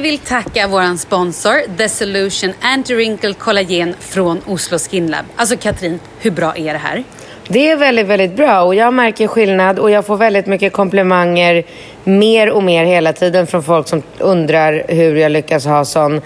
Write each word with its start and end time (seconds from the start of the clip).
Vill 0.00 0.18
tacka 0.18 0.68
vår 0.68 0.96
sponsor 0.96 1.76
The 1.76 1.88
Solution 1.88 2.52
Anti-Wrinkle 2.60 3.34
Collagen 3.34 3.94
från 4.00 4.40
Oslo 4.46 4.78
Skin 4.78 5.06
Lab. 5.06 5.24
Alltså 5.36 5.56
Katrin, 5.56 6.00
hur 6.18 6.30
bra 6.30 6.56
är 6.56 6.72
det 6.72 6.78
här? 6.78 7.04
Det 7.48 7.70
är 7.70 7.76
väldigt, 7.76 8.06
väldigt 8.06 8.36
bra 8.36 8.62
och 8.62 8.74
jag 8.74 8.94
märker 8.94 9.26
skillnad 9.26 9.78
och 9.78 9.90
jag 9.90 10.06
får 10.06 10.16
väldigt 10.16 10.46
mycket 10.46 10.72
komplimanger 10.72 11.64
mer 12.04 12.50
och 12.50 12.62
mer 12.62 12.84
hela 12.84 13.12
tiden 13.12 13.46
från 13.46 13.62
folk 13.62 13.88
som 13.88 14.02
undrar 14.18 14.84
hur 14.88 15.16
jag 15.16 15.32
lyckas 15.32 15.64
ha 15.64 15.84
sån 15.84 16.20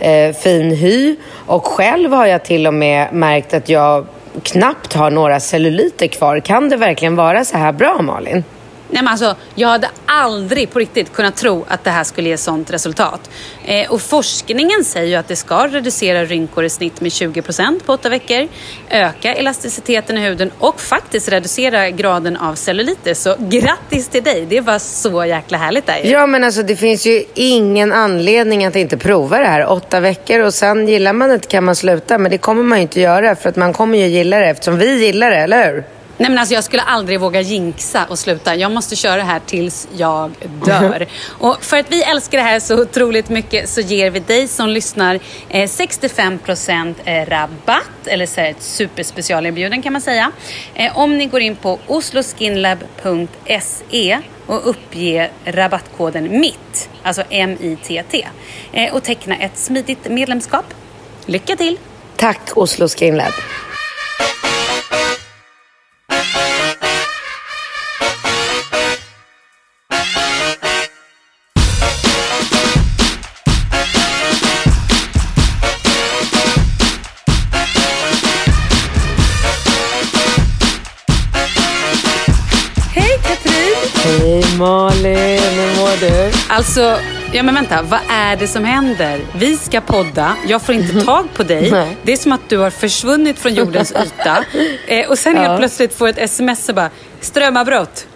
eh, 0.00 0.34
fin 0.34 0.70
hy. 0.70 1.16
Och 1.30 1.66
själv 1.66 2.12
har 2.12 2.26
jag 2.26 2.44
till 2.44 2.66
och 2.66 2.74
med 2.74 3.12
märkt 3.12 3.54
att 3.54 3.68
jag 3.68 4.06
knappt 4.42 4.92
har 4.92 5.10
några 5.10 5.40
celluliter 5.40 6.06
kvar. 6.06 6.40
Kan 6.40 6.68
det 6.68 6.76
verkligen 6.76 7.16
vara 7.16 7.44
så 7.44 7.58
här 7.58 7.72
bra 7.72 8.02
Malin? 8.02 8.44
Nej 8.90 9.02
men 9.02 9.08
alltså, 9.08 9.36
jag 9.54 9.68
hade 9.68 9.88
aldrig 10.06 10.70
på 10.70 10.78
riktigt 10.78 11.12
kunnat 11.12 11.36
tro 11.36 11.64
att 11.68 11.84
det 11.84 11.90
här 11.90 12.04
skulle 12.04 12.28
ge 12.28 12.36
sånt 12.36 12.70
resultat. 12.70 13.30
Eh, 13.64 13.90
och 13.92 14.00
forskningen 14.00 14.84
säger 14.84 15.06
ju 15.06 15.14
att 15.14 15.28
det 15.28 15.36
ska 15.36 15.68
reducera 15.68 16.24
rynkor 16.24 16.64
i 16.64 16.70
snitt 16.70 17.00
med 17.00 17.10
20% 17.10 17.82
på 17.86 17.92
åtta 17.92 18.08
veckor, 18.08 18.48
öka 18.90 19.34
elasticiteten 19.34 20.18
i 20.18 20.20
huden 20.20 20.50
och 20.58 20.80
faktiskt 20.80 21.28
reducera 21.28 21.90
graden 21.90 22.36
av 22.36 22.54
celluliter. 22.54 23.14
Så 23.14 23.36
grattis 23.38 24.08
till 24.08 24.22
dig, 24.22 24.46
det 24.48 24.60
var 24.60 24.78
så 24.78 25.24
jäkla 25.24 25.58
härligt 25.58 25.86
där 25.86 25.98
ju. 25.98 26.10
Ja 26.10 26.26
men 26.26 26.44
alltså 26.44 26.62
det 26.62 26.76
finns 26.76 27.06
ju 27.06 27.24
ingen 27.34 27.92
anledning 27.92 28.64
att 28.64 28.76
inte 28.76 28.96
prova 28.96 29.38
det 29.38 29.46
här. 29.46 29.66
Åtta 29.66 30.00
veckor 30.00 30.40
och 30.40 30.54
sen 30.54 30.88
gillar 30.88 31.12
man 31.12 31.28
det 31.28 31.48
kan 31.48 31.64
man 31.64 31.76
sluta. 31.76 32.18
Men 32.18 32.30
det 32.30 32.38
kommer 32.38 32.62
man 32.62 32.78
ju 32.78 32.82
inte 32.82 33.00
göra 33.00 33.36
för 33.36 33.48
att 33.48 33.56
man 33.56 33.72
kommer 33.72 33.98
ju 33.98 34.06
gilla 34.06 34.38
det 34.38 34.46
eftersom 34.46 34.78
vi 34.78 35.06
gillar 35.06 35.30
det, 35.30 35.36
eller 35.36 35.72
hur? 35.72 35.97
Nej 36.18 36.30
men 36.30 36.38
alltså 36.38 36.54
jag 36.54 36.64
skulle 36.64 36.82
aldrig 36.82 37.20
våga 37.20 37.40
jinxa 37.40 38.06
och 38.08 38.18
sluta. 38.18 38.54
Jag 38.54 38.72
måste 38.72 38.96
köra 38.96 39.16
det 39.16 39.22
här 39.22 39.40
tills 39.46 39.88
jag 39.96 40.32
dör. 40.64 41.06
och 41.38 41.64
för 41.64 41.78
att 41.78 41.92
vi 41.92 42.02
älskar 42.02 42.38
det 42.38 42.44
här 42.44 42.60
så 42.60 42.82
otroligt 42.82 43.28
mycket 43.28 43.68
så 43.68 43.80
ger 43.80 44.10
vi 44.10 44.20
dig 44.20 44.48
som 44.48 44.68
lyssnar 44.68 45.14
eh, 45.48 45.68
65% 45.68 47.24
rabatt, 47.24 48.06
eller 48.06 48.26
så 48.26 48.40
här 48.40 48.50
ett 48.50 48.62
superspecialerbjuden 48.62 49.82
kan 49.82 49.92
man 49.92 50.02
säga. 50.02 50.32
Eh, 50.74 50.98
om 50.98 51.18
ni 51.18 51.26
går 51.26 51.40
in 51.40 51.56
på 51.56 51.78
osloskinlab.se 51.86 54.18
och 54.46 54.70
uppger 54.70 55.30
rabattkoden 55.44 56.40
MITT, 56.40 56.90
alltså 57.02 57.22
M-I-T-T, 57.30 58.26
eh, 58.72 58.94
och 58.94 59.02
teckna 59.02 59.36
ett 59.36 59.58
smidigt 59.58 60.10
medlemskap. 60.10 60.74
Lycka 61.26 61.56
till! 61.56 61.78
Tack 62.16 62.40
Oslo 62.54 62.88
Skin 62.88 63.22
Alltså, 86.58 86.96
ja 87.32 87.42
men 87.42 87.54
vänta, 87.54 87.82
vad 87.82 88.00
är 88.10 88.36
det 88.36 88.46
som 88.48 88.64
händer? 88.64 89.20
Vi 89.34 89.56
ska 89.56 89.80
podda, 89.80 90.36
jag 90.48 90.62
får 90.62 90.74
inte 90.74 91.00
tag 91.00 91.24
på 91.34 91.42
dig. 91.42 91.70
Nej. 91.70 91.96
Det 92.02 92.12
är 92.12 92.16
som 92.16 92.32
att 92.32 92.48
du 92.48 92.58
har 92.58 92.70
försvunnit 92.70 93.38
från 93.38 93.54
jordens 93.54 93.92
yta. 93.92 94.44
Eh, 94.86 95.10
och 95.10 95.18
sen 95.18 95.36
helt 95.36 95.58
plötsligt 95.58 95.94
får 95.94 96.08
jag 96.08 96.18
ett 96.18 96.24
sms 96.24 96.68
och 96.68 96.74
bara, 96.74 96.90
strömavbrott. 97.20 98.06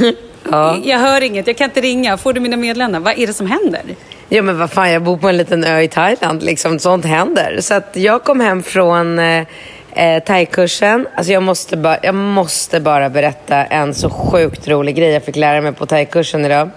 Jag 0.84 0.98
hör 0.98 1.20
inget, 1.20 1.46
jag 1.46 1.56
kan 1.56 1.64
inte 1.64 1.80
ringa. 1.80 2.16
Får 2.16 2.32
du 2.32 2.40
mina 2.40 2.56
meddelanden? 2.56 3.02
Vad 3.02 3.18
är 3.18 3.26
det 3.26 3.32
som 3.32 3.46
händer? 3.46 3.82
Ja 4.28 4.42
men 4.42 4.58
vad 4.58 4.70
fan, 4.70 4.90
jag 4.90 5.02
bor 5.02 5.16
på 5.16 5.28
en 5.28 5.36
liten 5.36 5.64
ö 5.64 5.80
i 5.80 5.88
Thailand. 5.88 6.42
Liksom, 6.42 6.78
sånt 6.78 7.04
händer. 7.04 7.58
Så 7.60 7.74
att 7.74 7.90
jag 7.92 8.24
kom 8.24 8.40
hem 8.40 8.62
från 8.62 9.18
eh, 9.18 9.44
eh, 9.92 10.22
thaikursen. 10.22 11.06
Alltså 11.14 11.32
jag 11.32 11.42
måste, 11.42 11.76
bara, 11.76 11.98
jag 12.02 12.14
måste 12.14 12.80
bara 12.80 13.10
berätta 13.10 13.64
en 13.64 13.94
så 13.94 14.10
sjukt 14.10 14.68
rolig 14.68 14.96
grej 14.96 15.10
jag 15.10 15.24
fick 15.24 15.36
lära 15.36 15.60
mig 15.60 15.72
på 15.72 15.86
thaikursen 15.86 16.44
idag. 16.44 16.70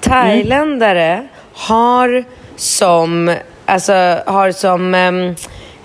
Thailändare 0.00 1.28
har 1.52 2.24
som, 2.56 3.36
alltså 3.66 3.92
har 4.26 4.52
som, 4.52 4.94
ehm, 4.94 5.34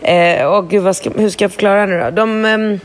eh, 0.02 0.52
åh 0.52 0.62
gud 0.70 0.84
vad 0.84 0.96
ska, 0.96 1.10
hur 1.10 1.30
ska 1.30 1.44
jag 1.44 1.52
förklara 1.52 1.86
nu 1.86 2.00
då? 2.00 2.10
De, 2.12 2.46
ehm, 2.46 2.80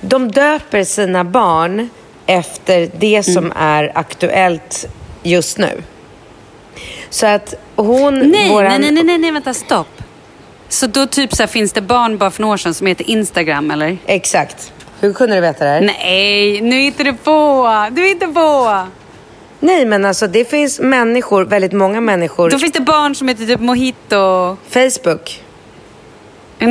de 0.00 0.30
döper 0.30 0.84
sina 0.84 1.24
barn 1.24 1.88
efter 2.26 2.90
det 2.98 3.22
som 3.22 3.52
är 3.56 3.92
aktuellt 3.94 4.86
just 5.22 5.58
nu. 5.58 5.82
Så 7.10 7.26
att 7.26 7.54
hon... 7.76 8.18
Nej, 8.18 8.50
våran- 8.50 8.80
nej, 8.80 8.90
nej, 8.92 9.04
nej, 9.04 9.18
nej, 9.18 9.30
vänta, 9.30 9.54
stopp. 9.54 9.86
Så 10.68 10.86
då 10.86 11.06
typ 11.06 11.34
så 11.34 11.42
här, 11.42 11.48
finns 11.48 11.72
det 11.72 11.80
barn 11.80 12.18
bara 12.18 12.30
för 12.30 12.42
några 12.42 12.52
år 12.52 12.56
sedan 12.56 12.74
som 12.74 12.86
heter 12.86 13.10
Instagram 13.10 13.70
eller? 13.70 13.98
Exakt. 14.06 14.72
Hur 15.00 15.12
kunde 15.12 15.34
du 15.36 15.40
veta 15.40 15.64
det 15.64 15.70
här? 15.70 15.80
Nej, 15.80 16.60
nu 16.60 16.76
hittar 16.80 17.04
du 17.04 17.12
på. 17.12 17.68
Du 17.90 18.02
hittar 18.08 18.26
på. 18.26 18.86
Nej, 19.62 19.84
men 19.86 20.04
alltså 20.04 20.26
det 20.26 20.44
finns 20.44 20.80
människor, 20.80 21.44
väldigt 21.44 21.72
många 21.72 22.00
människor. 22.00 22.50
Då 22.50 22.58
finns 22.58 22.72
det 22.72 22.80
barn 22.80 23.14
som 23.14 23.28
heter 23.28 23.46
typ 23.46 23.60
Mojito. 23.60 24.56
Facebook. 24.68 25.42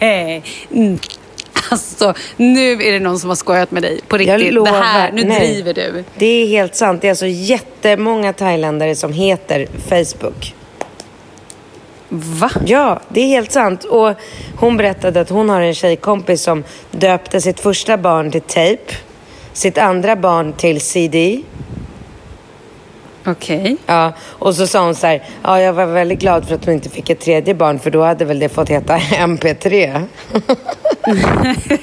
Nej. 0.00 0.42
Mm. 0.70 0.98
Alltså, 1.70 2.14
nu 2.36 2.72
är 2.72 2.92
det 2.92 3.00
någon 3.00 3.18
som 3.18 3.28
har 3.28 3.36
skojat 3.36 3.70
med 3.70 3.82
dig. 3.82 4.00
På 4.08 4.22
Jag 4.22 4.38
riktigt. 4.38 4.54
lovar. 4.54 4.72
det 4.72 4.78
här, 4.78 5.12
nu 5.12 5.24
nej. 5.24 5.38
driver 5.40 5.74
du. 5.74 6.04
Det 6.18 6.26
är 6.26 6.46
helt 6.46 6.74
sant. 6.74 7.00
Det 7.00 7.08
är 7.08 7.10
alltså 7.10 7.26
jättemånga 7.26 8.32
thailändare 8.32 8.94
som 8.94 9.12
heter 9.12 9.68
Facebook. 9.88 10.54
Va? 12.08 12.50
Ja, 12.66 13.00
det 13.08 13.20
är 13.20 13.26
helt 13.26 13.52
sant. 13.52 13.84
Och 13.84 14.12
hon 14.56 14.76
berättade 14.76 15.20
att 15.20 15.30
hon 15.30 15.48
har 15.48 15.60
en 15.60 15.74
tjejkompis 15.74 16.42
som 16.42 16.64
döpte 16.90 17.40
sitt 17.40 17.60
första 17.60 17.96
barn 17.96 18.30
till 18.30 18.40
Tape, 18.40 18.94
sitt 19.52 19.78
andra 19.78 20.16
barn 20.16 20.52
till 20.52 20.80
CD. 20.80 21.42
Okej. 23.26 23.76
Ja, 23.86 24.12
och 24.20 24.54
så 24.54 24.66
sa 24.66 24.84
hon 24.84 24.94
så 24.94 25.06
här, 25.06 25.22
ja 25.42 25.60
jag 25.60 25.72
var 25.72 25.86
väldigt 25.86 26.18
glad 26.18 26.48
för 26.48 26.54
att 26.54 26.64
hon 26.64 26.74
inte 26.74 26.88
fick 26.90 27.10
ett 27.10 27.20
tredje 27.20 27.54
barn 27.54 27.78
för 27.78 27.90
då 27.90 28.02
hade 28.02 28.24
väl 28.24 28.38
det 28.38 28.48
fått 28.48 28.68
heta 28.68 28.98
MP3. 28.98 30.02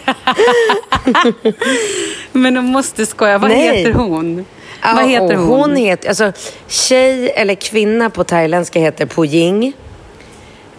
Men 2.32 2.54
de 2.54 2.66
måste 2.66 3.06
skoja. 3.06 3.38
Vad 3.38 3.50
Nej. 3.50 3.78
heter 3.78 3.94
hon? 3.94 4.46
Ja, 4.84 4.90
Vad 4.96 5.10
heter 5.10 5.36
hon? 5.36 5.48
hon 5.48 5.76
heter, 5.76 6.10
alltså 6.10 6.32
tjej 6.68 7.30
eller 7.36 7.56
kvinna 7.56 8.10
på 8.10 8.24
thailändska 8.24 8.80
heter 8.80 9.06
Pujing. 9.06 9.74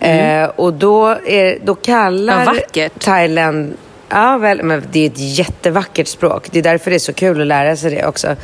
Eh, 0.00 0.44
och 0.56 0.72
då, 0.74 1.08
är, 1.26 1.58
då 1.64 1.74
kallar 1.74 2.34
Mm. 2.34 2.46
Vad 2.46 2.54
vackert. 2.56 2.92
Thailand, 3.04 3.76
ja 4.08 4.38
väl, 4.38 4.62
men 4.62 4.82
det 4.92 5.00
är 5.00 5.06
ett 5.06 5.38
jättevackert 5.38 6.08
språk. 6.08 6.48
Det 6.50 6.58
är 6.58 6.62
därför 6.62 6.90
det 6.90 6.96
är 6.96 6.98
så 6.98 7.12
kul 7.12 7.40
att 7.40 7.46
lära 7.46 7.76
sig 7.76 7.90
det 7.90 8.06
också. 8.06 8.36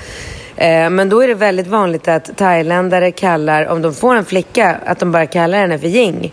Eh, 0.61 0.91
men 0.91 1.09
då 1.09 1.21
är 1.21 1.29
det 1.29 1.35
väldigt 1.35 1.67
vanligt 1.67 2.09
att 2.09 2.37
thailändare 2.37 3.11
kallar, 3.11 3.67
om 3.67 3.83
de 3.83 3.95
får 3.95 4.15
en 4.15 4.25
flicka, 4.25 4.79
att 4.85 4.99
de 4.99 5.13
bara 5.13 5.27
kallar 5.27 5.59
henne 5.59 5.79
för 5.79 5.87
Ying. 5.87 6.33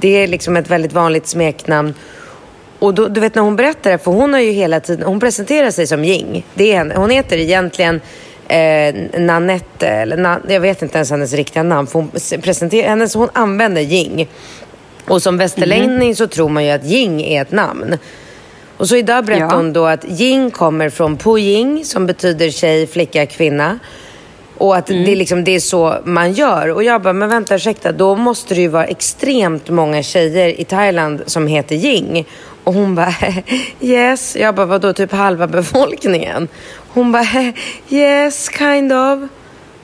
Det 0.00 0.08
är 0.08 0.26
liksom 0.26 0.56
ett 0.56 0.70
väldigt 0.70 0.92
vanligt 0.92 1.26
smeknamn. 1.26 1.94
Och 2.78 2.94
då, 2.94 3.08
du 3.08 3.20
vet 3.20 3.34
när 3.34 3.42
hon 3.42 3.56
berättar 3.56 3.90
det, 3.90 3.98
för 3.98 4.10
hon 4.10 4.32
har 4.32 4.40
ju 4.40 4.50
hela 4.50 4.80
tiden, 4.80 5.06
hon 5.06 5.20
presenterar 5.20 5.70
sig 5.70 5.86
som 5.86 6.04
Ying. 6.04 6.46
Det 6.54 6.72
är 6.72 6.76
henne. 6.76 6.94
Hon 6.96 7.10
heter 7.10 7.36
egentligen 7.36 8.00
eh, 8.48 8.94
Nanette, 9.20 9.88
eller 9.88 10.16
na, 10.16 10.40
jag 10.48 10.60
vet 10.60 10.82
inte 10.82 10.98
ens 10.98 11.10
hennes 11.10 11.32
riktiga 11.32 11.62
namn. 11.62 11.86
För 11.86 11.98
hon, 11.98 12.10
presenterar, 12.42 12.88
hennes, 12.88 13.14
hon 13.14 13.28
använder 13.32 13.82
Ying. 13.82 14.28
Och 15.08 15.22
som 15.22 15.38
västerlänning 15.38 16.16
så 16.16 16.26
tror 16.26 16.48
man 16.48 16.64
ju 16.64 16.70
att 16.70 16.84
Ying 16.84 17.22
är 17.22 17.42
ett 17.42 17.52
namn. 17.52 17.98
Och 18.76 18.88
så 18.88 18.96
idag 18.96 19.24
berättar 19.24 19.44
Ja. 19.46 19.56
hon 19.56 19.72
då 19.72 19.86
att 19.86 20.04
Ying 20.20 20.50
kommer 20.50 20.90
från 20.90 21.16
Pujing 21.16 21.84
som 21.84 22.06
betyder 22.06 22.50
tjej, 22.50 22.86
flicka, 22.86 23.26
kvinna. 23.26 23.78
Och 24.58 24.76
att 24.76 24.86
det, 24.86 25.12
är 25.12 25.16
liksom, 25.16 25.44
det 25.44 25.54
är 25.54 25.60
så 25.60 25.96
man 26.04 26.32
gör. 26.32 26.70
Och 26.70 26.84
jag 26.84 27.02
bara, 27.02 27.12
men 27.12 27.28
vänta 27.28 27.54
ursäkta, 27.54 27.92
då 27.92 28.16
måste 28.16 28.54
det 28.54 28.60
ju 28.60 28.68
vara 28.68 28.84
extremt 28.84 29.70
många 29.70 30.02
tjejer 30.02 30.60
i 30.60 30.64
Thailand 30.64 31.22
som 31.26 31.46
heter 31.46 31.76
Ying. 31.76 32.26
Och 32.64 32.74
hon 32.74 32.94
bara, 32.94 33.14
yes. 33.80 34.36
Jag 34.36 34.54
bara, 34.54 34.66
vadå, 34.66 34.92
typ 34.92 35.12
halva 35.12 35.46
befolkningen? 35.46 36.48
Hon 36.88 37.12
bara, 37.12 37.52
yes, 37.88 38.48
kind 38.58 38.92
of. 38.92 39.18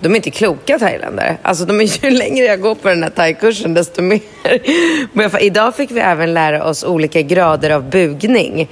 De 0.00 0.12
är 0.12 0.16
inte 0.16 0.30
kloka 0.30 0.78
thailändare. 0.78 1.36
Alltså 1.42 1.64
de 1.64 1.80
är 1.80 2.04
ju 2.04 2.10
längre 2.10 2.44
jag 2.46 2.60
går 2.60 2.74
på 2.74 2.88
den 2.88 3.02
här 3.02 3.10
thaikursen 3.10 3.74
desto 3.74 4.02
mer. 4.02 4.20
Men 5.16 5.30
för- 5.30 5.42
idag 5.42 5.76
fick 5.76 5.90
vi 5.90 6.00
även 6.00 6.34
lära 6.34 6.64
oss 6.64 6.84
olika 6.84 7.22
grader 7.22 7.70
av 7.70 7.90
bugning. 7.90 8.68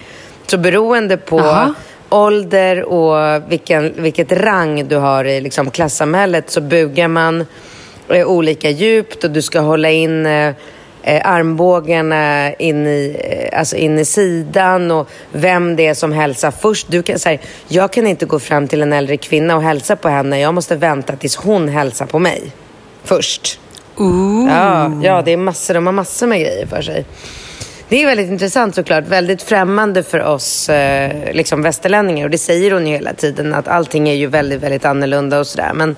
Så 0.46 0.58
beroende 0.58 1.16
på 1.16 1.38
Jaha. 1.38 1.75
ålder 2.08 2.82
och 2.84 3.42
vilken, 3.48 3.92
vilket 3.96 4.32
rang 4.32 4.88
du 4.88 4.96
har 4.96 5.25
i 5.25 5.40
liksom, 5.40 5.70
klassamhället 5.70 6.50
så 6.50 6.60
bugar 6.60 7.08
man 7.08 7.46
eh, 8.08 8.26
olika 8.26 8.70
djupt 8.70 9.25
och 9.25 9.30
du 9.30 9.42
ska 9.42 9.60
hålla 9.60 9.90
in 9.90 10.26
eh, 10.26 10.54
eh, 11.03 11.21
armbågarna 11.25 12.53
in 12.55 12.87
i, 12.87 13.17
eh, 13.25 13.59
alltså 13.59 13.77
in 13.77 13.99
i 13.99 14.05
sidan 14.05 14.91
och 14.91 15.09
vem 15.33 15.77
det 15.77 15.87
är 15.87 15.95
som 15.95 16.12
hälsar 16.12 16.50
först. 16.50 16.87
Du 16.91 17.03
kan, 17.03 17.19
så 17.19 17.29
här, 17.29 17.41
jag 17.69 17.93
kan 17.93 18.06
inte 18.06 18.27
gå 18.27 18.39
fram 18.39 18.69
till 18.69 18.83
en 18.83 18.93
äldre 18.93 19.17
kvinna 19.17 19.56
och 19.56 19.62
hälsa 19.62 19.97
på 19.97 20.09
henne. 20.09 20.41
Jag 20.41 20.55
måste 20.55 20.77
vänta 20.77 21.17
tills 21.17 21.37
hon 21.37 21.69
hälsar 21.69 22.06
på 22.06 22.19
mig 22.19 22.53
först. 23.05 23.61
Ja, 24.49 24.93
ja, 25.03 25.23
det 25.23 25.33
är 25.33 25.37
massor, 25.37 25.75
de 25.75 25.87
har 25.87 25.93
massor 25.93 26.27
med 26.27 26.41
grejer 26.41 26.67
för 26.67 26.83
sig. 26.83 27.05
Det 27.88 28.02
är 28.02 28.07
väldigt 28.07 28.31
intressant 28.31 28.75
såklart. 28.75 29.07
Väldigt 29.09 29.43
främmande 29.43 30.02
för 30.02 30.25
oss 30.25 30.69
eh, 30.69 31.35
liksom 31.35 31.62
västerlänningar. 31.62 32.25
Och 32.25 32.31
det 32.31 32.38
säger 32.38 32.71
hon 32.71 32.87
ju 32.87 32.93
hela 32.93 33.14
tiden, 33.14 33.55
att 33.55 33.69
allting 33.69 34.09
är 34.09 34.14
ju 34.14 34.26
väldigt, 34.26 34.62
väldigt 34.62 34.85
annorlunda 34.85 35.38
och 35.38 35.47
sådär. 35.47 35.73
Men, 35.75 35.97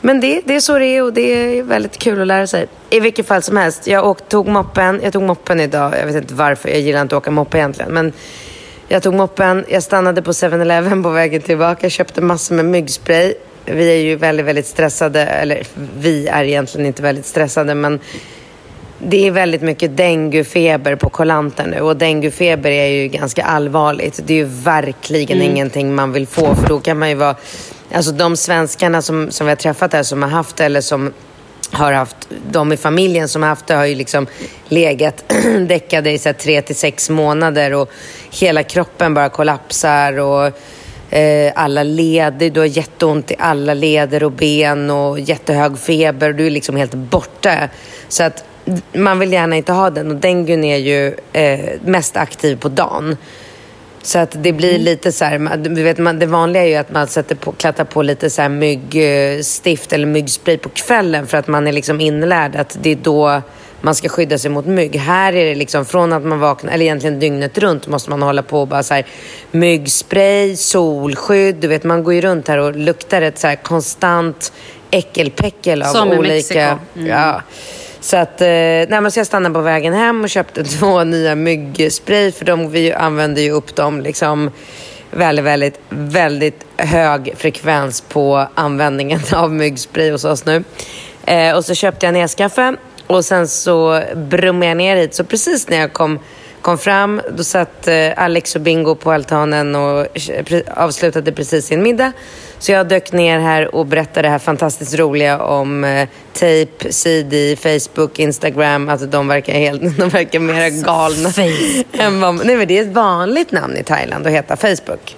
men 0.00 0.20
det, 0.20 0.40
det 0.44 0.56
är 0.56 0.60
så 0.60 0.78
det 0.78 0.86
är 0.86 1.02
och 1.02 1.12
det 1.12 1.58
är 1.58 1.62
väldigt 1.62 1.98
kul 1.98 2.20
att 2.20 2.26
lära 2.26 2.46
sig. 2.46 2.66
I 2.90 3.00
vilket 3.00 3.26
fall 3.26 3.42
som 3.42 3.56
helst, 3.56 3.86
jag 3.86 4.06
åkte, 4.06 4.24
tog 4.28 4.48
moppen. 4.48 5.00
Jag 5.02 5.12
tog 5.12 5.22
moppen 5.22 5.60
idag. 5.60 5.94
Jag 6.00 6.06
vet 6.06 6.16
inte 6.16 6.34
varför, 6.34 6.68
jag 6.68 6.80
gillar 6.80 7.02
inte 7.02 7.16
att 7.16 7.22
åka 7.22 7.30
moppe 7.30 7.58
egentligen. 7.58 7.92
Men 7.92 8.12
jag 8.88 9.02
tog 9.02 9.14
moppen, 9.14 9.64
jag 9.68 9.82
stannade 9.82 10.22
på 10.22 10.32
7-Eleven 10.32 11.02
på 11.02 11.10
vägen 11.10 11.42
tillbaka, 11.42 11.90
köpte 11.90 12.20
massor 12.20 12.54
med 12.54 12.64
myggspray. 12.64 13.34
Vi 13.64 13.90
är 13.90 13.96
ju 13.96 14.16
väldigt, 14.16 14.46
väldigt 14.46 14.66
stressade, 14.66 15.26
eller 15.26 15.62
vi 15.98 16.26
är 16.26 16.44
egentligen 16.44 16.86
inte 16.86 17.02
väldigt 17.02 17.26
stressade, 17.26 17.74
men 17.74 18.00
det 18.98 19.26
är 19.26 19.30
väldigt 19.30 19.62
mycket 19.62 19.96
denguefeber 19.96 20.96
på 20.96 21.10
Koh 21.10 21.48
nu 21.66 21.80
och 21.80 21.96
denguefeber 21.96 22.70
är 22.70 22.86
ju 22.86 23.08
ganska 23.08 23.44
allvarligt. 23.44 24.20
Det 24.26 24.32
är 24.32 24.38
ju 24.38 24.44
verkligen 24.44 25.42
ingenting 25.42 25.94
man 25.94 26.12
vill 26.12 26.26
få 26.26 26.54
för 26.54 26.68
då 26.68 26.80
kan 26.80 26.98
man 26.98 27.08
ju 27.08 27.14
vara... 27.14 27.36
Alltså 27.92 28.12
de 28.12 28.36
svenskarna 28.36 29.02
som, 29.02 29.30
som 29.30 29.46
vi 29.46 29.50
har 29.50 29.56
träffat 29.56 29.92
här 29.92 30.02
som 30.02 30.22
har 30.22 30.30
haft 30.30 30.56
det 30.56 30.64
eller 30.64 30.80
som 30.80 31.12
har 31.70 31.92
haft, 31.92 32.16
de 32.50 32.72
i 32.72 32.76
familjen 32.76 33.28
som 33.28 33.42
har 33.42 33.48
haft 33.48 33.66
det 33.66 33.74
har 33.74 33.84
ju 33.84 33.94
liksom 33.94 34.26
legat 34.68 35.24
däckade 35.68 36.10
i 36.10 36.18
så 36.18 36.28
här 36.28 36.34
tre 36.34 36.62
till 36.62 36.76
sex 36.76 37.10
månader 37.10 37.74
och 37.74 37.90
hela 38.30 38.62
kroppen 38.62 39.14
bara 39.14 39.28
kollapsar 39.28 40.18
och 40.18 40.46
eh, 41.10 41.52
alla 41.54 41.82
leder, 41.82 42.50
du 42.50 42.60
har 42.60 42.66
jätteont 42.66 43.30
i 43.30 43.36
alla 43.38 43.74
leder 43.74 44.24
och 44.24 44.32
ben 44.32 44.90
och 44.90 45.20
jättehög 45.20 45.78
feber. 45.78 46.32
Du 46.32 46.46
är 46.46 46.50
liksom 46.50 46.76
helt 46.76 46.94
borta. 46.94 47.68
Så 48.08 48.22
att 48.22 48.44
man 48.92 49.18
vill 49.18 49.32
gärna 49.32 49.56
inte 49.56 49.72
ha 49.72 49.90
den 49.90 50.10
och 50.10 50.16
dengun 50.16 50.64
är 50.64 50.76
ju 50.76 51.14
eh, 51.32 51.80
mest 51.84 52.16
aktiv 52.16 52.56
på 52.56 52.68
dagen. 52.68 53.16
Så 54.02 54.18
att 54.18 54.42
det 54.42 54.52
blir 54.52 54.78
lite 54.78 55.12
så 55.12 55.24
här, 55.24 55.56
du 55.56 55.82
vet, 55.82 55.98
man, 55.98 56.18
det 56.18 56.26
vanliga 56.26 56.62
är 56.62 56.66
ju 56.66 56.74
att 56.74 56.92
man 56.92 57.06
sätter 57.06 57.34
på, 57.34 57.52
klattar 57.52 57.84
på 57.84 58.02
lite 58.02 58.30
så 58.30 58.42
här 58.42 58.48
myggstift 58.48 59.92
eller 59.92 60.06
myggspray 60.06 60.58
på 60.58 60.68
kvällen 60.68 61.26
för 61.26 61.38
att 61.38 61.48
man 61.48 61.66
är 61.66 61.72
liksom 61.72 62.00
inlärd 62.00 62.56
att 62.56 62.78
det 62.82 62.90
är 62.90 62.96
då 62.96 63.42
man 63.80 63.94
ska 63.94 64.08
skydda 64.08 64.38
sig 64.38 64.50
mot 64.50 64.66
mygg. 64.66 64.96
Här 64.96 65.32
är 65.32 65.44
det 65.44 65.54
liksom 65.54 65.84
från 65.84 66.12
att 66.12 66.24
man 66.24 66.38
vaknar, 66.38 66.72
eller 66.72 66.84
egentligen 66.84 67.20
dygnet 67.20 67.58
runt 67.58 67.88
måste 67.88 68.10
man 68.10 68.22
hålla 68.22 68.42
på 68.42 68.60
och 68.60 68.68
bara 68.68 68.82
så 68.82 68.94
här 68.94 69.06
myggspray, 69.50 70.56
solskydd, 70.56 71.56
du 71.56 71.68
vet 71.68 71.84
man 71.84 72.04
går 72.04 72.14
ju 72.14 72.20
runt 72.20 72.48
här 72.48 72.58
och 72.58 72.76
luktar 72.76 73.22
ett 73.22 73.38
så 73.38 73.46
här 73.46 73.56
konstant 73.56 74.52
äckelpäckel 74.90 75.82
av 75.82 75.86
Som 75.86 76.12
i 76.12 76.18
olika... 76.18 76.34
Mexiko. 76.34 76.60
Mm. 76.96 77.06
Ja. 77.06 77.42
Så 78.00 78.16
att, 78.16 78.40
eh, 78.40 78.46
nej 78.46 79.00
men 79.00 79.10
så 79.10 79.20
jag 79.20 79.26
stannade 79.26 79.54
på 79.54 79.60
vägen 79.60 79.94
hem 79.94 80.22
och 80.22 80.30
köpte 80.30 80.64
två 80.78 81.04
nya 81.04 81.34
myggspray 81.34 82.32
för 82.32 82.44
de, 82.44 82.70
vi 82.70 82.92
använder 82.92 83.42
ju 83.42 83.50
upp 83.50 83.76
dem 83.76 84.00
liksom 84.00 84.50
väldigt, 85.10 85.44
väldigt, 85.44 85.80
väldigt 85.88 86.66
hög 86.76 87.34
frekvens 87.36 88.00
på 88.00 88.46
användningen 88.54 89.20
av 89.32 89.52
myggspray 89.52 90.10
hos 90.10 90.24
oss 90.24 90.44
nu. 90.44 90.64
Eh, 91.24 91.56
och 91.56 91.64
så 91.64 91.74
köpte 91.74 92.06
jag 92.06 92.12
Neskaffe 92.12 92.76
och 93.06 93.24
sen 93.24 93.48
så 93.48 94.02
brummade 94.14 94.66
jag 94.66 94.76
ner 94.76 94.96
hit. 94.96 95.14
Så 95.14 95.24
precis 95.24 95.68
när 95.68 95.80
jag 95.80 95.92
kom, 95.92 96.18
kom 96.60 96.78
fram, 96.78 97.20
då 97.36 97.44
satt 97.44 97.88
eh, 97.88 98.08
Alex 98.16 98.54
och 98.56 98.60
Bingo 98.60 98.94
på 98.94 99.12
altanen 99.12 99.74
och 99.74 100.28
eh, 100.30 100.62
avslutade 100.76 101.32
precis 101.32 101.66
sin 101.66 101.82
middag. 101.82 102.12
Så 102.60 102.72
jag 102.72 102.88
dök 102.88 103.12
ner 103.12 103.38
här 103.38 103.74
och 103.74 103.86
berättade 103.86 104.28
det 104.28 104.32
här 104.32 104.38
fantastiskt 104.38 104.98
roliga 104.98 105.42
om 105.42 105.84
eh, 105.84 106.08
tape, 106.32 106.92
CD, 106.92 107.56
Facebook, 107.56 108.18
Instagram. 108.18 108.88
Alltså 108.88 109.06
de 109.06 109.28
verkar, 109.28 109.52
helt, 109.52 109.82
de 109.98 110.08
verkar 110.08 110.38
mera 110.38 110.70
galna. 110.70 111.32
än 111.92 112.20
vad, 112.20 112.46
nej 112.46 112.56
men 112.56 112.68
det 112.68 112.78
är 112.78 112.82
ett 112.82 112.92
vanligt 112.92 113.52
namn 113.52 113.76
i 113.76 113.82
Thailand 113.82 114.26
att 114.26 114.32
heta 114.32 114.56
Facebook. 114.56 115.16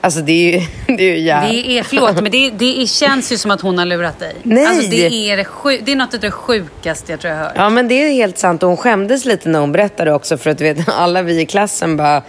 Alltså 0.00 0.20
det 0.20 0.32
är 0.32 0.52
ju, 0.52 0.66
det 0.96 1.02
är 1.02 1.16
ju 1.16 1.18
jävla... 1.18 1.48
Det 1.48 1.78
är, 1.78 1.82
förlåt, 1.82 2.22
men 2.22 2.32
det, 2.32 2.50
det 2.50 2.88
känns 2.88 3.32
ju 3.32 3.36
som 3.36 3.50
att 3.50 3.60
hon 3.60 3.78
har 3.78 3.86
lurat 3.86 4.18
dig. 4.18 4.34
Nej. 4.42 4.66
Alltså 4.66 4.90
det, 4.90 5.30
är 5.30 5.36
det 5.84 5.92
är 5.92 5.96
något 5.96 6.14
av 6.14 6.20
det 6.20 6.30
sjukaste 6.30 7.12
jag 7.12 7.20
tror 7.20 7.32
jag 7.32 7.38
har 7.38 7.44
hört. 7.44 7.54
Ja, 7.56 7.68
men 7.68 7.88
det 7.88 7.94
är 7.94 8.12
helt 8.12 8.38
sant. 8.38 8.62
Och 8.62 8.68
hon 8.68 8.76
skämdes 8.76 9.24
lite 9.24 9.48
när 9.48 9.60
hon 9.60 9.72
berättade 9.72 10.12
också. 10.12 10.38
För 10.38 10.50
att 10.50 10.58
du 10.58 10.64
vet, 10.64 10.88
alla 10.96 11.22
vi 11.22 11.40
i 11.40 11.46
klassen 11.46 11.96
bara, 11.96 12.22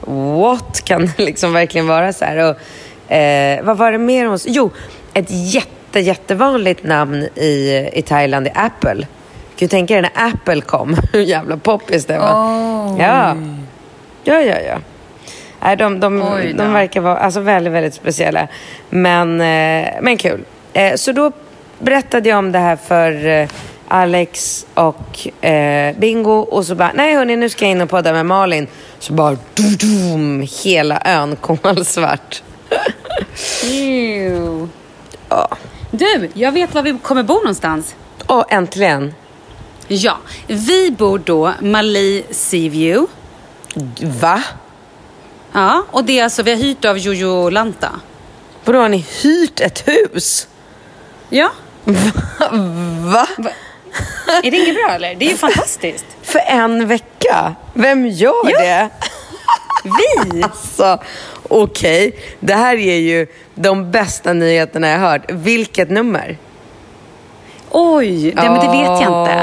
what? 0.00 0.82
Kan 0.84 1.10
det 1.16 1.24
liksom 1.24 1.52
verkligen 1.52 1.86
vara 1.86 2.12
så 2.12 2.24
här? 2.24 2.50
Och, 2.50 2.56
eh, 3.08 3.64
vad 3.64 3.76
var 3.76 3.92
det 3.92 3.98
mer 3.98 4.26
hon? 4.26 4.38
Jo, 4.46 4.70
ett 5.14 5.26
jätte, 5.30 6.00
jättevanligt 6.00 6.84
namn 6.84 7.28
i, 7.34 7.88
i 7.92 8.02
Thailand 8.02 8.46
är 8.46 8.52
Apple. 8.54 9.06
Kan 9.56 9.66
du 9.66 9.68
tänka 9.68 9.94
dig 9.94 10.02
när 10.02 10.26
Apple 10.26 10.60
kom? 10.60 10.96
Hur 11.12 11.20
jävla 11.20 11.56
poppis 11.56 12.06
det 12.06 12.18
var. 12.18 12.28
Ja. 12.98 13.36
Ja, 14.24 14.40
ja, 14.40 14.60
ja. 14.60 14.78
Nej, 15.60 15.76
de, 15.76 16.00
de, 16.00 16.18
de 16.56 16.72
verkar 16.72 17.00
vara 17.00 17.16
alltså, 17.16 17.40
väldigt, 17.40 17.72
väldigt 17.72 17.94
speciella. 17.94 18.48
Men, 18.90 19.40
eh, 19.40 19.88
men 20.00 20.16
kul. 20.16 20.44
Eh, 20.72 20.94
så 20.94 21.12
då 21.12 21.32
berättade 21.78 22.28
jag 22.28 22.38
om 22.38 22.52
det 22.52 22.58
här 22.58 22.76
för 22.76 23.26
eh, 23.26 23.48
Alex 23.88 24.66
och 24.74 25.44
eh, 25.44 25.96
Bingo 25.96 26.38
och 26.38 26.66
så 26.66 26.74
bara, 26.74 26.90
nej 26.94 27.14
hörni 27.14 27.36
nu 27.36 27.48
ska 27.48 27.64
jag 27.64 27.72
in 27.72 27.80
och 27.80 27.90
podda 27.90 28.12
med 28.12 28.26
Malin. 28.26 28.66
Så 28.98 29.12
bara, 29.12 29.36
dum, 29.54 29.76
dum, 29.78 30.46
hela 30.64 31.02
ön 31.04 31.36
kolsvart. 31.36 32.42
Ew. 33.64 34.68
Ja. 35.28 35.48
Du, 35.90 36.30
jag 36.34 36.52
vet 36.52 36.74
var 36.74 36.82
vi 36.82 36.98
kommer 37.02 37.22
bo 37.22 37.34
någonstans. 37.34 37.94
Och 38.26 38.52
äntligen. 38.52 39.14
Ja, 39.88 40.16
vi 40.46 40.90
bor 40.90 41.18
då 41.18 41.52
Mali 41.60 42.24
Seaview. 42.30 43.06
Va? 44.20 44.42
Ja, 45.52 45.84
och 45.90 46.04
det 46.04 46.18
är 46.18 46.24
alltså, 46.24 46.42
vi 46.42 46.50
har 46.50 46.58
hyrt 46.58 46.84
av 46.84 46.98
Jojo 46.98 47.50
Lanta. 47.50 47.90
Vadå, 48.64 48.78
har 48.78 48.88
ni 48.88 49.06
hyrt 49.22 49.60
ett 49.60 49.88
hus? 49.88 50.48
Ja, 51.30 51.50
Va? 51.84 53.26
är 54.42 54.50
det 54.50 54.56
inget 54.56 54.74
bra 54.74 54.90
eller? 54.94 55.14
Det 55.14 55.26
är 55.26 55.30
ju 55.30 55.36
fantastiskt. 55.36 56.04
För 56.22 56.38
en 56.38 56.88
vecka? 56.88 57.54
Vem 57.74 58.06
gör 58.06 58.50
Ja. 58.50 58.58
det? 58.58 58.90
Vi! 59.84 60.42
Alltså, 60.42 60.98
okej. 61.50 62.12
Det 62.40 62.54
här 62.54 62.76
är 62.76 62.96
ju 62.96 63.26
de 63.54 63.90
bästa 63.90 64.32
nyheterna 64.32 64.88
jag 64.88 64.98
hört. 64.98 65.30
Vilket 65.30 65.90
nummer? 65.90 66.38
Oj, 67.70 68.30
det, 68.30 68.42
men 68.42 68.54
det 68.54 68.78
vet 68.78 69.00
jag 69.00 69.22
inte. 69.22 69.42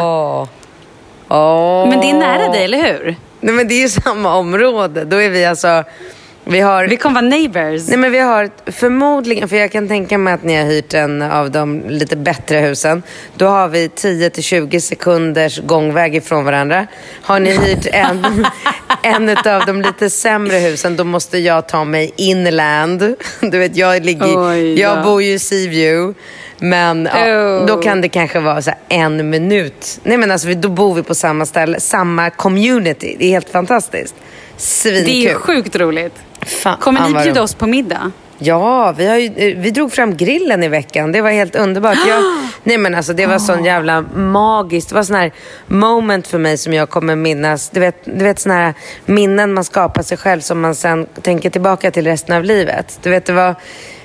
Åh. 1.29 1.89
Men 1.89 1.99
det 1.99 2.09
är 2.09 2.13
nära 2.13 2.51
dig, 2.51 2.63
eller 2.63 2.83
hur? 2.83 3.15
Nej, 3.39 3.55
men 3.55 3.67
det 3.67 3.73
är 3.73 3.81
ju 3.81 3.89
samma 3.89 4.35
område. 4.35 5.05
Då 5.05 5.21
är 5.21 5.29
vi 5.29 5.45
alltså... 5.45 5.83
Vi 6.45 6.59
har... 6.59 6.87
Vi 6.87 6.97
kommer 6.97 7.21
vara 7.21 7.29
neighbors. 7.29 7.87
Nej 7.87 7.97
men 7.97 8.11
vi 8.11 8.19
har 8.19 8.49
förmodligen, 8.65 9.49
för 9.49 9.55
jag 9.55 9.71
kan 9.71 9.87
tänka 9.87 10.17
mig 10.17 10.33
att 10.33 10.43
ni 10.43 10.55
har 10.55 10.65
hyrt 10.65 10.93
en 10.93 11.21
av 11.21 11.51
de 11.51 11.89
lite 11.89 12.15
bättre 12.15 12.57
husen. 12.57 13.03
Då 13.35 13.47
har 13.47 13.67
vi 13.67 13.87
10-20 13.87 14.79
sekunders 14.79 15.59
gångväg 15.61 16.15
ifrån 16.15 16.45
varandra. 16.45 16.87
Har 17.21 17.39
ni 17.39 17.51
hyrt 17.51 17.85
en, 17.91 18.45
en 19.03 19.29
av 19.29 19.65
de 19.65 19.81
lite 19.81 20.09
sämre 20.09 20.57
husen, 20.57 20.95
då 20.95 21.03
måste 21.03 21.37
jag 21.37 21.67
ta 21.67 21.83
mig 21.83 22.13
inland. 22.15 23.15
Du 23.41 23.59
vet, 23.59 23.75
jag, 23.75 24.05
ligger, 24.05 24.49
Oj 24.49 24.79
jag 24.79 25.03
bor 25.03 25.21
ju 25.23 25.33
i 25.33 25.39
Seaview. 25.39 26.19
Men 26.59 27.09
ja, 27.13 27.33
Oh. 27.33 27.65
då 27.65 27.81
kan 27.81 28.01
det 28.01 28.09
kanske 28.09 28.39
vara 28.39 28.61
så 28.61 28.71
en 28.89 29.29
minut. 29.29 29.99
Nej 30.03 30.17
men 30.17 30.31
alltså, 30.31 30.47
då 30.47 30.69
bor 30.69 30.93
vi 30.93 31.03
på 31.03 31.15
samma 31.15 31.45
ställe, 31.45 31.79
samma 31.79 32.29
community. 32.29 33.15
Det 33.19 33.25
är 33.25 33.29
helt 33.29 33.49
fantastiskt. 33.49 34.15
Svinkul. 34.57 35.05
det 35.05 35.11
är 35.11 35.29
ju 35.29 35.35
sjukt 35.35 35.75
roligt. 35.75 36.13
Fan, 36.45 36.77
Kommer 36.79 37.09
ni 37.09 37.23
bjuda 37.23 37.41
oss 37.41 37.55
på 37.55 37.67
middag? 37.67 38.11
Ja, 38.37 38.91
vi, 38.97 39.07
har 39.07 39.17
ju, 39.17 39.25
eh, 39.25 39.57
vi 39.57 39.71
drog 39.71 39.91
fram 39.91 40.17
grillen 40.17 40.63
i 40.63 40.67
veckan. 40.67 41.11
Det 41.11 41.21
var 41.21 41.29
helt 41.29 41.55
underbart. 41.55 41.97
Jag, 42.07 42.23
nej 42.63 42.77
men 42.77 42.95
alltså 42.95 43.13
det 43.13 43.25
var 43.25 43.39
sån 43.39 43.65
jävla 43.65 44.01
magiskt. 44.15 44.89
Det 44.89 44.95
var 44.95 45.03
sån 45.03 45.15
här 45.15 45.31
moment 45.67 46.27
för 46.27 46.37
mig 46.37 46.57
som 46.57 46.73
jag 46.73 46.89
kommer 46.89 47.15
minnas. 47.15 47.69
Du 47.69 47.79
vet, 47.79 48.05
du 48.05 48.23
vet 48.23 48.39
sån 48.39 48.51
här 48.51 48.73
minnen 49.05 49.53
man 49.53 49.63
skapar 49.63 50.03
sig 50.03 50.17
själv 50.17 50.41
som 50.41 50.61
man 50.61 50.75
sen 50.75 51.05
tänker 51.21 51.49
tillbaka 51.49 51.91
till 51.91 52.05
resten 52.05 52.35
av 52.35 52.43
livet. 52.43 52.99
Du 53.03 53.09
vet, 53.09 53.25
det 53.25 53.33
var 53.33 53.55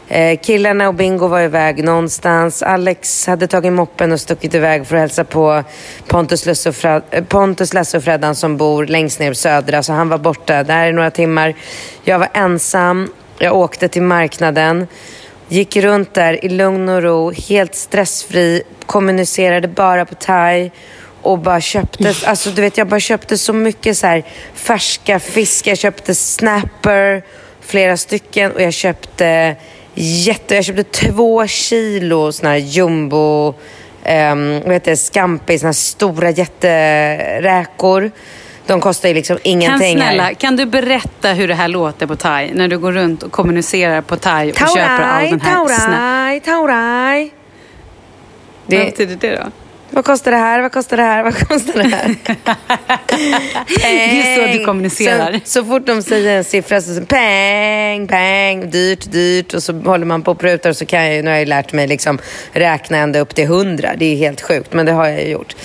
eh, 0.08 0.38
killarna 0.38 0.88
och 0.88 0.94
Bingo 0.94 1.26
var 1.26 1.40
iväg 1.40 1.84
någonstans. 1.84 2.62
Alex 2.62 3.26
hade 3.26 3.46
tagit 3.46 3.72
moppen 3.72 4.12
och 4.12 4.20
stuckit 4.20 4.54
iväg 4.54 4.86
för 4.86 4.96
att 4.96 5.00
hälsa 5.00 5.24
på 5.24 5.64
Pontus, 6.06 6.46
Lusse 6.46 6.68
och 6.68 6.74
Fred, 6.74 7.02
eh, 7.10 7.24
Pontus 7.24 7.74
Lasse 7.74 7.96
och 7.96 8.04
Freddan 8.04 8.34
som 8.34 8.56
bor 8.56 8.86
längst 8.86 9.20
ner 9.20 9.32
södra. 9.32 9.82
Så 9.82 9.92
han 9.92 10.08
var 10.08 10.18
borta 10.18 10.64
där 10.64 10.88
i 10.88 10.92
några 10.92 11.10
timmar. 11.10 11.54
Jag 12.04 12.18
var 12.18 12.28
ensam. 12.32 13.12
Jag 13.40 13.56
åkte 13.56 13.88
till 13.88 14.02
marknaden, 14.02 14.86
gick 15.48 15.76
runt 15.76 16.14
där 16.14 16.44
i 16.44 16.48
lugn 16.48 16.88
och 16.88 17.02
ro, 17.02 17.32
helt 17.32 17.74
stressfri, 17.74 18.62
kommunicerade 18.86 19.68
bara 19.68 20.04
på 20.04 20.14
thai 20.14 20.70
och 21.22 21.38
bara 21.38 21.60
köpte, 21.60 22.14
alltså 22.24 22.50
du 22.50 22.62
vet 22.62 22.78
jag 22.78 22.86
bara 22.86 23.00
köpte 23.00 23.38
så 23.38 23.52
mycket 23.52 23.96
så 23.98 24.06
här 24.06 24.24
färska 24.54 25.20
fiskar, 25.20 25.70
jag 25.70 25.78
köpte 25.78 26.14
snapper, 26.14 27.22
flera 27.60 27.96
stycken 27.96 28.52
och 28.52 28.62
jag 28.62 28.72
köpte 28.72 29.56
jätte, 30.00 30.54
jag 30.54 30.64
köpte 30.64 30.82
två 30.84 31.46
kilo 31.46 32.32
såna 32.32 32.48
här 32.48 32.56
jumbo, 32.56 33.46
um, 33.48 33.54
vad 34.64 34.72
heter 34.72 34.90
det, 34.90 34.96
scampi, 34.96 35.58
såna 35.58 35.68
här 35.68 35.72
stora 35.72 36.30
jätteräkor. 36.30 38.10
De 38.66 38.80
kostar 38.80 39.08
ju 39.08 39.14
liksom 39.14 39.36
Kan, 39.36 39.46
ingenting. 39.52 39.98
här. 40.00 40.06
snälla, 40.12 40.34
kan 40.34 40.56
du 40.56 40.66
berätta 40.66 41.32
hur 41.32 41.48
det 41.48 41.54
här 41.54 41.68
låter 41.68 42.06
på 42.06 42.16
thai? 42.16 42.50
När 42.54 42.68
du 42.68 42.78
går 42.78 42.92
runt 42.92 43.22
och 43.22 43.32
kommunicerar 43.32 44.00
på 44.00 44.16
thai 44.16 44.50
och 44.50 44.56
köper 44.58 44.80
all 44.80 44.98
Taurai, 44.98 45.30
den 45.30 45.40
här 45.40 45.54
taurai, 45.54 46.40
taurai. 46.40 47.30
Vad 48.66 48.78
Det, 48.78 48.84
betyder 48.84 49.16
det 49.20 49.36
då? 49.36 49.50
Vad 49.90 50.04
kostar 50.04 50.30
det 50.30 50.36
här? 50.36 50.60
Vad 50.60 50.72
kostar 50.72 50.96
det 50.96 51.02
här? 51.02 51.22
Vad 51.22 51.48
kostar 51.48 51.82
det 51.82 51.88
här? 51.88 52.16
Det 53.66 54.20
är 54.20 54.52
så 54.52 54.58
du 54.58 54.64
kommunicerar. 54.64 55.32
Sen, 55.32 55.40
så 55.44 55.64
fort 55.64 55.86
de 55.86 56.02
säger 56.02 56.36
en 56.38 56.44
siffra 56.44 56.80
så 56.80 56.94
säger 56.94 57.06
peng, 57.06 58.06
peng, 58.06 58.70
dyrt, 58.70 59.12
dyrt. 59.12 59.54
Och 59.54 59.62
så 59.62 59.72
håller 59.72 60.06
man 60.06 60.22
på 60.22 60.30
och 60.30 60.38
prutar 60.38 60.70
och 60.70 60.76
så 60.76 60.86
kan 60.86 61.04
jag 61.04 61.14
ju, 61.14 61.22
nu 61.22 61.28
har 61.28 61.34
jag 61.34 61.40
ju 61.40 61.46
lärt 61.46 61.72
mig 61.72 61.86
liksom 61.86 62.18
räkna 62.52 62.98
ända 62.98 63.18
upp 63.18 63.34
till 63.34 63.46
hundra. 63.46 63.96
Det 63.96 64.04
är 64.04 64.16
helt 64.16 64.40
sjukt, 64.40 64.72
men 64.72 64.86
det 64.86 64.92
har 64.92 65.08
jag 65.08 65.22
ju 65.22 65.28
gjort. 65.28 65.56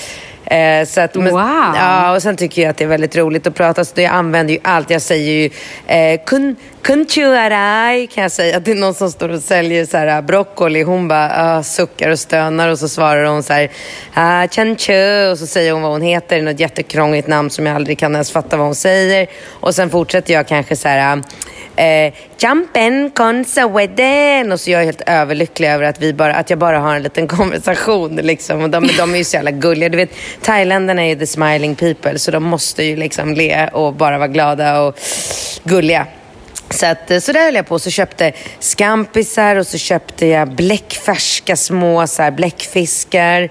Eh, 0.45 0.85
så 0.85 1.01
att, 1.01 1.15
men, 1.15 1.31
Wow. 1.31 1.75
Ja, 1.75 2.15
och 2.15 2.21
sen 2.21 2.37
tycker 2.37 2.61
jag 2.61 2.69
att 2.69 2.77
det 2.77 2.83
är 2.83 2.87
väldigt 2.87 3.15
roligt 3.15 3.47
att 3.47 3.55
prata. 3.55 3.85
Så 3.85 4.01
jag 4.01 4.11
använder 4.11 4.53
ju 4.53 4.59
allt. 4.63 4.89
Jag 4.89 5.01
säger 5.01 5.31
ju 5.31 5.49
eh, 5.87 6.21
kun, 6.25 6.55
kun 6.81 7.05
chuarai, 7.05 8.07
kan 8.07 8.21
jag 8.21 8.31
säga. 8.31 8.57
Att 8.57 8.65
det 8.65 8.71
är 8.71 8.75
någon 8.75 8.93
som 8.93 9.11
står 9.11 9.29
och 9.29 9.41
säljer 9.41 9.85
så 9.85 9.97
här, 9.97 10.21
broccoli. 10.21 10.83
Hon 10.83 11.07
bara 11.07 11.31
ah, 11.35 11.63
suckar 11.63 12.09
och 12.09 12.19
stönar 12.19 12.69
och 12.69 12.79
så 12.79 12.89
svarar 12.89 13.23
hon 13.23 13.43
så 13.43 13.53
här 13.53 13.69
ah, 14.13 14.47
chan 14.47 14.75
chu. 14.75 15.31
Och 15.31 15.39
så 15.39 15.47
säger 15.47 15.73
hon 15.73 15.81
vad 15.81 15.91
hon 15.91 16.01
heter. 16.01 16.41
Något 16.41 16.59
jättekrångligt 16.59 17.27
namn 17.27 17.49
som 17.49 17.65
jag 17.65 17.75
aldrig 17.75 17.99
kan 17.99 18.13
ens 18.13 18.31
fatta 18.31 18.57
vad 18.57 18.65
hon 18.65 18.75
säger. 18.75 19.27
Och 19.49 19.75
sen 19.75 19.89
fortsätter 19.89 20.33
jag 20.33 20.47
kanske 20.47 20.75
så 20.75 20.87
här 20.87 21.23
Eh, 21.75 22.13
con 23.13 23.45
Sweden. 23.45 24.51
Och 24.51 24.59
så 24.59 24.71
jag 24.71 24.81
är 24.81 24.85
helt 24.85 25.01
överlycklig 25.05 25.67
över 25.67 25.85
att, 25.85 26.01
vi 26.01 26.13
bara, 26.13 26.35
att 26.35 26.49
jag 26.49 26.59
bara 26.59 26.79
har 26.79 26.95
en 26.95 27.03
liten 27.03 27.27
konversation. 27.37 28.15
Liksom. 28.15 28.63
Och 28.63 28.69
de, 28.69 28.89
de 28.97 29.13
är 29.13 29.17
ju 29.17 29.23
så 29.23 29.35
jävla 29.35 29.51
gulliga. 29.51 29.89
Du 29.89 29.97
vet, 29.97 30.09
thailändarna 30.41 31.03
är 31.03 31.09
ju 31.09 31.15
the 31.15 31.27
smiling 31.27 31.75
people. 31.75 32.19
Så 32.19 32.31
de 32.31 32.43
måste 32.43 32.83
ju 32.83 32.95
liksom 32.95 33.33
le 33.33 33.67
och 33.67 33.93
bara 33.93 34.17
vara 34.17 34.27
glada 34.27 34.81
och 34.81 34.99
gulliga. 35.63 36.07
Så, 36.69 36.85
att, 36.85 37.11
eh, 37.11 37.19
så 37.19 37.31
där 37.31 37.45
höll 37.45 37.55
jag 37.55 37.67
på. 37.67 37.79
Så 37.79 37.89
köpte 37.89 38.33
skampisar 38.59 39.55
och 39.55 39.67
så 39.67 39.77
köpte 39.77 40.25
jag 40.25 40.55
bläckfärska 40.55 41.55
små 41.55 42.07
så 42.07 42.23
här, 42.23 42.31
bläckfiskar. 42.31 43.49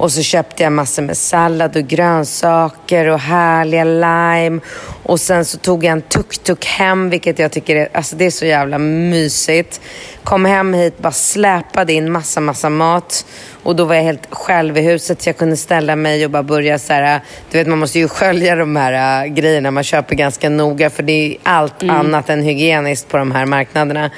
Och 0.00 0.12
så 0.12 0.22
köpte 0.22 0.62
jag 0.62 0.72
massor 0.72 1.02
med 1.02 1.16
sallad 1.16 1.76
och 1.76 1.82
grönsaker 1.82 3.06
och 3.06 3.18
härliga 3.18 3.84
lime. 3.84 4.60
Och 5.02 5.20
sen 5.20 5.44
så 5.44 5.58
tog 5.58 5.84
jag 5.84 5.92
en 5.92 6.02
tuk-tuk 6.02 6.64
hem, 6.66 7.10
vilket 7.10 7.38
jag 7.38 7.52
tycker 7.52 7.76
är, 7.76 7.88
alltså 7.92 8.16
det 8.16 8.26
är 8.26 8.30
så 8.30 8.46
jävla 8.46 8.78
mysigt. 8.78 9.80
Kom 10.24 10.44
hem 10.44 10.74
hit, 10.74 10.98
bara 10.98 11.12
släpade 11.12 11.92
in 11.92 12.12
massa, 12.12 12.40
massa 12.40 12.70
mat. 12.70 13.26
Och 13.62 13.76
då 13.76 13.84
var 13.84 13.94
jag 13.94 14.02
helt 14.02 14.26
själv 14.30 14.78
i 14.78 14.80
huset 14.80 15.22
så 15.22 15.28
jag 15.28 15.36
kunde 15.36 15.56
ställa 15.56 15.96
mig 15.96 16.24
och 16.24 16.30
bara 16.30 16.42
börja 16.42 16.78
så 16.78 16.92
här, 16.92 17.20
du 17.50 17.58
vet 17.58 17.66
man 17.66 17.78
måste 17.78 17.98
ju 17.98 18.08
skölja 18.08 18.56
de 18.56 18.76
här 18.76 19.24
äh, 19.24 19.32
grejerna 19.32 19.70
man 19.70 19.84
köper 19.84 20.14
ganska 20.14 20.48
noga 20.48 20.90
för 20.90 21.02
det 21.02 21.12
är 21.12 21.36
allt 21.42 21.82
annat 21.82 22.30
än 22.30 22.42
hygieniskt 22.42 23.08
på 23.08 23.16
de 23.16 23.32
här 23.32 23.46
marknaderna. 23.46 24.10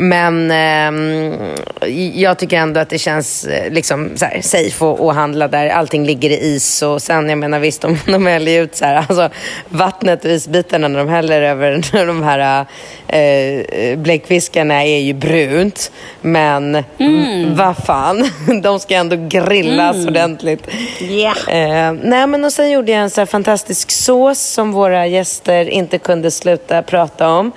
Men 0.00 0.50
eh, 0.50 1.90
jag 2.14 2.38
tycker 2.38 2.56
ändå 2.56 2.80
att 2.80 2.88
det 2.88 2.98
känns 2.98 3.44
eh, 3.44 3.72
liksom, 3.72 4.10
så 4.16 4.24
här, 4.24 4.40
safe 4.42 4.84
att, 4.84 5.00
att 5.00 5.14
handla 5.14 5.48
där. 5.48 5.68
Allting 5.68 6.06
ligger 6.06 6.30
i 6.30 6.54
is 6.54 6.82
och 6.82 7.02
sen, 7.02 7.28
jag 7.28 7.38
menar 7.38 7.58
visst, 7.58 7.80
de, 7.80 7.98
de 8.06 8.26
häller 8.26 8.62
ut 8.62 8.76
så 8.76 8.84
här, 8.84 8.96
alltså, 8.96 9.30
vattnet 9.68 10.24
och 10.24 10.30
isbitarna 10.30 10.88
när 10.88 10.98
de 10.98 11.08
häller 11.08 11.42
över 11.42 11.82
de 12.06 12.22
här 12.22 12.66
eh, 13.08 13.98
bläckfiskarna 13.98 14.84
är 14.84 14.98
ju 14.98 15.12
brunt. 15.12 15.92
Men 16.20 16.84
mm. 16.98 17.56
vad 17.56 17.76
fan, 17.76 18.30
de 18.62 18.80
ska 18.80 18.94
ändå 18.94 19.16
grillas 19.28 19.96
mm. 19.96 20.08
ordentligt. 20.08 20.68
Yeah. 21.00 21.88
Eh, 21.88 21.92
nej, 22.02 22.26
men 22.26 22.44
och 22.44 22.52
sen 22.52 22.70
gjorde 22.70 22.92
jag 22.92 23.00
en 23.00 23.10
så 23.10 23.26
fantastisk 23.26 23.90
sås 23.90 24.40
som 24.40 24.72
våra 24.72 25.06
gäster 25.06 25.70
inte 25.70 25.98
kunde 25.98 26.30
sluta 26.30 26.82
prata 26.82 27.28
om 27.28 27.52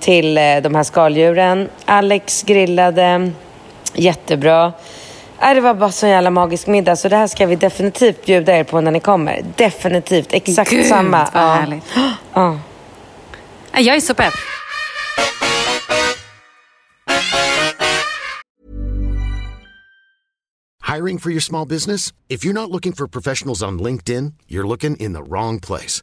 till 0.00 0.38
eh, 0.38 0.56
de 0.62 0.74
här 0.74 0.82
skaldjuren. 0.82 1.68
Alex 1.84 2.42
grillade 2.42 3.32
jättebra. 3.94 4.72
Äh, 5.42 5.54
det 5.54 5.60
var 5.60 5.74
bara 5.74 5.92
så 5.92 6.06
jävla 6.06 6.30
magisk 6.30 6.66
middag 6.66 6.96
så 6.96 7.08
det 7.08 7.16
här 7.16 7.26
ska 7.26 7.46
vi 7.46 7.56
definitivt 7.56 8.26
bjuda 8.26 8.56
er 8.56 8.64
på 8.64 8.80
när 8.80 8.90
ni 8.90 9.00
kommer. 9.00 9.44
Definitivt, 9.56 10.32
exakt 10.32 10.70
Gud, 10.70 10.86
samma. 10.86 11.28
Vad 11.34 11.42
ja. 11.42 11.54
härligt. 11.54 11.84
Ja. 12.34 12.58
Jag 13.72 13.96
är 13.96 14.00
så 14.00 14.14
pepp. 14.14 14.34
Hiring 20.96 21.18
for 21.18 21.30
your 21.30 21.40
small 21.40 21.68
business? 21.68 22.12
If 22.28 22.44
you're 22.44 22.54
not 22.54 22.70
looking 22.70 22.92
for 22.92 23.06
professionals 23.06 23.62
on 23.62 23.82
LinkedIn, 23.82 24.32
you're 24.48 24.66
looking 24.66 24.96
in 24.96 25.12
the 25.12 25.22
wrong 25.22 25.60
place. 25.60 26.02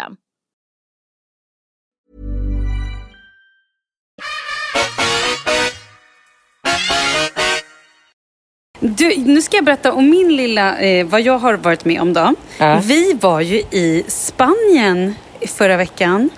Du, 8.79 9.17
nu 9.17 9.41
ska 9.41 9.57
jag 9.57 9.65
berätta 9.65 9.93
om 9.93 10.09
min 10.09 10.35
lilla, 10.35 10.77
eh, 10.79 11.05
vad 11.05 11.21
jag 11.21 11.37
har 11.37 11.53
varit 11.53 11.85
med 11.85 12.01
om 12.01 12.13
då. 12.13 12.33
Ja. 12.57 12.81
Vi 12.83 13.13
var 13.21 13.41
ju 13.41 13.57
i 13.71 14.03
Spanien 14.07 15.15
förra 15.47 15.77
veckan. 15.77 16.29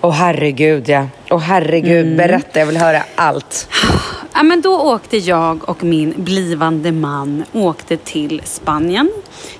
Åh 0.00 0.12
herregud 0.12 0.88
ja. 0.88 1.06
Åh 1.30 1.38
herregud, 1.40 2.06
Mm. 2.06 2.16
berätta, 2.16 2.58
jag 2.58 2.66
vill 2.66 2.76
höra 2.76 3.02
allt. 3.14 3.68
Ja, 4.34 4.42
men 4.42 4.60
då 4.60 4.80
åkte 4.80 5.16
jag 5.16 5.68
och 5.68 5.84
min 5.84 6.14
blivande 6.16 6.92
man 6.92 7.44
åkte 7.52 7.96
till 7.96 8.40
Spanien. 8.44 9.10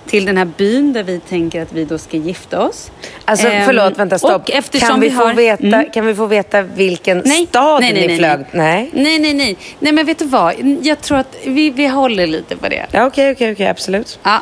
Till 0.07 0.25
den 0.25 0.37
här 0.37 0.45
byn 0.57 0.93
där 0.93 1.03
vi 1.03 1.21
tänker 1.21 1.63
att 1.63 1.73
vi 1.73 1.85
då 1.85 1.99
ska 1.99 2.17
gifta 2.17 2.67
oss. 2.67 2.91
Alltså 3.25 3.49
Ehm, 3.49 3.65
förlåt, 3.67 3.99
vänta 3.99 4.19
stopp. 4.19 4.47
Kan, 4.81 5.01
vi 5.01 5.09
vi 5.09 5.15
få 5.15 5.25
har... 5.25 5.35
veta, 5.35 5.67
Mm. 5.67 5.91
kan 5.91 6.07
vi 6.07 6.15
få 6.15 6.27
veta 6.27 6.63
vilken 6.63 7.23
Nej, 7.25 7.47
stad 7.47 7.81
nej, 7.81 7.93
nej, 7.93 8.03
ni 8.03 8.09
nej, 8.09 8.19
flög? 8.19 8.39
nej. 8.53 8.91
Nej. 8.93 9.19
Nej, 9.19 9.35
nej, 9.35 9.57
nej. 9.79 9.93
Men 9.93 10.07
vet 10.07 10.19
du 10.19 10.25
vad? 10.25 10.55
Jag 10.83 11.01
tror 11.01 11.19
att 11.19 11.37
vi, 11.47 11.71
vi 11.71 11.87
håller 11.87 12.27
lite 12.27 12.57
på 12.57 12.69
det. 12.69 12.87
Ja, 12.91 13.07
okej, 13.07 13.31
okej, 13.33 13.53
okej, 13.53 13.69
absolut. 13.69 14.19
Ja. 14.23 14.39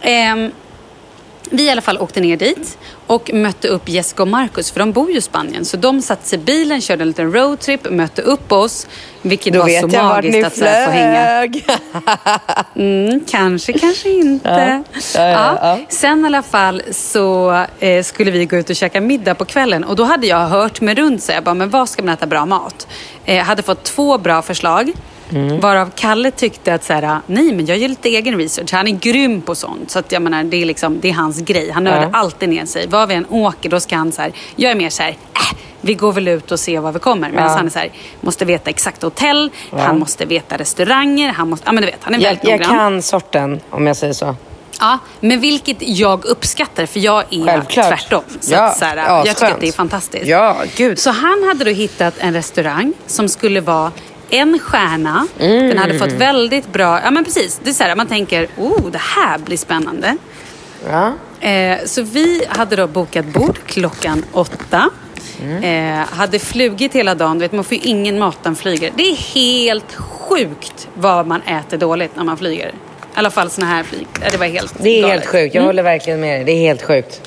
Ehm, 0.00 0.50
vi 1.50 1.62
i 1.66 1.70
alla 1.70 1.82
fall 1.82 1.98
åkte 1.98 2.20
ner 2.20 2.36
dit 2.36 2.78
och 3.06 3.30
mötte 3.34 3.68
upp 3.68 3.88
Jessica 3.88 4.22
och 4.22 4.28
Marcus, 4.28 4.70
för 4.70 4.80
de 4.80 4.92
bor 4.92 5.10
ju 5.10 5.16
i 5.18 5.20
Spanien. 5.20 5.64
Så 5.64 5.76
de 5.76 6.02
satte 6.02 6.28
sig 6.28 6.38
i 6.38 6.42
bilen, 6.42 6.80
körde 6.80 7.02
en 7.02 7.08
liten 7.08 7.32
roadtrip, 7.32 7.90
mötte 7.90 8.22
upp 8.22 8.52
oss. 8.52 8.86
Vilket 9.22 9.52
Då 9.52 9.58
var 9.58 9.66
vet 9.66 9.80
så 9.80 9.86
magiskt 10.02 10.46
att 10.46 10.58
här 10.68 10.86
få 10.86 10.90
hänga. 10.92 11.24
flög. 11.24 11.64
Mm, 12.76 13.20
kanske, 13.30 13.72
kanske 13.72 14.10
inte. 14.10 14.82
Ja. 14.92 15.00
Ja, 15.14 15.28
ja, 15.30 15.58
ja. 15.62 15.78
Sen 15.88 16.22
i 16.22 16.26
alla 16.26 16.42
fall 16.42 16.82
så 16.90 17.52
eh, 17.80 18.02
skulle 18.02 18.30
vi 18.30 18.44
gå 18.44 18.56
ut 18.56 18.70
och 18.70 18.76
käka 18.76 19.00
middag 19.00 19.34
på 19.34 19.44
kvällen. 19.44 19.84
Och 19.84 19.96
då 19.96 20.04
hade 20.04 20.26
jag 20.26 20.46
hört 20.46 20.80
mig 20.80 20.94
runt 20.94 21.22
så 21.22 21.32
jag 21.32 21.44
bara, 21.44 21.54
men 21.54 21.70
var 21.70 21.86
ska 21.86 22.02
man 22.02 22.14
äta 22.14 22.26
bra 22.26 22.46
mat? 22.46 22.86
Eh, 23.24 23.44
hade 23.44 23.62
fått 23.62 23.82
två 23.84 24.18
bra 24.18 24.42
förslag. 24.42 24.92
Mm. 25.30 25.60
Varav 25.60 25.90
Kalle 25.94 26.30
tyckte 26.30 26.74
att 26.74 26.84
så 26.84 26.92
här, 26.92 27.18
nej 27.26 27.52
men 27.54 27.66
jag 27.66 27.78
gör 27.78 27.88
lite 27.88 28.08
egen 28.08 28.38
research. 28.38 28.72
Han 28.72 28.88
är 28.88 28.92
grym 28.92 29.42
på 29.42 29.54
sånt. 29.54 29.90
Så 29.90 29.98
att 29.98 30.12
jag 30.12 30.22
menar, 30.22 30.44
det 30.44 30.56
är, 30.62 30.66
liksom, 30.66 31.00
det 31.00 31.08
är 31.08 31.12
hans 31.12 31.40
grej. 31.40 31.70
Han 31.70 31.84
nördar 31.84 32.02
Ja. 32.12 32.18
alltid 32.18 32.48
ner 32.48 32.64
sig. 32.66 32.86
Var 32.86 33.06
vi 33.06 33.14
än 33.14 33.26
åker 33.30 33.68
då 33.70 33.80
ska 33.80 33.96
han 33.96 34.12
så 34.12 34.22
här, 34.22 34.32
jag 34.56 34.70
är 34.72 34.74
mer 34.76 34.90
så 34.90 35.02
här, 35.02 35.10
äh, 35.10 35.56
vi 35.80 35.94
går 35.94 36.12
väl 36.12 36.28
ut 36.28 36.52
och 36.52 36.60
ser 36.60 36.80
var 36.80 36.92
vi 36.92 36.98
kommer. 36.98 37.30
Medan 37.30 37.44
Ja. 37.50 37.56
han 37.56 37.66
är 37.66 37.70
så 37.70 37.78
här, 37.78 37.88
måste 38.20 38.44
veta 38.44 38.70
exakt 38.70 39.02
hotell, 39.02 39.50
han 39.70 39.98
måste 39.98 40.24
veta 40.26 40.56
restauranger, 40.56 41.28
han 41.32 41.50
måste, 41.50 41.66
ja 41.68 41.72
men 41.72 41.82
du 41.82 41.86
vet, 41.90 41.98
han 42.00 42.14
är 42.14 42.18
Jag, 42.18 42.28
väldigt 42.28 42.44
jag 42.48 42.60
noggrann. 42.60 42.76
kan 42.78 43.02
sorten, 43.02 43.60
om 43.70 43.86
jag 43.86 43.96
säger 43.96 44.12
så. 44.12 44.36
Ja, 44.80 44.98
men 45.20 45.40
vilket 45.40 45.76
jag 45.80 46.24
uppskattar 46.24 46.86
för 46.86 47.00
jag 47.00 47.24
är 47.30 47.44
Självklart. 47.46 47.88
tvärtom. 47.88 48.22
Så 48.40 48.52
Ja, 48.54 48.64
att, 48.64 48.78
så 48.78 48.84
här, 48.84 48.96
jag 48.96 49.20
tycker 49.24 49.30
asskönt. 49.32 49.54
att 49.54 49.60
det 49.60 49.68
är 49.68 49.72
fantastiskt. 49.72 50.26
Ja, 50.26 50.56
gud. 50.76 50.98
Så 50.98 51.10
han 51.10 51.42
hade 51.48 51.64
då 51.64 51.70
hittat 51.70 52.14
en 52.18 52.32
restaurang 52.34 52.92
som 53.06 53.28
skulle 53.28 53.60
vara 53.60 53.92
en 54.34 54.58
stjärna. 54.58 55.26
Mm. 55.38 55.68
Den 55.68 55.78
hade 55.78 55.98
fått 55.98 56.12
väldigt 56.12 56.72
bra, 56.72 57.00
ja 57.04 57.10
men 57.10 57.24
precis. 57.24 57.60
Det 57.64 57.70
är 57.70 57.74
så 57.74 57.84
här, 57.84 57.96
man 57.96 58.06
tänker, 58.06 58.48
oh 58.58 58.90
det 58.90 59.00
här 59.00 59.38
blir 59.38 59.56
spännande. 59.56 60.16
Ja. 60.90 61.12
Eh, 61.48 61.78
så 61.86 62.02
vi 62.02 62.44
hade 62.48 62.76
då 62.76 62.86
bokat 62.86 63.24
bord 63.26 63.58
klockan 63.66 64.24
åtta. 64.32 64.90
Eh, 65.62 65.94
hade 66.16 66.38
flugit 66.38 66.92
hela 66.94 67.14
dagen. 67.14 67.38
Du 67.38 67.42
vet, 67.44 67.52
man 67.52 67.64
får 67.64 67.76
ju 67.76 67.82
ingen 67.82 68.18
mat 68.18 68.38
när 68.42 68.50
man 68.50 68.56
flyger. 68.56 68.90
Det 68.96 69.02
är 69.02 69.16
helt 69.16 69.94
sjukt 69.94 70.88
vad 70.94 71.26
man 71.26 71.42
äter 71.42 71.76
dåligt 71.78 72.16
när 72.16 72.24
man 72.24 72.36
flyger. 72.36 72.68
I 72.68 72.72
alla 73.14 73.30
fall 73.30 73.50
såna 73.50 73.66
här 73.66 73.82
flyg. 73.82 74.06
Det 74.30 74.36
var 74.36 74.46
helt 74.46 74.74
Det 74.78 74.88
är 74.98 75.02
galet. 75.02 75.16
helt 75.16 75.26
sjukt. 75.30 75.54
Jag 75.54 75.62
håller 75.62 75.82
verkligen 75.82 76.20
med 76.20 76.36
dig. 76.38 76.44
Det 76.44 76.52
är 76.52 76.60
helt 76.60 76.82
sjukt. 76.82 77.20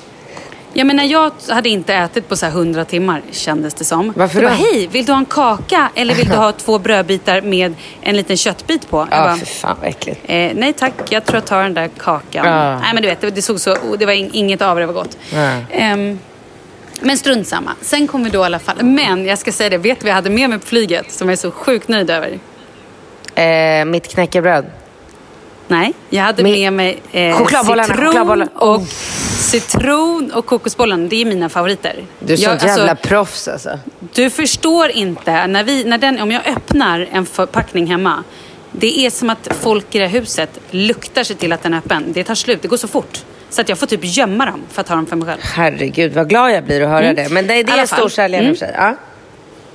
Jag 0.73 0.87
menar, 0.87 1.03
jag 1.03 1.31
hade 1.49 1.69
inte 1.69 1.93
ätit 1.93 2.29
på 2.29 2.35
så 2.35 2.45
här 2.45 2.53
100 2.53 2.85
timmar 2.85 3.21
kändes 3.31 3.73
det 3.73 3.83
som. 3.85 4.13
Varför 4.15 4.41
jag 4.41 4.51
då? 4.51 4.57
Bara, 4.57 4.69
Hej, 4.71 4.87
vill 4.87 5.05
du 5.05 5.11
ha 5.11 5.19
en 5.19 5.25
kaka 5.25 5.89
eller 5.95 6.15
vill 6.15 6.29
du 6.29 6.35
ha 6.35 6.51
två 6.57 6.79
brödbitar 6.79 7.41
med 7.41 7.73
en 8.01 8.15
liten 8.15 8.37
köttbit 8.37 8.89
på? 8.89 9.07
Ja, 9.11 9.17
bara, 9.23 9.35
för 9.35 9.45
fan 9.45 9.77
vad 9.81 9.89
äckligt. 9.89 10.19
eh, 10.25 10.51
nej 10.55 10.73
tack, 10.73 10.93
jag 11.09 11.25
tror 11.25 11.35
jag 11.37 11.45
tar 11.45 11.63
den 11.63 11.73
där 11.73 11.87
kakan. 11.97 12.45
Ja. 12.45 12.79
Nej 12.79 12.93
men 12.93 13.03
du 13.03 13.09
vet, 13.09 13.21
det, 13.21 13.31
det 13.31 13.41
såg 13.41 13.59
så, 13.59 13.77
det 13.99 14.05
var 14.05 14.13
in, 14.13 14.29
inget 14.33 14.61
av 14.61 14.79
det 14.79 14.85
var 14.85 14.93
gott. 14.93 15.17
Nej. 15.33 15.65
Ehm, 15.71 16.19
men 17.01 17.17
strunt 17.17 17.47
samma. 17.47 17.71
Sen 17.81 18.07
kom 18.07 18.23
vi 18.23 18.29
då 18.29 18.39
i 18.39 18.43
alla 18.45 18.59
fall. 18.59 18.83
Men 18.83 19.25
jag 19.25 19.39
ska 19.39 19.51
säga 19.51 19.69
det, 19.69 19.77
vet 19.77 19.99
du 19.99 20.03
vad 20.03 20.09
jag 20.09 20.15
hade 20.15 20.29
med 20.29 20.49
mig 20.49 20.59
på 20.59 20.65
flyget 20.65 21.11
som 21.11 21.27
jag 21.27 21.33
är 21.33 21.37
så 21.37 21.51
sjukt 21.51 21.87
nöjd 21.87 22.09
över? 22.09 22.39
Eh, 23.35 23.85
mitt 23.85 24.07
knäckebröd. 24.07 24.65
Nej, 25.67 25.93
jag 26.09 26.23
hade 26.23 26.43
Min- 26.43 26.53
med 26.53 26.73
mig 26.73 26.99
eh, 27.11 27.37
Chokladbollarna, 27.37 27.87
citron, 27.87 28.05
chokladbollar. 28.05 28.47
och, 28.55 28.81
citron 29.39 30.31
och 30.31 30.45
kokosbollen. 30.45 31.09
Det 31.09 31.21
är 31.21 31.25
mina 31.25 31.49
favoriter. 31.49 31.95
Du 32.19 32.33
är 32.33 32.37
Jag- 32.37 32.49
sånt 32.49 32.63
alltså, 32.63 32.77
jävla 32.79 32.95
proffs 32.95 33.47
alltså. 33.47 33.79
Du 34.13 34.29
förstår 34.29 34.89
inte, 34.89 35.47
när 35.47 35.63
vi, 35.63 35.83
när 35.83 35.97
den, 35.97 36.19
om 36.21 36.31
jag 36.31 36.47
öppnar 36.47 37.07
en 37.11 37.25
förpackning 37.25 37.87
hemma. 37.87 38.23
Det 38.71 38.99
är 39.05 39.09
som 39.09 39.29
att 39.29 39.49
folk 39.61 39.95
i 39.95 39.99
det 39.99 40.07
här 40.07 40.19
huset 40.19 40.49
luktar 40.71 41.23
sig 41.23 41.35
till 41.35 41.53
att 41.53 41.63
den 41.63 41.73
är 41.73 41.77
öppen. 41.77 42.03
Det 42.13 42.23
tar 42.23 42.35
slut, 42.35 42.61
det 42.61 42.67
går 42.67 42.77
så 42.77 42.87
fort. 42.87 43.23
Så 43.49 43.61
att 43.61 43.69
jag 43.69 43.77
får 43.77 43.87
typ 43.87 43.99
gömma 44.03 44.45
dem 44.45 44.61
för 44.71 44.81
att 44.81 44.89
ha 44.89 44.95
dem 44.95 45.05
för 45.05 45.15
mig 45.15 45.27
själv. 45.27 45.39
Herregud 45.43 46.13
vad 46.13 46.29
glad 46.29 46.51
jag 46.51 46.63
blir 46.63 46.81
att 46.81 46.89
höra 46.89 47.13
det. 47.13 47.29
Men 47.31 47.47
det, 47.47 47.53
det 47.53 47.59
I 47.59 47.71
alla 47.73 47.81
är 47.81 47.85
fall. 47.87 47.99
storsäljarna 47.99 48.47
i 48.49 48.51
och 48.53 48.57
för 48.57 48.65
sig. 48.65 48.75
Ja. 48.77 48.95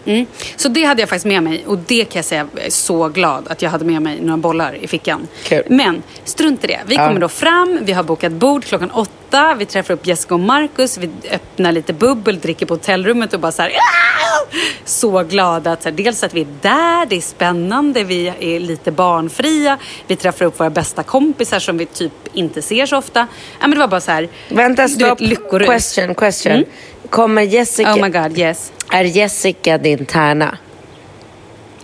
Mm. 0.05 0.27
Så 0.57 0.69
det 0.69 0.85
hade 0.85 1.03
jag 1.03 1.09
faktiskt 1.09 1.27
med 1.27 1.43
mig 1.43 1.65
och 1.67 1.79
det 1.79 2.05
kan 2.05 2.19
jag 2.19 2.25
säga, 2.25 2.47
jag 2.57 2.65
är 2.67 2.71
så 2.71 3.09
glad 3.09 3.49
att 3.51 3.62
jag 3.62 3.71
hade 3.71 3.85
med 3.85 4.03
mig 4.03 4.21
några 4.21 4.37
bollar 4.37 4.75
i 4.81 4.87
fickan. 4.87 5.29
Kul. 5.45 5.62
Men 5.69 6.03
strunt 6.25 6.65
i 6.65 6.67
det. 6.67 6.81
Vi 6.87 6.95
Ja. 6.95 7.07
kommer 7.09 7.21
då 7.21 7.29
fram, 7.29 7.79
vi 7.83 7.93
har 7.93 8.03
bokat 8.03 8.33
bord 8.33 8.65
klockan 8.65 8.91
åtta, 8.91 9.55
vi 9.59 9.67
träffar 9.67 9.95
upp 9.95 10.07
Jessica 10.07 10.35
och 10.35 10.41
Marcus, 10.41 10.99
vi 10.99 11.11
öppnar 11.31 11.73
lite 11.73 11.93
bubbel, 11.93 12.38
dricker 12.41 12.67
på 12.67 12.75
hotellrummet 12.75 13.35
och 13.35 13.41
bara 13.41 13.53
så 13.53 13.62
här, 13.62 13.71
"Ah!" 13.71 14.57
Så 14.85 15.23
glada 15.23 15.73
att 15.73 15.83
så 15.83 15.88
här, 15.88 15.97
dels 15.97 16.23
att 16.23 16.35
vi 16.35 16.41
är 16.41 16.47
där, 16.61 17.07
det 17.07 17.17
är 17.17 17.21
spännande, 17.21 18.05
vi 18.05 18.33
är 18.41 18.61
lite 18.61 18.91
barnfria, 18.93 19.79
vi 20.07 20.17
träffar 20.17 20.45
upp 20.45 20.61
våra 20.61 20.71
bästa 20.71 21.03
kompisar 21.03 21.59
som 21.59 21.79
vi 21.79 21.87
typ 21.87 22.12
inte 22.33 22.62
ser 22.62 22.87
så 22.87 22.97
ofta. 22.97 23.21
Ja, 23.61 23.67
men 23.67 23.71
det 23.71 23.79
var 23.79 23.88
bara 23.88 24.01
så 24.01 24.11
här, 24.11 24.29
Vänta, 24.49 24.88
stopp. 24.88 25.21
vet, 25.21 25.29
lyckorus. 25.29 25.69
Question, 25.69 26.15
question. 26.15 26.65
Kommer 27.12 27.42
Jessica... 27.42 27.94
Oh 27.94 28.03
my 28.03 28.09
god, 28.09 28.38
yes. 28.38 28.72
Är 28.90 29.05
Jessica 29.05 29.79
din 29.79 30.07
tärna? 30.07 30.59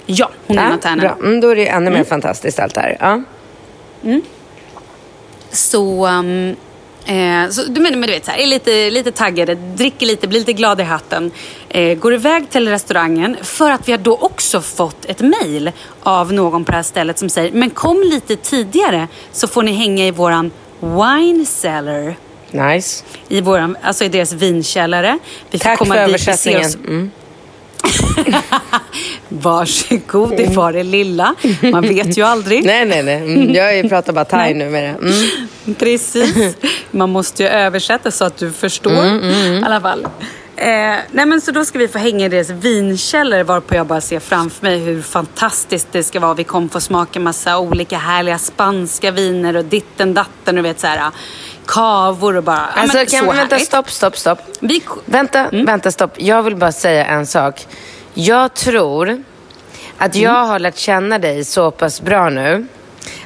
Ja, 0.06 0.30
hon 0.46 0.58
är 0.58 0.72
av 0.72 0.76
tärnorna. 0.76 1.02
bra. 1.02 1.26
Mm, 1.26 1.40
då 1.40 1.48
är 1.48 1.56
det 1.56 1.66
ännu 1.66 1.90
mer 1.90 2.04
fantastiskt 2.04 2.58
allt 2.58 2.74
det 2.74 2.80
här. 2.80 2.96
Ja. 3.00 3.22
Så, 5.50 6.06
um, 6.06 6.56
eh, 7.06 7.50
så 7.50 7.62
du, 7.62 7.80
men, 7.80 8.00
men 8.00 8.02
du 8.02 8.14
vet, 8.14 8.24
så 8.24 8.30
här, 8.30 8.38
är 8.38 8.46
lite, 8.46 8.90
lite 8.90 9.12
taggade, 9.12 9.54
dricker 9.54 10.06
lite, 10.06 10.28
blir 10.28 10.38
lite 10.38 10.52
glad 10.52 10.80
i 10.80 10.84
hatten. 10.84 11.30
Eh, 11.68 11.98
går 11.98 12.14
iväg 12.14 12.50
till 12.50 12.68
restaurangen 12.68 13.36
för 13.42 13.70
att 13.70 13.88
vi 13.88 13.92
har 13.92 13.98
då 13.98 14.16
också 14.16 14.60
fått 14.60 15.04
ett 15.04 15.20
mejl 15.20 15.72
av 16.02 16.32
någon 16.32 16.64
på 16.64 16.70
det 16.70 16.76
här 16.76 16.82
stället 16.82 17.18
som 17.18 17.28
säger 17.28 17.52
men 17.52 17.70
kom 17.70 18.02
lite 18.02 18.36
tidigare 18.36 19.08
så 19.32 19.48
får 19.48 19.62
ni 19.62 19.72
hänga 19.72 20.06
i 20.06 20.10
våran 20.10 20.50
wine 20.80 21.46
cellar. 21.46 22.16
Nice. 22.50 23.04
I, 23.28 23.40
våran, 23.40 23.76
alltså 23.82 24.04
i 24.04 24.08
deras 24.08 24.32
vinkällare. 24.32 25.18
Vi 25.50 25.58
Tack 25.58 25.78
komma 25.78 25.94
för 25.94 26.00
dit, 26.00 26.08
översättningen. 26.08 26.66
oss- 26.66 26.74
Mm. 26.74 27.10
Varsågod, 29.28 30.36
det 30.36 30.46
var 30.56 30.72
det 30.72 30.82
lilla. 30.82 31.34
Man 31.62 31.82
vet 31.82 32.18
ju 32.18 32.22
aldrig. 32.22 32.64
Nej, 32.64 32.84
nej, 32.86 33.02
nej. 33.02 33.16
Mm, 33.16 33.54
jag 33.54 33.88
pratar 33.88 34.12
bara 34.12 34.24
thai 34.24 34.54
nu 34.54 34.68
med 34.70 34.82
det. 34.82 34.88
Mm. 35.08 35.74
Precis. 35.78 36.56
Man 36.90 37.10
måste 37.10 37.42
ju 37.42 37.48
översätta 37.48 38.10
så 38.10 38.24
att 38.24 38.36
du 38.36 38.52
förstår. 38.52 39.04
Mm, 39.04 39.22
I 39.54 39.62
alla 39.66 39.80
fall. 39.80 40.04
Eh, 40.56 40.66
nej 41.12 41.26
men 41.26 41.40
så 41.40 41.50
då 41.50 41.64
ska 41.64 41.78
vi 41.78 41.88
få 41.88 41.98
hänga 41.98 42.26
i 42.26 42.28
deras 42.28 42.50
vinkällare 42.50 43.42
varpå 43.42 43.74
jag 43.74 43.86
bara 43.86 44.00
ser 44.00 44.20
framför 44.20 44.66
mig 44.66 44.78
hur 44.78 45.02
fantastiskt 45.02 45.88
det 45.92 46.02
ska 46.02 46.20
vara. 46.20 46.34
Vi 46.34 46.44
kommer 46.44 46.68
få 46.68 46.80
smaka 46.80 47.20
massa 47.20 47.58
olika 47.58 47.98
härliga 47.98 48.38
spanska 48.38 49.10
viner 49.10 49.56
och 49.56 49.64
ditten 49.64 50.14
datten 50.14 50.58
och 50.58 50.64
vet 50.64 50.80
så 50.80 50.86
här 50.86 51.10
kavor 51.68 52.36
och 52.36 52.42
bara, 52.42 52.56
Alltså, 52.74 52.96
men, 52.96 53.06
kan 53.06 53.20
så 53.20 53.30
vi, 53.32 53.36
vänta, 53.38 53.54
härligt. 53.54 53.66
stopp, 53.68 53.90
stopp, 53.90 54.16
stopp. 54.18 54.38
Vi, 54.60 54.82
Vänta, 55.04 55.48
vänta, 55.52 55.90
stopp. 55.90 56.10
Jag 56.16 56.42
vill 56.42 56.56
bara 56.56 56.72
säga 56.72 57.06
en 57.06 57.26
sak. 57.26 57.66
Jag 58.14 58.54
tror 58.54 59.22
att 59.98 60.14
jag 60.16 60.44
har 60.46 60.58
lärt 60.58 60.76
känna 60.76 61.18
dig 61.18 61.44
så 61.44 61.70
pass 61.70 62.00
bra 62.00 62.30
nu. 62.30 62.66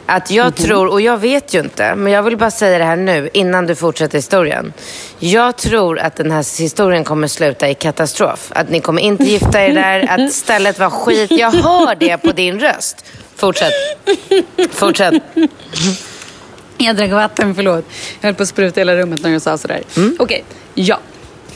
Att 0.07 0.31
jag 0.31 0.55
tror, 0.55 0.87
och 0.87 1.01
jag 1.01 1.19
vet 1.19 1.55
ju 1.55 1.61
inte, 1.61 1.95
men 1.95 2.13
jag 2.13 2.23
vill 2.23 2.37
bara 2.37 2.51
säga 2.51 2.79
det 2.79 2.85
här 2.85 2.97
nu 2.97 3.31
innan 3.33 3.67
du 3.67 3.75
fortsätter 3.75 4.19
historien. 4.19 4.73
Jag 5.19 5.57
tror 5.57 5.99
att 5.99 6.17
den 6.17 6.31
här 6.31 6.61
historien 6.61 7.05
kommer 7.05 7.29
sluta 7.29 7.69
i 7.69 7.75
katastrof. 7.75 8.53
Att 8.55 8.71
ni 8.71 8.81
kommer 8.81 9.03
inte 9.03 9.25
gifta 9.25 9.63
er 9.65 9.75
där, 9.75 10.07
att 10.27 10.33
stället 10.45 10.79
var 10.79 10.91
skit. 10.91 11.31
Jag 11.31 11.51
hör 11.51 11.95
det 11.95 12.17
på 12.19 12.33
din 12.33 12.61
röst. 12.61 13.05
Fortsätt. 13.37 13.73
Fortsätt. 14.71 15.15
Jag 16.79 16.97
drack 16.97 17.11
vatten, 17.11 17.55
förlåt. 17.55 17.85
Jag 18.21 18.29
höll 18.29 18.35
på 18.35 18.43
att 18.43 18.49
spruta 18.49 18.81
hela 18.81 18.97
rummet 18.97 19.23
när 19.23 19.31
jag 19.31 19.43
sa 19.43 19.59
sådär. 19.59 19.83
Mm. 19.97 20.17
Okej, 20.19 20.45
ja. 20.75 21.01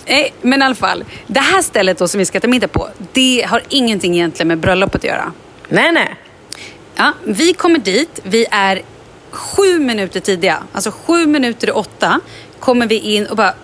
Eh, 0.06 0.26
men 0.42 0.62
i 0.62 0.64
alla 0.64 0.74
fall, 0.74 1.04
det 1.26 1.40
här 1.40 1.62
stället 1.62 1.98
då 1.98 2.08
som 2.08 2.18
vi 2.18 2.24
ska 2.24 2.40
ta 2.40 2.48
middag 2.48 2.68
på, 2.68 2.88
det 3.12 3.46
har 3.48 3.62
ingenting 3.68 4.14
egentligen 4.14 4.48
med 4.48 4.58
bröllopet 4.58 4.94
att 4.94 5.04
göra. 5.04 5.32
Nej, 5.68 5.92
nej. 5.92 6.16
Ja, 6.96 7.12
vi 7.24 7.54
kommer 7.54 7.78
dit, 7.78 8.20
vi 8.22 8.46
är 8.50 8.82
sju 9.30 9.78
minuter 9.78 10.20
tidiga. 10.20 10.62
Alltså 10.72 10.90
sju 10.90 11.26
minuter 11.26 11.68
i 11.68 11.70
åtta 11.70 12.20
kommer 12.60 12.86
vi 12.86 12.98
in 12.98 13.26
och 13.26 13.36
bara, 13.36 13.54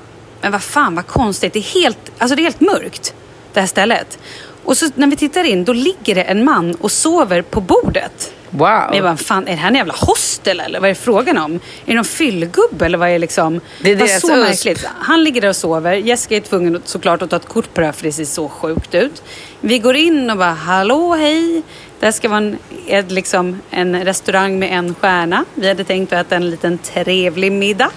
men 0.40 0.52
vad 0.52 0.62
fan 0.62 0.94
vad 0.94 1.06
konstigt. 1.06 1.52
Det 1.52 1.58
är 1.58 1.82
helt, 1.82 2.12
alltså 2.18 2.36
det 2.36 2.42
är 2.42 2.44
helt 2.44 2.60
mörkt, 2.60 3.14
det 3.52 3.60
här 3.60 3.66
stället. 3.66 4.18
Och 4.64 4.76
så 4.76 4.90
när 4.94 5.06
vi 5.06 5.16
tittar 5.16 5.44
in, 5.44 5.64
då 5.64 5.72
ligger 5.72 6.14
det 6.14 6.22
en 6.22 6.44
man 6.44 6.74
och 6.74 6.92
sover 6.92 7.42
på 7.42 7.60
bordet. 7.60 8.32
Wow. 8.54 8.68
Men 8.88 8.96
jag 8.96 9.04
bara, 9.04 9.16
fan 9.16 9.48
är 9.48 9.52
det 9.52 9.56
här 9.58 9.68
en 9.68 9.74
jävla 9.74 9.94
hostel 9.98 10.60
eller 10.60 10.80
vad 10.80 10.90
är 10.90 10.94
det 10.94 11.00
frågan 11.00 11.38
om? 11.38 11.54
Är 11.54 11.60
det 11.86 11.94
någon 11.94 12.04
fyllgubbe 12.04 12.86
eller 12.86 12.98
vad 12.98 13.08
är 13.08 13.12
det 13.12 13.18
liksom? 13.18 13.60
Det 13.80 13.90
är 13.90 13.96
var 13.96 14.06
deras 14.06 14.20
så 14.20 14.32
USP. 14.36 14.48
märkligt. 14.48 14.86
Han 14.98 15.24
ligger 15.24 15.40
där 15.40 15.48
och 15.48 15.56
sover. 15.56 15.92
Jessica 15.92 16.36
är 16.36 16.40
tvungen 16.40 16.82
såklart 16.84 17.22
att 17.22 17.30
ta 17.30 17.36
ett 17.36 17.48
kort 17.48 17.74
på 17.74 17.80
det 17.80 17.86
här 17.86 17.92
för 17.92 18.04
det 18.04 18.12
ser 18.12 18.24
så 18.24 18.48
sjukt 18.48 18.94
ut. 18.94 19.22
Vi 19.60 19.78
går 19.78 19.96
in 19.96 20.30
och 20.30 20.36
bara, 20.38 20.50
hallå 20.50 21.14
hej. 21.14 21.62
Det 22.00 22.06
här 22.06 22.12
ska 22.12 22.28
vara 22.28 22.38
en, 22.38 22.58
ett, 22.86 23.10
liksom, 23.10 23.60
en 23.70 24.04
restaurang 24.04 24.58
med 24.58 24.72
en 24.78 24.94
stjärna. 24.94 25.44
Vi 25.54 25.68
hade 25.68 25.84
tänkt 25.84 26.12
att 26.12 26.26
äta 26.26 26.36
en 26.36 26.50
liten 26.50 26.78
trevlig 26.78 27.52
middag. 27.52 27.90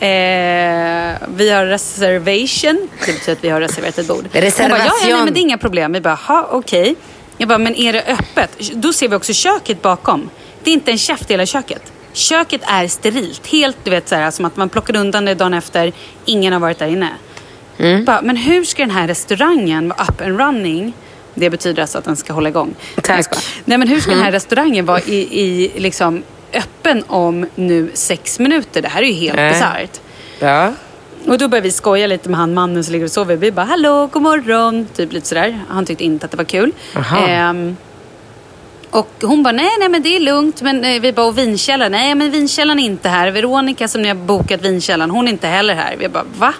Eh, 0.00 1.16
vi 1.36 1.50
har 1.50 1.66
reservation. 1.66 2.88
Det 3.06 3.12
betyder 3.12 3.32
att 3.32 3.44
vi 3.44 3.48
har 3.48 3.60
reserverat 3.60 3.98
ett 3.98 4.08
bord. 4.08 4.16
Hon 4.16 4.30
bara, 4.32 4.40
ja, 4.40 4.50
ja, 4.54 4.70
nej, 4.70 4.80
Reservation. 4.90 5.24
men 5.24 5.34
det 5.34 5.40
är 5.40 5.42
inga 5.42 5.58
problem. 5.58 5.92
Vi 5.92 6.00
bara, 6.00 6.46
okej. 6.50 6.96
Jag 7.38 7.48
bara, 7.48 7.58
men 7.58 7.74
är 7.74 7.92
det 7.92 8.02
öppet? 8.02 8.70
Då 8.72 8.92
ser 8.92 9.08
vi 9.08 9.16
också 9.16 9.32
köket 9.32 9.82
bakom. 9.82 10.30
Det 10.64 10.70
är 10.70 10.74
inte 10.74 10.90
en 10.90 10.98
käft 10.98 11.30
i 11.30 11.32
hela 11.32 11.46
köket. 11.46 11.92
Köket 12.12 12.60
är 12.64 12.88
sterilt. 12.88 13.46
Helt, 13.46 13.76
du 13.84 13.90
vet, 13.90 14.08
så 14.08 14.14
här, 14.14 14.30
som 14.30 14.44
att 14.44 14.56
man 14.56 14.68
plockade 14.68 14.98
undan 14.98 15.24
det 15.24 15.34
dagen 15.34 15.54
efter. 15.54 15.92
Ingen 16.24 16.52
har 16.52 16.60
varit 16.60 16.78
där 16.78 16.86
inne. 16.86 17.08
Mm. 17.78 18.04
Bara, 18.04 18.22
men 18.22 18.36
hur 18.36 18.64
ska 18.64 18.82
den 18.82 18.90
här 18.90 19.08
restaurangen 19.08 19.88
vara 19.88 20.02
up 20.02 20.20
and 20.20 20.40
running? 20.40 20.92
Det 21.34 21.50
betyder 21.50 21.82
alltså 21.82 21.98
att 21.98 22.04
den 22.04 22.16
ska 22.16 22.32
hålla 22.32 22.48
igång. 22.48 22.74
Tack. 23.02 23.26
Nej, 23.64 23.78
men 23.78 23.88
hur 23.88 24.00
ska 24.00 24.10
den 24.10 24.20
här 24.20 24.32
restaurangen 24.32 24.86
vara 24.86 25.00
i, 25.00 25.40
i 25.40 25.72
liksom, 25.76 26.22
öppen 26.52 27.04
om 27.06 27.46
nu 27.54 27.90
sex 27.94 28.38
minuter? 28.38 28.82
Det 28.82 28.88
här 28.88 29.02
är 29.02 29.06
ju 29.06 29.12
helt 29.12 29.54
bisarrt. 29.54 30.00
Ja. 30.38 30.72
Och 31.26 31.38
då 31.38 31.48
började 31.48 31.68
vi 31.68 31.72
skoja 31.72 32.06
lite 32.06 32.28
med 32.28 32.38
han 32.38 32.54
mannen 32.54 32.84
som 32.84 32.92
ligger 32.92 33.04
och 33.04 33.10
sover. 33.10 33.36
Vi 33.36 33.52
bara, 33.52 33.66
hallå, 33.66 34.08
god 34.12 34.22
morgon. 34.22 34.86
Typ 34.96 35.12
lite 35.12 35.28
sådär. 35.28 35.60
Han 35.68 35.86
tyckte 35.86 36.04
inte 36.04 36.24
att 36.24 36.30
det 36.30 36.36
var 36.36 36.44
kul. 36.44 36.72
Ehm, 37.28 37.76
och 38.90 39.08
hon 39.22 39.42
bara, 39.42 39.52
nej, 39.52 39.70
nej, 39.78 39.88
men 39.88 40.02
det 40.02 40.16
är 40.16 40.20
lugnt. 40.20 40.62
Men 40.62 40.84
eh, 40.84 41.00
vi 41.00 41.12
bara, 41.12 41.26
och 41.26 41.38
vinkällaren? 41.38 41.92
Nej, 41.92 42.14
men 42.14 42.30
vinkällaren 42.30 42.78
är 42.78 42.84
inte 42.84 43.08
här. 43.08 43.30
Veronica 43.30 43.88
som 43.88 44.02
ni 44.02 44.08
har 44.08 44.14
bokat 44.14 44.62
vinkällaren, 44.62 45.10
hon 45.10 45.28
är 45.28 45.32
inte 45.32 45.46
heller 45.46 45.74
här. 45.74 45.96
Vi 45.98 46.08
bara, 46.08 46.24
va? 46.38 46.54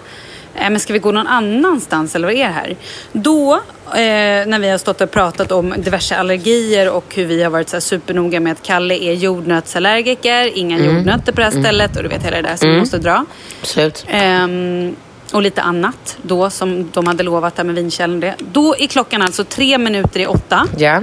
Nej, 0.59 0.69
men 0.69 0.79
ska 0.79 0.93
vi 0.93 0.99
gå 0.99 1.11
någon 1.11 1.27
annanstans 1.27 2.15
eller 2.15 2.27
vad 2.27 2.35
är 2.35 2.47
det 2.47 2.53
här? 2.53 2.75
Då, 3.11 3.53
eh, 3.85 4.47
när 4.47 4.59
vi 4.59 4.69
har 4.69 4.77
stått 4.77 5.01
och 5.01 5.11
pratat 5.11 5.51
om 5.51 5.73
diverse 5.77 6.17
allergier 6.17 6.89
och 6.91 7.05
hur 7.15 7.25
vi 7.25 7.43
har 7.43 7.49
varit 7.49 7.69
så 7.69 7.75
här 7.75 7.81
supernoga 7.81 8.39
med 8.39 8.51
att 8.51 8.61
Kalle 8.63 8.95
är 8.95 9.13
jordnötsallergiker, 9.13 10.57
inga 10.57 10.79
jordnötter 10.79 11.31
på 11.31 11.41
det 11.41 11.43
här 11.43 11.51
stället 11.61 11.97
och 11.97 12.03
du 12.03 12.09
vet 12.09 12.23
hela 12.23 12.41
det 12.41 12.47
där 12.47 12.55
som 12.55 12.69
vi 12.69 12.79
måste 12.79 12.97
dra. 12.97 13.25
Absolut. 13.61 14.05
Ehm, 14.07 14.95
och 15.33 15.41
lite 15.41 15.61
annat 15.61 16.17
då 16.21 16.49
som 16.49 16.89
de 16.93 17.07
hade 17.07 17.23
lovat 17.23 17.55
där 17.55 17.63
med 17.63 17.75
vinkällaren. 17.75 18.19
Det. 18.19 18.35
Då 18.39 18.75
är 18.79 18.87
klockan 18.87 19.21
alltså 19.21 19.43
tre 19.43 19.77
minuter 19.77 20.19
i 20.19 20.25
åtta. 20.25 20.67
Ja. 20.77 21.01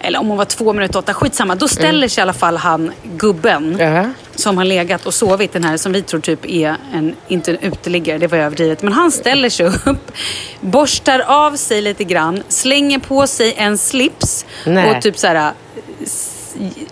Eller 0.00 0.18
om 0.18 0.28
hon 0.28 0.36
var 0.38 0.44
två 0.44 0.72
minuter 0.72 0.98
åtta, 0.98 1.14
skitsamma. 1.14 1.54
Då 1.54 1.68
ställer 1.68 2.08
sig 2.08 2.20
i 2.20 2.22
alla 2.22 2.32
fall 2.32 2.56
han, 2.56 2.92
gubben, 3.16 3.76
Ja. 3.78 4.04
som 4.34 4.58
har 4.58 4.64
legat 4.64 5.06
och 5.06 5.14
sovit 5.14 5.52
den 5.52 5.64
här 5.64 5.76
som 5.76 5.92
vi 5.92 6.02
tror 6.02 6.20
typ 6.20 6.46
är 6.46 6.76
en, 6.94 7.14
inte 7.28 7.50
en 7.50 7.58
uteliggare, 7.58 8.18
det 8.18 8.26
var 8.26 8.38
överdrivet. 8.38 8.82
Men 8.82 8.92
han 8.92 9.10
ställer 9.12 9.48
sig 9.50 9.66
upp, 9.66 10.12
borstar 10.60 11.20
av 11.20 11.56
sig 11.56 11.80
lite 11.82 12.04
grann, 12.04 12.42
slänger 12.48 12.98
på 12.98 13.26
sig 13.26 13.54
en 13.56 13.78
slips 13.78 14.46
Nej. 14.66 14.96
och 14.96 15.02
typ 15.02 15.18
så 15.18 15.26
här 15.26 15.52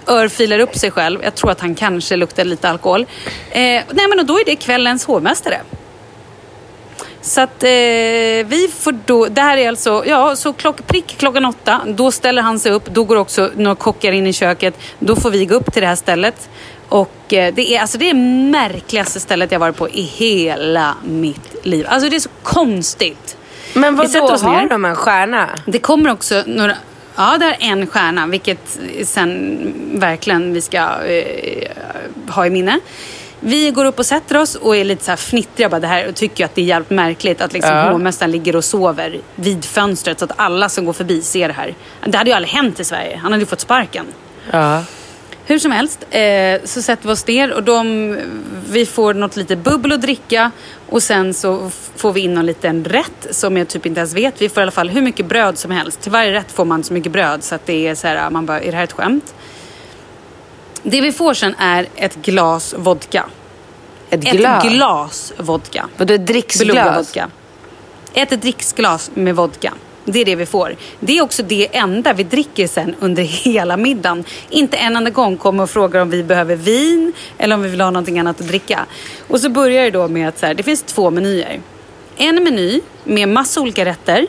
örfilar 0.06 0.58
upp 0.58 0.76
sig 0.76 0.90
själv. 0.90 1.20
Jag 1.24 1.34
tror 1.34 1.50
att 1.50 1.60
han 1.60 1.74
kanske 1.74 2.16
luktar 2.16 2.44
lite 2.44 2.68
alkohol. 2.68 3.06
Eh, 3.50 3.60
nej 3.90 4.08
men 4.08 4.18
och 4.18 4.26
då 4.26 4.34
är 4.40 4.44
det 4.46 4.56
kvällens 4.56 5.04
hovmästare. 5.04 5.60
Så 7.26 7.40
att 7.40 7.62
eh, 7.62 7.68
vi 8.46 8.70
får 8.78 8.98
då, 9.06 9.26
det 9.26 9.40
här 9.40 9.56
är 9.56 9.68
alltså, 9.68 10.04
ja 10.06 10.36
så 10.36 10.52
klock, 10.52 10.86
prick 10.86 11.18
klockan 11.18 11.44
åtta, 11.44 11.80
då 11.86 12.10
ställer 12.10 12.42
han 12.42 12.58
sig 12.58 12.72
upp, 12.72 12.86
då 12.86 13.04
går 13.04 13.16
också 13.16 13.50
några 13.56 13.74
kockar 13.74 14.12
in 14.12 14.26
i 14.26 14.32
köket, 14.32 14.74
då 14.98 15.16
får 15.16 15.30
vi 15.30 15.46
gå 15.46 15.54
upp 15.54 15.72
till 15.72 15.82
det 15.82 15.88
här 15.88 15.96
stället. 15.96 16.48
Och 16.88 17.32
eh, 17.32 17.54
det 17.54 17.72
är 17.72 17.80
alltså 17.80 17.98
det 17.98 18.10
är 18.10 18.14
märkligaste 18.50 19.20
stället 19.20 19.52
jag 19.52 19.58
varit 19.58 19.76
på 19.76 19.88
i 19.88 20.02
hela 20.02 20.94
mitt 21.04 21.66
liv. 21.66 21.86
Alltså 21.88 22.08
det 22.08 22.16
är 22.16 22.20
så 22.20 22.30
konstigt. 22.42 23.36
Men 23.74 23.96
Vi 23.96 24.06
vadå, 24.06 24.34
oss 24.34 24.42
har 24.42 24.68
de 24.68 24.84
en 24.84 24.96
stjärna? 24.96 25.48
Det 25.66 25.78
kommer 25.78 26.12
också 26.12 26.42
några... 26.46 26.76
Ja, 27.16 27.36
det 27.38 27.44
är 27.44 27.56
en 27.60 27.86
stjärna, 27.86 28.26
vilket 28.26 28.78
sen 29.04 29.58
verkligen 29.94 30.52
vi 30.52 30.60
ska 30.60 30.78
eh, 31.04 31.68
ha 32.28 32.46
i 32.46 32.50
minne. 32.50 32.80
Vi 33.48 33.70
går 33.70 33.84
upp 33.84 33.98
och 33.98 34.06
sätter 34.06 34.36
oss 34.36 34.54
och 34.54 34.76
är 34.76 34.84
lite 34.84 35.04
så 35.04 35.10
här 35.10 35.16
fnittriga 35.16 35.68
bara 35.68 35.80
det 35.80 35.86
här 35.86 36.08
och 36.08 36.14
tycker 36.14 36.44
att 36.44 36.54
det 36.54 36.60
är 36.60 36.64
jävligt 36.64 36.90
märkligt 36.90 37.40
att 37.40 37.52
liksom 37.52 37.74
Ja. 37.76 37.90
hovmästaren 37.90 38.30
ligger 38.30 38.56
och 38.56 38.64
sover 38.64 39.20
vid 39.34 39.64
fönstret 39.64 40.18
så 40.18 40.24
att 40.24 40.32
alla 40.36 40.68
som 40.68 40.84
går 40.84 40.92
förbi 40.92 41.22
ser 41.22 41.48
det 41.48 41.54
här. 41.54 41.74
Det 42.06 42.18
hade 42.18 42.30
ju 42.30 42.36
aldrig 42.36 42.52
hänt 42.52 42.80
i 42.80 42.84
Sverige. 42.84 43.16
Han 43.16 43.32
hade 43.32 43.42
ju 43.42 43.46
fått 43.46 43.60
sparken. 43.60 44.06
Ja. 44.50 44.82
Hur 45.44 45.58
som 45.58 45.72
helst 45.72 46.06
eh, 46.10 46.60
så 46.64 46.82
sätter 46.82 47.06
vi 47.06 47.12
oss 47.12 47.26
ner 47.26 47.52
och 47.52 47.62
de, 47.62 48.16
vi 48.70 48.86
får 48.86 49.14
något 49.14 49.36
lite 49.36 49.56
bubbel 49.56 49.92
att 49.92 50.02
dricka 50.02 50.50
och 50.88 51.02
sen 51.02 51.34
så 51.34 51.70
får 51.96 52.12
vi 52.12 52.20
in 52.20 52.34
någon 52.34 52.46
liten 52.46 52.84
rätt 52.84 53.26
som 53.30 53.56
jag 53.56 53.68
typ 53.68 53.86
inte 53.86 54.00
ens 54.00 54.12
vet. 54.14 54.42
Vi 54.42 54.48
får 54.48 54.60
i 54.60 54.62
alla 54.62 54.70
fall 54.70 54.88
hur 54.88 55.02
mycket 55.02 55.26
bröd 55.26 55.58
som 55.58 55.70
helst. 55.70 56.00
Till 56.00 56.12
varje 56.12 56.32
rätt 56.32 56.52
får 56.52 56.64
man 56.64 56.84
så 56.84 56.92
mycket 56.92 57.12
bröd 57.12 57.44
så 57.44 57.54
att 57.54 57.66
det 57.66 57.86
är 57.88 57.94
så 57.94 58.06
här, 58.06 58.30
man 58.30 58.46
bara, 58.46 58.60
är 58.60 58.70
det 58.70 58.76
här 58.76 58.84
ett 58.84 58.92
skämt? 58.92 59.34
Det 60.88 61.00
vi 61.00 61.12
får 61.12 61.34
sen 61.34 61.54
är 61.58 61.88
ett 61.96 62.16
glas 62.16 62.74
vodka. 62.78 63.26
Ett 64.10 64.20
glas? 64.20 64.64
Ett 64.64 64.72
glas 64.72 65.32
vodka. 65.36 65.88
Vadå, 65.96 66.14
ett 66.14 66.26
dricksglas? 66.26 66.96
Vodka. 66.96 67.30
Ett 68.14 68.42
dricksglas 68.42 69.10
med 69.14 69.36
vodka. 69.36 69.74
Det 70.04 70.20
är 70.20 70.24
det 70.24 70.36
vi 70.36 70.46
får. 70.46 70.76
Det 71.00 71.18
är 71.18 71.22
också 71.22 71.42
det 71.42 71.76
enda 71.76 72.12
vi 72.12 72.22
dricker 72.22 72.66
sen 72.66 72.94
under 73.00 73.22
hela 73.44 73.76
middagen. 73.76 74.24
Inte 74.50 74.76
en 74.76 74.96
enda 74.96 75.10
gång 75.10 75.36
kommer 75.36 75.62
och 75.62 75.70
frågar 75.70 76.02
om 76.02 76.10
vi 76.10 76.22
behöver 76.22 76.56
vin 76.56 77.12
eller 77.38 77.54
om 77.54 77.62
vi 77.62 77.68
vill 77.68 77.80
ha 77.80 77.90
någonting 77.90 78.18
annat 78.18 78.40
att 78.40 78.48
dricka. 78.48 78.86
Och 79.28 79.40
så 79.40 79.50
börjar 79.50 79.84
det 79.84 79.90
då 79.90 80.08
med 80.08 80.28
att 80.28 80.38
så 80.38 80.46
här, 80.46 80.54
det 80.54 80.62
finns 80.62 80.82
två 80.82 81.10
menyer. 81.10 81.60
En 82.16 82.44
meny 82.44 82.80
med 83.04 83.28
massa 83.28 83.60
olika 83.60 83.84
rätter 83.84 84.26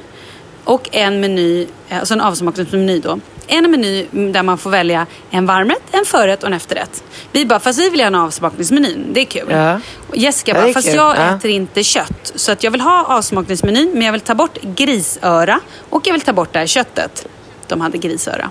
och 0.64 0.90
en 0.92 1.20
meny, 1.20 1.68
alltså 1.90 2.14
en 2.14 2.22
avsmakningsmeny 2.22 3.00
då. 3.00 3.20
En 3.48 3.72
meny 3.72 4.06
där 4.12 4.44
man 4.44 4.58
får 4.58 4.70
välja 4.70 5.06
en 5.30 5.46
varmrätt, 5.46 5.82
en 5.92 6.06
förrätt 6.06 6.44
och 6.44 6.48
en 6.48 6.54
efterrätt. 6.54 7.04
Vi 7.32 7.46
bara, 7.46 7.60
fast 7.60 7.80
vi 7.80 7.90
vill 7.90 8.00
ha 8.00 8.08
en 8.08 8.16
avsmakningsmenyn. 8.16 9.14
Det 9.14 9.22
är 9.22 9.26
kul. 9.26 9.48
Ja. 9.50 9.80
Jessica 10.14 10.54
bara, 10.54 10.74
fast 10.74 10.88
kul. 10.88 10.96
jag 10.96 11.16
Ja. 11.18 11.36
äter 11.36 11.52
inte 11.52 11.84
kött. 11.84 12.32
Så 12.36 12.52
att 12.52 12.64
jag 12.64 12.72
vill 12.72 12.82
ha 12.82 13.06
avsmakningsmenyn, 13.06 13.92
men 13.94 14.02
jag 14.02 14.12
vill 14.12 14.22
ta 14.22 14.36
bort 14.36 14.58
grisöra 14.62 15.60
och 15.90 16.08
jag 16.08 16.14
vill 16.14 16.22
ta 16.22 16.34
bort 16.34 16.54
det 16.54 16.60
här 16.60 16.66
köttet. 16.68 17.28
De 17.68 17.82
hade 17.82 17.98
grisöra. 17.98 18.50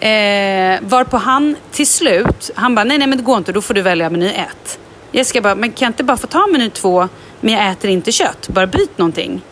Eh, 0.00 0.78
varpå 0.82 1.16
han 1.16 1.56
till 1.72 1.86
slut, 1.86 2.50
han 2.54 2.74
bara, 2.74 2.84
nej 2.84 2.98
nej 2.98 3.06
men 3.08 3.18
det 3.18 3.24
går 3.24 3.38
inte, 3.38 3.52
då 3.52 3.60
får 3.62 3.74
du 3.74 3.82
välja 3.82 4.10
meny 4.10 4.26
ett. 4.28 4.78
Jessica 5.12 5.40
bara, 5.40 5.54
men 5.54 5.72
kan 5.72 5.86
jag 5.86 5.90
inte 5.90 6.04
bara 6.04 6.16
få 6.16 6.26
ta 6.26 6.46
meny 6.46 6.70
två, 6.70 7.08
men 7.40 7.54
jag 7.54 7.70
äter 7.70 7.90
inte 7.90 8.12
kött. 8.12 8.48
Bara 8.48 8.66
byt 8.66 8.98
någonting. 8.98 9.42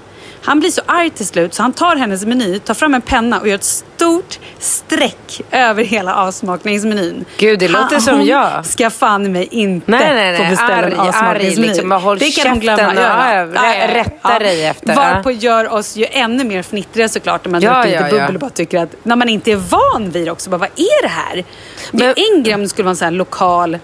Han 0.44 0.60
blir 0.60 0.70
så 0.70 0.82
arg 0.86 1.10
till 1.10 1.26
slut 1.26 1.54
så 1.54 1.62
han 1.62 1.72
tar 1.72 1.96
hennes 1.96 2.24
meny, 2.26 2.58
tar 2.58 2.74
fram 2.74 2.94
en 2.94 3.00
penna 3.02 3.40
och 3.40 3.48
gör 3.48 3.54
ett 3.54 3.64
stort 3.64 4.38
streck 4.58 5.40
över 5.50 5.84
hela 5.84 6.14
avsmakningsmenyn. 6.14 7.24
Gud, 7.38 7.58
det 7.58 7.68
låter 7.68 7.98
som 7.98 8.16
hon 8.16 8.26
jag. 8.26 8.66
ska 8.66 8.90
fan 8.90 9.32
mig 9.32 9.48
inte 9.50 9.90
Nej, 9.90 10.14
nej, 10.14 10.32
nej. 10.32 10.36
få 10.44 10.50
beställa 10.50 10.74
en 10.74 10.84
Arg, 10.84 10.94
arg, 10.98 11.08
avsmakningsmeny. 11.08 11.68
liksom. 11.68 11.88
Bara 11.88 12.00
håll 12.00 12.18
det 12.18 12.30
kan 12.30 12.50
hon 12.50 12.60
glömma. 12.60 12.86
och 12.88 12.94
Ja, 12.98 13.34
ja. 13.34 13.44
rä- 13.44 13.94
rätta 13.94 14.38
dig 14.38 14.66
efter. 14.66 14.94
Varpå 14.96 15.30
gör 15.30 15.72
oss 15.72 15.96
ju 15.96 16.06
ännu 16.10 16.44
mer 16.44 16.62
fnittriga 16.62 17.08
såklart 17.08 17.44
när 17.44 17.52
man 17.52 17.62
Ja, 17.62 17.82
dricker 17.82 17.88
lite 18.04 18.16
ja, 18.16 18.20
ja. 18.20 18.26
bubbel 18.26 18.36
och 18.36 18.40
bara 18.40 18.50
tycker 18.50 18.78
att 18.82 18.94
när 19.02 19.16
man 19.16 19.28
inte 19.28 19.52
är 19.52 19.56
van 19.56 20.10
vid 20.10 20.26
det 20.26 20.30
också, 20.30 20.50
bara, 20.50 20.56
vad 20.58 20.68
är 20.76 21.02
det 21.02 21.08
här? 21.08 21.44
Det 21.92 22.04
är 22.04 22.14
Men- 22.42 22.46
en 22.46 22.54
om 22.54 22.62
det 22.62 22.68
skulle 22.68 22.84
vara 22.84 22.90
en 22.90 22.96
sån 22.96 23.04
här 23.06 23.12
lokal 23.12 23.78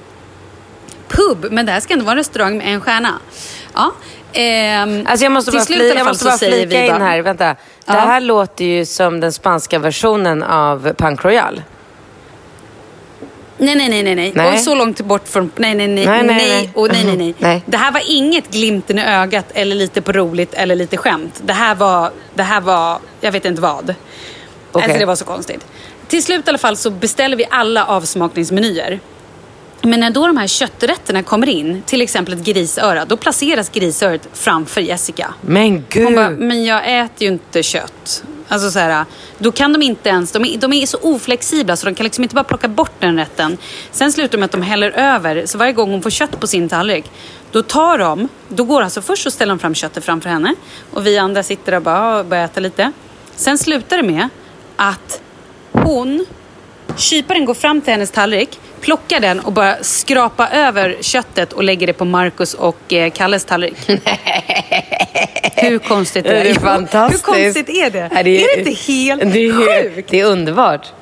pub, 1.09 1.47
men 1.53 1.67
det 1.67 1.73
här 1.73 1.81
ska 1.81 1.93
ändå 1.93 2.05
vara 2.05 2.13
en 2.13 2.19
restaurang 2.19 2.59
med 2.59 2.75
en 2.75 2.81
stjärna. 2.81 3.13
Ja. 3.75 3.93
Ehm, 4.33 5.07
Alltså 5.07 5.25
jag 5.25 5.33
måste 5.33 5.51
bara, 5.51 5.65
fli, 5.65 5.95
jag 5.97 6.07
måste 6.07 6.25
bara 6.25 6.39
flika 6.39 6.85
in 6.87 6.93
här. 7.03 7.23
Vänta. 7.23 7.57
Det 7.87 7.93
här 7.93 8.21
låter 8.21 8.65
ju 8.65 8.87
som 8.87 9.21
den 9.21 9.33
spanska 9.33 9.79
versionen 9.79 10.43
av 10.43 10.93
Punk 10.93 11.25
Royal. 11.25 11.63
Nej, 13.61 13.77
nej, 13.77 13.89
nej, 14.03 14.15
nej, 14.15 14.33
nej. 14.35 14.53
Och 14.55 14.59
så 14.61 14.75
långt 14.75 15.01
bort 15.01 15.29
från... 15.29 15.51
Nej, 15.57 15.75
nej, 15.75 15.89
nej, 15.89 16.07
Nej, 16.07 16.23
nej, 16.23 16.37
nej, 16.49 16.71
och 16.75 16.93
nej, 16.93 17.05
nej, 17.05 17.17
nej. 17.17 17.35
Nej. 17.39 17.63
Det 17.67 17.77
här 17.77 17.93
var 17.93 18.03
inget 18.07 18.51
glimten 18.51 18.99
i 18.99 19.05
ögat 19.05 19.45
eller 19.55 19.77
lite 19.77 20.03
på 20.03 20.13
roligt 20.13 20.55
eller 20.55 20.75
lite 20.75 20.97
skämt. 20.97 21.41
Det 21.45 21.53
här 21.53 21.75
var, 21.75 22.11
det 22.35 22.43
här 22.43 22.61
var, 22.61 22.99
jag 23.21 23.33
vet 23.33 23.45
inte 23.45 23.63
vad. 23.63 23.95
Okej. 24.73 24.83
Alltså 24.85 24.99
det 24.99 25.05
var 25.07 25.17
så 25.17 25.25
konstigt. 25.25 25.67
Till 26.09 26.23
slut 26.23 26.47
i 26.47 26.49
alla 26.49 26.59
fall 26.59 26.77
så 26.77 26.91
beställer 26.91 27.37
vi 27.37 27.45
alla 27.51 27.85
avsmakningsmenyer. 27.85 29.01
Men 29.83 30.01
när 30.01 30.11
då 30.11 30.27
de 30.27 30.37
här 30.37 30.47
kötträtterna 30.47 31.23
kommer 31.23 31.49
in, 31.49 31.83
till 31.87 32.03
exempel 32.03 32.35
ett 32.35 32.45
grisöra, 32.45 33.05
då 33.05 33.17
placeras 33.17 33.69
grisörat 33.69 34.29
framför 34.33 34.81
Jessica. 34.81 35.35
Men 35.41 35.85
gud. 35.89 36.05
Hon 36.05 36.15
bara, 36.15 36.31
men 36.31 36.65
jag 36.65 37.01
äter 37.01 37.23
ju 37.23 37.29
inte 37.29 37.63
kött. 37.63 38.25
Alltså 38.49 38.71
så 38.71 38.79
här, 38.79 39.05
då 39.39 39.53
kan 39.53 39.73
de 39.73 39.83
inte 39.83 40.09
ens, 40.09 40.33
de 40.33 40.45
är, 40.45 40.59
de 40.59 40.73
är 40.73 40.87
så 40.87 40.99
oflexibla 41.03 41.77
så 41.77 41.87
de 41.87 41.95
kan 41.95 42.05
liksom 42.05 42.25
inte 42.25 42.35
bara 42.35 42.45
plocka 42.45 42.69
bort 42.69 42.93
den 42.99 43.19
rätten. 43.19 43.59
Sen 43.91 44.13
slutar 44.13 44.33
det 44.33 44.39
med 44.39 44.45
att 44.45 44.53
de 44.53 44.63
häller 44.63 44.91
över, 44.91 45.47
så 45.47 45.59
varje 45.59 45.73
gång 45.73 45.91
hon 45.91 46.03
får 46.03 46.11
kött 46.11 46.41
på 46.41 46.47
sin 46.47 46.69
tallrik, 46.69 47.05
då 47.53 47.63
tar 47.63 47.99
de, 47.99 48.29
då 48.49 48.65
går 48.65 48.83
alltså 48.83 49.03
först 49.03 49.23
så 49.23 49.31
ställer 49.31 49.51
de 49.51 49.59
fram 49.59 49.75
köttet 49.75 50.05
framför 50.05 50.31
henne 50.31 50.55
och 50.93 51.07
vi 51.07 51.19
andra 51.19 51.43
sitter 51.43 51.75
och 51.75 51.83
bara 51.83 52.25
börjar 52.25 52.45
äta 52.45 52.61
lite. 52.61 52.93
Sen 53.37 53.59
slutar 53.59 53.97
det 53.97 54.03
med 54.03 54.29
att 54.77 55.21
hon 55.73 56.27
Kyparen 56.97 57.45
går 57.45 57.55
fram 57.55 57.81
till 57.81 57.93
hennes 57.93 58.11
tallrik, 58.11 58.61
plockar 58.81 59.21
den 59.21 59.41
och 59.41 59.53
bara 59.53 59.77
skrapa 59.83 60.49
över 60.49 60.97
köttet 61.01 61.53
och 61.53 61.65
lägger 61.65 61.87
det 61.87 61.93
på 61.93 62.05
Marcus 62.05 62.55
och 62.55 62.93
eh, 62.93 63.11
Kalles 63.11 63.45
tallrik. 63.45 63.77
Hur 65.57 65.79
konstigt 65.79 66.27
är 66.27 66.35
det? 66.35 66.43
Det 66.43 66.51
är 66.51 66.55
fantastiskt. 66.55 67.29
Hur 67.29 67.33
konstigt 67.33 67.69
är 67.69 67.91
det? 67.91 68.09
Ja, 68.13 68.19
är, 68.19 68.25
det 68.25 68.59
inte 68.59 68.71
helt 68.71 69.33
det 69.33 69.47
är, 69.47 69.83
sjukt? 69.95 70.11
Det 70.11 70.21
är 70.21 70.25
underbart. 70.25 70.93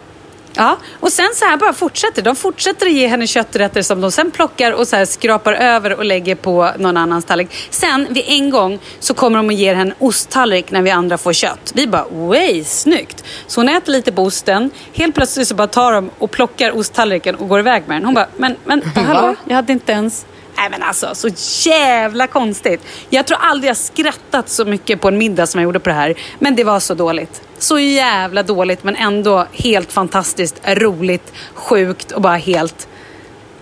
Ja, 0.57 0.77
och 1.01 1.12
sen 1.12 1.29
så 1.35 1.45
här 1.45 1.57
bara 1.57 1.73
fortsätter. 1.73 2.23
De 2.23 2.37
fortsätter 2.37 2.87
att 2.87 2.92
ge 2.92 3.07
henne 3.07 3.27
kötträtter 3.27 3.83
som 3.83 4.01
de 4.01 4.11
sen 4.11 4.31
plockar 4.31 4.73
och 4.73 4.88
så 4.88 5.07
skrapar 5.07 5.53
över 5.53 5.95
och 5.95 6.05
lägger 6.05 6.35
på 6.35 6.71
någon 6.79 6.97
annans 6.97 7.25
tallrik. 7.25 7.49
Sen 7.71 8.07
vid 8.11 8.25
en 8.27 8.51
gång 8.51 8.79
så 9.01 9.14
kommer 9.14 9.37
de 9.37 9.47
och 9.47 9.53
ger 9.53 9.75
henne 9.75 9.95
osttallrik 9.99 10.71
när 10.71 10.83
vi 10.83 10.90
andra 10.90 11.19
får 11.19 11.33
kött. 11.33 11.73
Vi 11.75 11.87
bara, 11.87 12.05
way, 12.11 12.64
snyggt. 12.64 13.25
Så 13.47 13.61
hon 13.61 13.69
äter 13.69 13.92
lite 13.92 14.12
på 14.12 14.23
osten. 14.23 14.71
Helt 14.92 15.14
plötsligt 15.14 15.49
så 15.49 15.55
bara 15.55 15.66
tar 15.66 15.92
de 15.92 16.11
och 16.19 16.31
plockar 16.31 16.77
osttallriken 16.77 17.35
och 17.35 17.49
går 17.49 17.61
iväg 17.61 17.83
med 17.87 17.97
den. 17.97 18.05
Hon 18.05 18.14
bara, 18.14 18.29
men, 18.37 18.57
men 18.64 18.83
hallå, 18.95 19.35
jag 19.45 19.57
hade 19.57 19.73
inte 19.73 19.92
ens... 19.92 20.27
Nej 20.57 20.71
men 20.71 20.83
alltså, 20.83 21.14
så 21.14 21.29
jävla 21.69 22.27
konstigt. 22.27 22.81
Jag 23.11 23.27
tror 23.27 23.38
aldrig 23.40 23.71
jag 23.71 23.77
skrattat 23.77 24.49
så 24.49 24.64
mycket 24.64 25.01
på 25.01 25.09
en 25.09 25.19
middag 25.19 25.47
som 25.47 25.61
jag 25.61 25.64
gjorde 25.64 25.81
på 25.81 25.88
det 25.88 25.95
här. 25.95 26.14
Men 26.38 26.57
det 26.57 26.64
var 26.64 26.81
så 26.81 26.95
dåligt. 26.95 27.42
Så 27.59 27.79
jävla 27.79 28.42
dåligt 28.42 28.85
men 28.85 28.97
ändå 28.97 29.47
helt 29.53 29.92
fantastiskt, 29.92 30.61
roligt, 30.66 31.33
sjukt 31.55 32.12
och 32.12 32.21
bara 32.23 32.37
helt... 32.37 32.88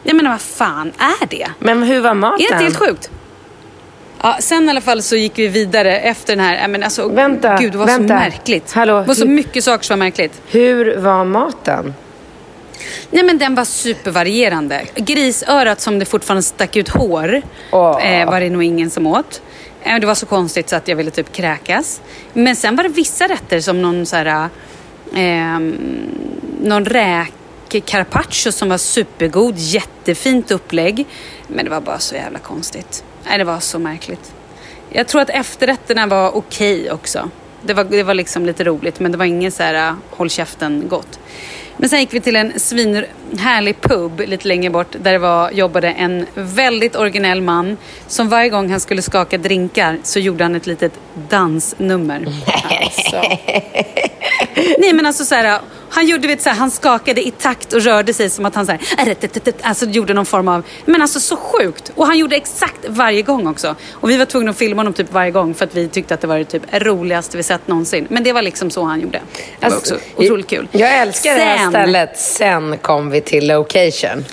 Jag 0.02 0.16
menar 0.16 0.30
vad 0.30 0.40
fan 0.40 0.92
är 0.98 1.26
det? 1.26 1.48
Men 1.59 1.83
hur 1.83 2.00
var 2.00 2.14
maten? 2.14 2.46
Är 2.46 2.59
det 2.59 2.64
helt 2.64 2.76
sjukt? 2.76 3.11
Ja, 4.22 4.37
sen 4.40 4.66
i 4.66 4.70
alla 4.70 4.80
fall 4.80 5.02
så 5.02 5.16
gick 5.16 5.38
vi 5.38 5.48
vidare 5.48 5.98
efter 5.98 6.37
den 6.37 6.44
här, 6.44 6.68
men 6.68 6.83
alltså, 6.83 7.09
Vänta, 7.09 7.57
gud 7.57 7.72
det 7.72 7.78
var 7.78 7.87
vänta. 7.87 8.09
så 8.09 8.14
märkligt. 8.14 8.72
Hallå, 8.72 9.00
det 9.00 9.07
var 9.07 9.14
så 9.14 9.26
mycket 9.26 9.64
saker 9.64 9.85
som 9.85 9.98
var 9.98 10.04
märkligt. 10.07 10.42
Hur 10.46 10.96
var 10.96 11.24
maten? 11.24 11.94
Nej 13.11 13.25
men 13.25 13.38
den 13.38 13.55
var 13.55 13.64
supervarierande. 13.64 14.85
Grisörat 14.94 15.81
som 15.81 15.99
det 15.99 16.05
fortfarande 16.05 16.42
stack 16.42 16.77
ut 16.77 16.88
hår 16.88 17.42
Åh. 17.70 18.07
eh, 18.07 18.31
var 18.31 18.40
det 18.40 18.51
nog 18.51 18.62
ingen 18.62 18.90
som 18.90 19.07
åt. 19.07 19.42
Eh, 19.83 20.01
det 20.01 20.07
var 20.07 20.14
så 20.14 20.27
konstigt 20.27 20.68
så 20.68 20.77
att 20.77 20.88
jag 20.88 20.97
ville 20.97 21.11
typ 21.11 21.33
kräkas. 21.33 22.01
Men 22.33 22.57
sen 22.57 22.77
var 22.77 22.85
det 22.85 22.88
vissa 22.90 23.29
rätter 23.29 23.61
som 23.61 23.83
någon 23.83 24.07
så 24.07 24.16
här, 24.16 24.49
eh, 25.14 25.59
någon 26.61 26.85
räk 26.85 27.33
carpaccio 27.81 28.53
som 28.53 28.68
var 28.68 28.79
supergod, 28.79 29.55
jättefint 29.59 30.51
upplägg. 30.51 31.07
Men 31.49 31.64
det 31.64 31.70
var 31.70 31.81
bara 31.81 31.99
så 31.99 32.14
jävla 32.14 32.38
konstigt. 32.38 33.05
Nej, 33.29 33.38
det 33.38 33.44
var 33.44 33.61
så 33.61 33.79
märkligt. 33.79 34.33
Jag 34.90 35.07
tror 35.09 35.20
att 35.20 35.31
efterrätterna 35.31 36.07
var 36.07 36.37
okej 36.37 36.92
också. 36.92 37.31
Det 37.62 37.75
var, 37.75 37.85
det 37.85 38.03
var 38.03 38.14
liksom 38.14 38.47
lite 38.47 38.64
roligt, 38.64 39.01
men 39.01 39.12
det 39.12 39.18
var 39.18 39.25
ingen 39.25 39.53
så 39.53 39.62
här 39.62 39.88
äh, 39.88 39.94
håll 40.11 40.31
käften 40.31 40.85
gott. 40.88 41.18
Men 41.76 41.88
sen 41.88 42.00
gick 42.00 42.14
vi 42.14 42.20
till 42.20 42.37
en 42.37 42.60
svinhärlig 42.60 43.80
pub 43.80 44.20
lite 44.20 44.48
längre 44.48 44.70
bort 44.70 44.96
där 45.02 45.12
det 45.12 45.18
var, 45.18 45.50
jobbade 45.50 45.90
en 45.90 46.26
väldigt 46.34 46.96
originell 46.96 47.40
man 47.40 47.76
som 48.06 48.28
varje 48.28 48.48
gång 48.48 48.70
han 48.70 48.80
skulle 48.80 49.02
skaka 49.02 49.38
drinkar 49.38 49.98
så 50.02 50.18
gjorde 50.18 50.44
han 50.44 50.54
ett 50.54 50.66
litet 50.66 50.92
dansnummer. 51.28 52.26
Alltså. 52.82 53.22
Nej 54.79 54.92
men 54.92 55.07
alltså 55.07 55.25
så 55.25 55.35
här, 55.35 55.61
han 55.90 56.07
gjorde 56.07 56.29
vet, 56.29 56.42
så 56.42 56.49
här, 56.49 56.57
han 56.57 56.70
skakade 56.70 57.27
i 57.27 57.31
takt 57.31 57.73
och 57.73 57.83
rörde 57.83 58.14
sig 58.14 58.31
som 58.31 58.44
att 58.44 58.55
han 58.55 58.66
så 58.66 58.73
här, 58.73 58.81
alltså 59.62 59.87
gjorde 59.87 60.14
någon 60.14 60.27
form 60.27 60.49
av, 60.49 60.62
men 60.85 61.03
alltså 61.03 61.20
så 61.20 61.37
sjukt. 61.37 61.92
Och 61.94 62.07
han 62.07 62.18
gjorde 62.18 62.37
exakt 62.37 62.88
varje 62.88 63.23
gång 63.23 63.47
också. 63.47 63.75
Och 63.92 64.11
vi 64.11 64.16
var 64.16 64.25
tvungna 64.25 64.51
att 64.51 64.57
filma 64.59 64.81
honom 64.81 64.92
typ 64.92 65.12
varje 65.12 65.31
gång 65.31 65.55
för 65.55 65.64
att 65.64 65.75
vi 65.75 65.88
tyckte 65.88 66.14
att 66.14 66.20
det 66.20 66.27
var 66.27 66.38
det 66.38 66.44
typ 66.44 66.62
roligaste 66.73 67.37
vi 67.37 67.42
sett 67.42 67.68
någonsin. 67.68 68.07
Men 68.11 68.25
det 68.25 68.33
var 68.33 68.42
liksom 68.42 68.70
så 68.70 68.83
han 68.83 69.01
gjorde. 69.01 69.20
Det 69.61 69.66
var 69.66 69.75
Alltså, 69.75 69.94
också 69.94 70.07
otroligt 70.16 70.47
kul. 70.47 70.68
Jag 70.73 70.99
älskar 70.99 71.35
det 71.35 71.40
här 71.40 71.59
Sen- 71.59 71.70
stället. 71.70 72.18
Sen 72.18 72.79
kom 72.79 73.11
vi 73.11 73.20
till 73.20 73.47
location. 73.49 74.25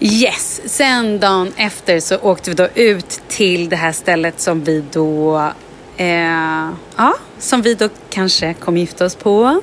Yes, 0.00 0.60
sen 0.64 1.20
dagen 1.20 1.52
efter 1.56 2.00
så 2.00 2.16
åkte 2.18 2.50
vi 2.50 2.56
då 2.56 2.68
ut 2.74 3.20
till 3.28 3.68
det 3.68 3.76
här 3.76 3.92
stället 3.92 4.40
som 4.40 4.64
vi 4.64 4.84
då, 4.92 5.50
eh, 5.96 6.68
ja, 6.96 7.14
som 7.38 7.62
vi 7.62 7.74
då 7.74 7.88
kanske 8.10 8.54
kommer 8.54 8.80
gifta 8.80 9.04
oss 9.04 9.14
på. 9.14 9.60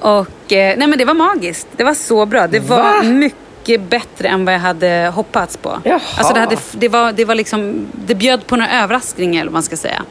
Och 0.00 0.52
eh, 0.52 0.76
nej 0.78 0.88
men 0.88 0.98
det 0.98 1.04
var 1.04 1.14
magiskt. 1.14 1.66
Det 1.76 1.84
var 1.84 1.94
så 1.94 2.26
bra. 2.26 2.46
Det 2.46 2.60
var 2.60 2.78
Va? 2.78 3.02
mycket 3.02 3.80
bättre 3.82 4.28
än 4.28 4.44
vad 4.44 4.54
jag 4.54 4.58
hade 4.58 5.12
hoppats 5.14 5.56
på. 5.56 5.80
Jaha. 5.84 6.00
Alltså 6.16 6.34
det, 6.34 6.40
hade, 6.40 6.56
det, 6.72 6.88
var, 6.88 7.12
det 7.12 7.24
var 7.24 7.34
liksom, 7.34 7.86
det 7.92 8.14
bjöd 8.14 8.46
på 8.46 8.56
några 8.56 8.82
överraskningar 8.82 9.40
eller 9.40 9.50
vad 9.50 9.52
man 9.52 9.62
ska 9.62 9.76
säga. 9.76 10.02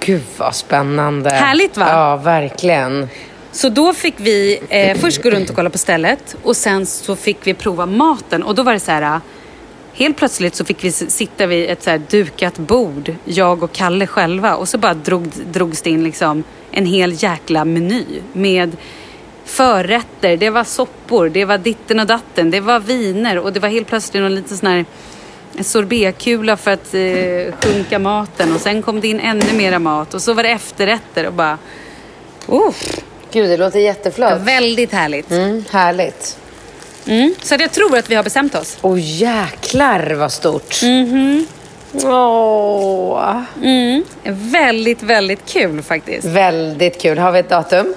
Gud 0.00 0.22
vad 0.36 0.54
spännande. 0.54 1.30
Härligt, 1.30 1.76
va? 1.76 1.86
Ja, 1.88 2.16
verkligen. 2.16 3.08
Så 3.52 3.68
då 3.68 3.94
fick 3.94 4.14
vi 4.16 4.60
eh, 4.68 4.98
först 4.98 5.22
gå 5.22 5.30
runt 5.30 5.50
och 5.50 5.56
kolla 5.56 5.70
på 5.70 5.78
stället 5.78 6.36
och 6.42 6.56
sen 6.56 6.86
så 6.86 7.16
fick 7.16 7.38
vi 7.42 7.54
prova 7.54 7.86
maten 7.86 8.42
och 8.42 8.54
då 8.54 8.62
var 8.62 8.72
det 8.72 8.80
så 8.80 8.90
här 8.90 9.20
Helt 10.00 10.16
plötsligt 10.16 10.54
så 10.54 10.64
fick 10.64 10.84
vi 10.84 10.92
sitta 10.92 11.46
vid 11.46 11.70
ett 11.70 11.82
så 11.82 11.98
dukat 12.10 12.58
bord, 12.58 13.14
jag 13.24 13.62
och 13.62 13.72
Kalle 13.72 14.06
själva 14.06 14.56
och 14.56 14.68
så 14.68 14.78
bara 14.78 14.94
drog, 14.94 15.28
drogs 15.52 15.82
det 15.82 15.90
in 15.90 16.04
liksom 16.04 16.44
en 16.70 16.86
hel 16.86 17.22
jäkla 17.22 17.64
meny 17.64 18.04
med 18.32 18.76
förrätter, 19.44 20.36
det 20.36 20.50
var 20.50 20.64
soppor, 20.64 21.28
det 21.28 21.44
var 21.44 21.58
ditten 21.58 22.00
och 22.00 22.06
datten, 22.06 22.50
det 22.50 22.60
var 22.60 22.80
viner 22.80 23.38
och 23.38 23.52
det 23.52 23.60
var 23.60 23.68
helt 23.68 23.86
plötsligt 23.86 24.22
någon 24.22 24.34
liten 24.34 24.56
sån 24.56 24.68
här 24.68 24.84
sorbetkula 25.60 26.56
för 26.56 26.70
att 26.70 26.94
eh, 26.94 27.54
sjunka 27.62 27.98
maten 27.98 28.54
och 28.54 28.60
sen 28.60 28.82
kom 28.82 29.00
det 29.00 29.08
in 29.08 29.20
ännu 29.20 29.52
mera 29.52 29.78
mat 29.78 30.14
och 30.14 30.22
så 30.22 30.32
var 30.32 30.42
det 30.42 30.50
efterrätter 30.50 31.26
och 31.26 31.32
bara... 31.32 31.58
Oh, 32.46 32.74
Gud, 33.32 33.50
det 33.50 33.56
låter 33.56 33.78
jätteflott. 33.78 34.40
väldigt 34.40 34.92
härligt. 34.92 35.30
Mm, 35.30 35.64
härligt. 35.70 36.39
Mm. 37.10 37.34
Så 37.42 37.54
jag 37.60 37.72
tror 37.72 37.98
att 37.98 38.10
vi 38.10 38.14
har 38.14 38.22
bestämt 38.22 38.54
oss. 38.54 38.78
Åh 38.82 38.98
jäklar 39.00 40.10
vad 40.14 40.32
stort. 40.32 40.82
Mhm. 40.82 41.46
Åh. 42.04 43.42
Mm. 43.62 44.04
Väldigt, 44.24 45.02
väldigt 45.02 45.46
kul 45.46 45.82
faktiskt. 45.82 46.24
Väldigt 46.26 47.00
kul. 47.02 47.18
Har 47.18 47.32
vi 47.32 47.38
ett 47.38 47.48
datum? 47.48 47.94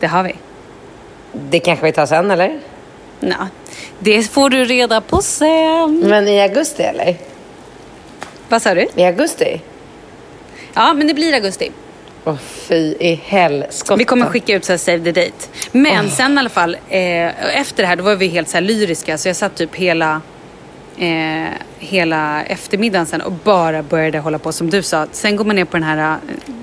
Det 0.00 0.06
har 0.06 0.22
vi. 0.22 0.34
Det 1.50 1.58
kanske 1.60 1.86
vi 1.86 1.92
tar 1.92 2.06
sen 2.06 2.30
eller? 2.30 2.60
Nå, 3.20 3.34
det 3.98 4.22
får 4.22 4.50
du 4.50 4.64
reda 4.64 5.00
på 5.00 5.22
sen. 5.22 5.98
Men 6.06 6.28
i 6.28 6.40
augusti 6.40 6.82
eller? 6.82 7.16
Vad 8.48 8.62
sa 8.62 8.74
du? 8.74 8.88
I 8.94 9.04
augusti? 9.04 9.60
Ja, 10.74 10.94
men 10.94 11.06
det 11.06 11.14
blir 11.14 11.34
augusti. 11.34 11.70
Åh 12.24 12.36
fy 12.36 12.94
i 13.00 13.20
helskotta. 13.24 13.96
Vi 13.96 14.04
kommer 14.04 14.26
skicka 14.26 14.54
ut 14.56 14.64
så 14.64 14.72
här 14.72 14.78
save 14.78 14.98
the 14.98 15.12
date. 15.12 15.46
Men 15.72 16.10
sen 16.10 16.36
i 16.36 16.38
alla 16.38 16.48
fall, 16.48 16.74
eh, 16.88 17.58
efter 17.60 17.82
det 17.82 17.86
här 17.86 17.96
då 17.96 18.04
var 18.04 18.16
vi 18.16 18.26
helt 18.28 18.48
så 18.48 18.60
lyriska. 18.60 19.18
Så 19.18 19.28
jag 19.28 19.36
satt 19.36 19.54
typ 19.54 19.74
hela, 19.74 20.20
eh, 20.98 21.44
hela 21.78 22.42
eftermiddagen 22.44 23.06
sen 23.06 23.20
och 23.20 23.32
bara 23.32 23.82
började 23.82 24.18
hålla 24.18 24.38
på 24.38 24.52
som 24.52 24.70
du 24.70 24.82
sa. 24.82 25.06
Sen 25.12 25.36
går 25.36 25.44
man 25.44 25.56
ner 25.56 25.64
på 25.64 25.76
den 25.76 25.82
här 25.82 25.98
eh, 25.98 26.14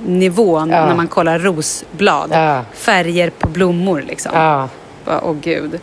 nivån 0.05 0.69
Ja. 0.69 0.85
när 0.85 0.95
man 0.95 1.07
kollar 1.07 1.39
rosblad. 1.39 2.29
Ja. 2.33 2.65
Färger 2.73 3.29
på 3.29 3.47
blommor 3.49 4.03
liksom. 4.07 4.31
Ja. 4.35 4.69
Åh 5.23 5.33
gud. 5.41 5.79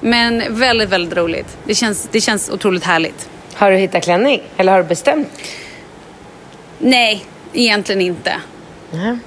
Men 0.00 0.42
väldigt, 0.48 0.88
väldigt 0.88 1.18
roligt. 1.18 1.56
Det 1.64 1.74
känns, 1.74 2.08
det 2.12 2.20
känns 2.20 2.50
otroligt 2.50 2.84
härligt. 2.84 3.28
Har 3.54 3.70
du 3.70 3.76
hittat 3.76 4.04
klänning? 4.04 4.42
Eller 4.56 4.72
har 4.72 4.82
du 4.82 4.88
bestämt? 4.88 5.28
Nej, 6.78 7.24
egentligen 7.52 8.00
inte. 8.00 8.32
Nej. 8.90 9.18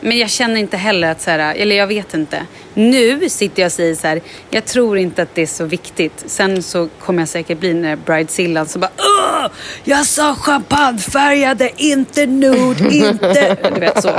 Men 0.00 0.18
jag 0.18 0.30
känner 0.30 0.56
inte 0.60 0.76
heller 0.76 1.10
att 1.10 1.20
så 1.20 1.30
här, 1.30 1.54
eller 1.54 1.76
jag 1.76 1.86
vet 1.86 2.14
inte. 2.14 2.46
Nu 2.74 3.28
sitter 3.28 3.62
jag 3.62 3.66
och 3.66 3.72
säger 3.72 3.94
så 3.94 4.06
här, 4.06 4.20
jag 4.50 4.64
tror 4.64 4.98
inte 4.98 5.22
att 5.22 5.34
det 5.34 5.42
är 5.42 5.46
så 5.46 5.64
viktigt. 5.64 6.24
Sen 6.26 6.62
så 6.62 6.88
kommer 7.00 7.22
jag 7.22 7.28
säkert 7.28 7.58
bli 7.58 7.74
när 7.74 7.96
Bridezillan 7.96 8.66
så 8.66 8.78
bara, 8.78 8.90
Åh! 8.98 9.46
Jag 9.84 10.06
sa 10.06 10.34
champagnefärgade, 10.34 11.70
inte 11.76 12.26
nude, 12.26 12.88
inte... 12.94 13.56
Du 13.74 13.80
vet 13.80 14.02
så. 14.02 14.10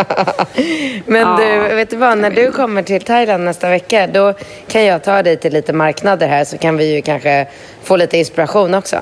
Men 1.06 1.22
Ja. 1.22 1.38
du, 1.70 1.76
vet 1.76 1.89
du 1.89 1.98
vad? 1.98 2.18
När 2.18 2.32
du 2.32 2.52
kommer 2.52 2.84
till 2.84 3.02
Thailand 3.02 3.44
nästa 3.44 3.70
vecka, 3.70 4.08
då 4.08 4.34
kan 4.68 4.86
jag 4.86 5.04
ta 5.04 5.24
dig 5.24 5.38
till 5.38 5.54
lite 5.54 5.74
marknader 5.74 6.28
här 6.28 6.46
så 6.46 6.58
kan 6.58 6.78
vi 6.78 6.96
ju 6.96 7.02
kanske 7.02 7.48
få 7.84 7.96
lite 7.96 8.18
inspiration 8.18 8.74
också. 8.74 8.98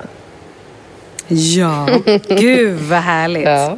Ja, 1.27 1.87
gud 2.27 2.79
vad 2.79 2.99
härligt. 2.99 3.45
Ja. 3.47 3.77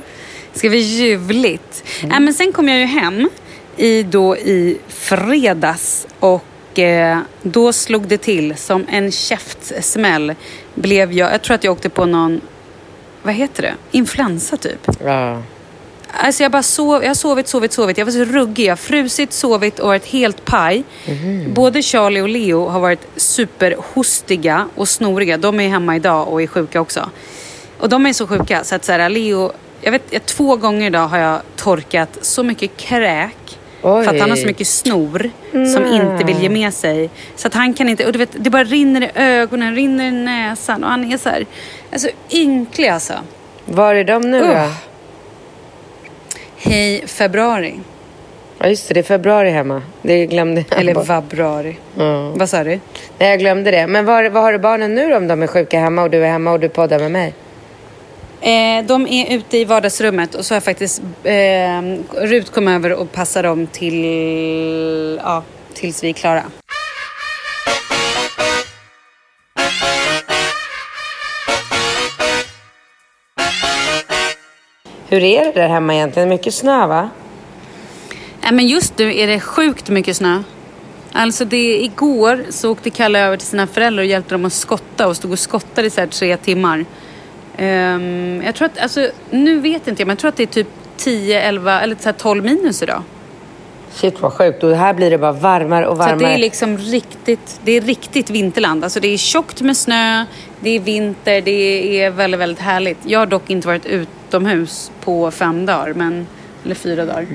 Det 0.54 0.60
ska 0.60 0.70
bli 0.70 0.80
ljuvligt. 0.80 1.84
Äh, 2.04 2.20
men 2.20 2.34
sen 2.34 2.52
kom 2.52 2.70
jag 2.70 2.80
ju 2.80 2.86
hem 2.86 3.30
i, 3.78 4.04
då 4.04 4.38
i 4.38 4.78
fredags 4.88 6.08
och 6.20 6.80
eh, 6.80 7.20
då 7.42 7.74
slog 7.74 8.08
det 8.08 8.18
till 8.18 8.56
som 8.58 8.86
en 8.90 9.12
käftsmäll. 9.12 10.36
Blev 10.76 11.14
jag, 11.14 11.34
jag 11.34 11.42
tror 11.42 11.56
att 11.56 11.64
jag 11.64 11.72
åkte 11.72 11.90
på 11.90 12.06
någon, 12.06 12.42
vad 13.24 13.34
heter 13.34 13.62
det? 13.62 13.74
Influensa 13.92 14.58
typ. 14.58 14.88
Ja. 15.04 15.42
Alltså 16.12 16.44
jag 16.44 16.52
bara 16.52 16.64
sov, 16.64 17.04
jag 17.04 17.10
har 17.10 17.16
sovit, 17.16 17.48
sovit, 17.48 17.74
sovit. 17.74 17.98
Jag 17.98 18.06
var 18.06 18.12
så 18.12 18.26
ruggig. 18.26 18.66
Jag 18.66 18.72
har 18.72 18.78
frusit, 18.78 19.34
sovit 19.34 19.80
och 19.80 19.88
varit 19.88 20.06
helt 20.06 20.46
paj. 20.46 20.84
Både 21.48 21.82
Charlie 21.82 22.22
och 22.22 22.30
Leo 22.30 22.68
har 22.68 22.80
varit 22.80 23.08
superhostiga 23.16 24.68
och 24.76 24.90
snoriga. 24.90 25.38
De 25.38 25.60
är 25.60 25.70
hemma 25.70 25.96
idag 25.96 26.28
och 26.28 26.42
är 26.42 26.48
sjuka 26.48 26.82
också. 26.82 27.10
Och 27.80 27.90
de 27.90 28.06
är 28.06 28.14
så 28.14 28.28
sjuka 28.28 28.64
så 28.64 28.76
att 28.76 28.86
så 28.86 28.92
här, 28.92 29.10
Leo, 29.10 29.52
jag 29.82 29.92
vet, 29.92 30.26
två 30.26 30.56
gånger 30.56 30.88
idag 30.88 31.08
har 31.08 31.18
jag 31.18 31.42
torkat 31.56 32.18
så 32.22 32.44
mycket 32.44 32.78
kräk. 32.78 33.60
Oj. 33.82 34.04
För 34.04 34.16
att 34.16 34.22
han 34.22 34.30
har 34.30 34.38
så 34.38 34.48
mycket 34.48 34.68
snor 34.68 35.30
som 35.52 35.86
inte 35.86 36.26
vill 36.26 36.42
ge 36.42 36.50
med 36.50 36.74
sig. 36.74 37.10
Så 37.36 37.48
att 37.48 37.54
han 37.54 37.74
kan 37.74 37.90
inte, 37.90 38.06
och 38.06 38.12
du 38.12 38.20
vet, 38.20 38.30
det 38.38 38.50
bara 38.50 38.64
rinner 38.64 39.02
i 39.02 39.10
ögonen, 39.16 39.76
rinner 39.76 40.08
i 40.08 40.12
näsan 40.12 40.84
och 40.84 40.90
han 40.90 41.12
är 41.14 41.18
så 41.18 41.30
här, 41.30 41.46
alltså 41.92 42.10
ynklig 42.32 42.88
alltså. 42.88 43.14
Var 43.66 43.96
är 43.96 44.04
de 44.04 44.22
nu 44.22 44.40
då? 44.40 44.46
Ugh. 44.46 44.72
Hej 46.58 47.08
februari. 47.08 47.80
Ja, 48.60 48.68
just 48.68 48.88
det. 48.88 48.94
Det 48.94 49.00
är 49.00 49.04
februari 49.04 49.50
hemma. 49.50 49.82
Det 50.02 50.26
glömde 50.26 50.66
jag. 50.70 50.80
Eller 50.80 50.94
vabruari. 50.94 51.78
Ja. 51.96 52.30
Vad 52.30 52.50
sa 52.50 52.64
du? 52.64 52.80
Nej, 53.18 53.30
jag 53.30 53.40
glömde 53.40 53.72
det. 53.72 53.88
Men 53.88 54.06
var, 54.06 54.30
var 54.30 54.42
har 54.42 54.52
du 54.52 54.60
barnen 54.60 54.96
nu 54.96 55.10
då, 55.10 55.18
om 55.18 55.28
de 55.28 55.44
är 55.44 55.48
sjuka 55.48 55.80
hemma 55.80 56.02
och 56.02 56.10
du 56.10 56.26
är 56.26 56.32
hemma 56.32 56.52
och 56.52 56.60
du 56.60 56.70
poddar 56.70 57.00
med 57.00 57.12
mig? 57.12 57.34
Eh, 58.42 58.86
de 58.86 59.08
är 59.08 59.38
ute 59.38 59.58
i 59.58 59.66
vardagsrummet 59.66 60.36
och 60.36 60.46
så 60.46 60.54
har 60.54 60.62
faktiskt 60.62 61.02
eh, 61.24 61.82
Rut 62.28 62.52
kom 62.52 62.68
över 62.68 62.94
och 62.94 63.12
passade 63.12 63.48
dem 63.48 63.68
till, 63.68 64.04
ja, 65.24 65.44
tills 65.74 66.04
vi 66.04 66.10
är 66.10 66.14
klara. 66.14 66.44
Hur 75.12 75.24
är 75.24 75.46
det 75.46 75.52
där 75.52 75.70
hemma 75.70 75.96
egentligen? 75.96 76.30
Mycket 76.30 76.54
snö 76.54 76.88
va? 76.88 77.10
Nej, 78.42 78.52
men 78.52 78.68
just 78.68 78.98
nu 78.98 79.18
är 79.20 79.28
det 79.28 79.40
sjukt 79.40 79.90
mycket 79.90 80.18
snö. 80.18 80.44
Alltså 81.12 81.46
det, 81.46 81.84
igår 81.84 82.46
så 82.50 82.72
åkte 82.72 82.90
Kalle 82.90 83.20
över 83.20 83.38
till 83.38 83.48
sina 83.48 83.68
föräldrar 83.68 84.04
och 84.04 84.10
hjälpte 84.10 84.34
dem 84.34 84.46
att 84.46 84.54
skotta 84.54 85.08
och 85.08 85.16
stod 85.16 85.32
och 85.32 85.40
skottade 85.40 85.88
i 85.88 85.90
så 85.90 86.08
tre 86.08 86.38
timmar. 86.38 86.86
Ehm, 87.60 88.42
jag 88.46 88.56
tror 88.56 88.66
att, 88.66 88.78
alltså 88.80 89.08
nu 89.30 89.60
vet 89.60 89.88
inte 89.88 90.02
jag, 90.02 90.08
men 90.08 90.14
jag 90.14 90.20
tror 90.20 90.30
att 90.30 90.38
det 90.38 90.44
är 90.44 90.48
typ 90.48 90.68
10, 90.98 91.42
11 91.42 91.82
eller 91.82 91.96
så 92.00 92.06
här 92.10 92.14
12 92.14 92.44
minus 92.46 92.84
idag. 92.84 93.04
Shit 93.92 94.22
vad 94.22 94.34
sjukt. 94.34 94.64
Och 94.64 94.76
här 94.76 94.94
blir 94.94 95.10
det 95.12 95.18
bara 95.18 95.32
varmare 95.32 95.88
och 95.88 95.98
Så 95.98 96.04
varmare. 96.04 96.28
det 96.28 96.34
är 96.34 96.38
liksom 96.38 96.78
riktigt, 96.78 97.60
det 97.64 97.72
är 97.72 97.82
riktigt 97.82 98.30
vinterland. 98.30 98.84
Alltså 98.84 99.00
det 99.00 99.08
är 99.08 99.18
tjockt 99.18 99.62
med 99.62 99.78
snö, 99.78 100.26
det 100.60 100.70
är 100.70 100.80
vinter, 100.80 101.42
det 101.42 102.02
är 102.04 102.10
väldigt, 102.10 102.40
väldigt 102.40 102.60
härligt. 102.64 102.98
Jag 103.06 103.20
har 103.20 103.26
dock 103.26 103.50
inte 103.50 103.68
varit 103.68 103.86
utomhus 103.86 104.92
på 105.02 105.32
fem 105.32 105.66
dagar, 105.66 105.94
men, 105.94 106.28
eller 106.66 106.76
fyra 106.76 107.06
dagar. 107.06 107.26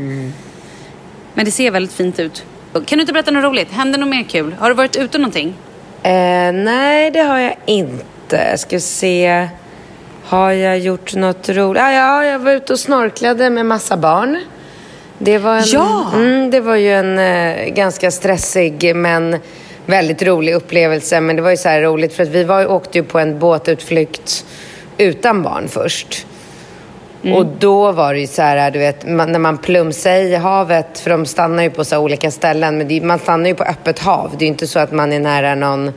Men 1.34 1.44
det 1.44 1.50
ser 1.50 1.70
väldigt 1.70 1.92
fint 1.92 2.18
ut. 2.18 2.44
Kan 2.72 2.98
du 2.98 3.00
inte 3.00 3.12
berätta 3.12 3.30
något 3.30 3.44
roligt? 3.44 3.70
Händer 3.72 3.98
något 3.98 4.08
mer 4.08 4.22
kul? 4.22 4.54
Har 4.58 4.68
du 4.68 4.74
varit 4.74 4.96
ute 4.96 5.18
någonting? 5.18 5.55
Eh, 6.03 6.53
nej, 6.53 7.11
det 7.11 7.20
har 7.20 7.38
jag 7.38 7.57
inte. 7.66 8.59
Ska 8.59 8.80
se. 8.80 9.49
Har 10.27 10.51
jag 10.53 10.79
gjort 10.79 11.14
något 11.14 11.49
roligt? 11.49 11.83
Ah, 11.83 11.93
ja, 11.93 12.25
jag 12.25 12.39
var 12.39 12.53
ute 12.53 12.72
och 12.72 12.79
snorklade 12.79 13.51
med 13.51 13.66
massa 13.66 13.97
barn. 13.97 14.41
Det 15.18 15.39
var, 15.39 15.57
en, 15.57 15.64
Ja! 15.66 16.11
mm, 16.14 16.51
det 16.51 16.61
var 16.61 16.77
ju 16.77 16.93
en 16.93 17.18
eh, 17.18 17.68
ganska 17.68 18.11
stressig 18.11 18.97
men 18.97 19.37
väldigt 19.87 20.22
rolig 20.22 20.55
upplevelse. 20.55 21.20
Men 21.20 21.37
det 21.37 21.43
var 21.43 21.51
ju 21.51 21.57
så 21.57 21.68
här 21.68 21.83
roligt 21.83 22.14
för 22.14 22.22
att 22.22 22.29
vi 22.29 22.45
var, 22.45 22.66
åkte 22.66 22.99
ju 22.99 23.05
på 23.05 23.18
en 23.18 23.39
båtutflykt 23.39 24.45
utan 24.99 25.43
barn 25.43 25.68
först. 25.68 26.27
Och 27.35 27.47
då 27.47 27.93
var 27.93 28.14
det 28.14 28.20
ju 28.20 28.27
så 28.27 28.43
här, 28.43 28.70
du 28.70 28.79
vet, 28.79 29.09
man, 29.09 29.33
när 29.33 29.39
man 29.39 29.59
plumsade 29.59 30.20
i 30.20 30.35
havet, 30.35 30.99
för 30.99 31.11
de 31.11 31.27
stannar 31.27 31.62
ju 31.62 31.70
på 31.70 31.85
så 31.85 31.99
olika 31.99 32.31
ställen, 32.31 32.79
men 32.79 32.89
det, 32.89 33.01
man 33.01 33.18
stannar 33.18 33.49
ju 33.49 33.55
på 33.55 33.64
öppet 33.64 33.99
hav. 33.99 34.31
Det 34.31 34.45
är 34.45 34.47
ju 34.47 34.53
inte 34.53 34.66
så 34.66 34.79
att 34.79 34.93
man 34.93 35.12
är 35.12 35.20
nära 35.20 35.55
någon 35.55 35.93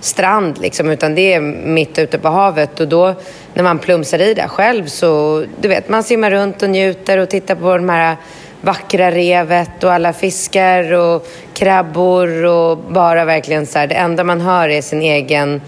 strand 0.00 0.58
liksom, 0.58 0.90
utan 0.90 1.14
det 1.14 1.32
är 1.32 1.40
mitt 1.40 1.98
ute 1.98 2.18
på 2.18 2.28
havet. 2.28 2.80
Och 2.80 2.88
då, 2.88 3.14
när 3.54 3.62
man 3.62 3.78
plumsar 3.78 4.18
i 4.18 4.34
där 4.34 4.48
själv 4.48 4.86
så, 4.86 5.44
du 5.60 5.68
vet, 5.68 5.88
man 5.88 6.02
simmar 6.02 6.30
runt 6.30 6.62
och 6.62 6.70
njuter 6.70 7.18
och 7.18 7.28
tittar 7.28 7.54
på 7.54 7.76
de 7.76 7.88
här 7.88 8.16
vackra 8.60 9.10
revet 9.10 9.84
och 9.84 9.92
alla 9.92 10.12
fiskar 10.12 10.92
och 10.92 11.28
krabbor 11.54 12.44
och 12.44 12.78
bara 12.78 13.24
verkligen 13.24 13.66
så 13.66 13.78
här, 13.78 13.86
det 13.86 13.94
enda 13.94 14.24
man 14.24 14.40
hör 14.40 14.68
är 14.68 14.82
sin 14.82 15.02
egen 15.02 15.60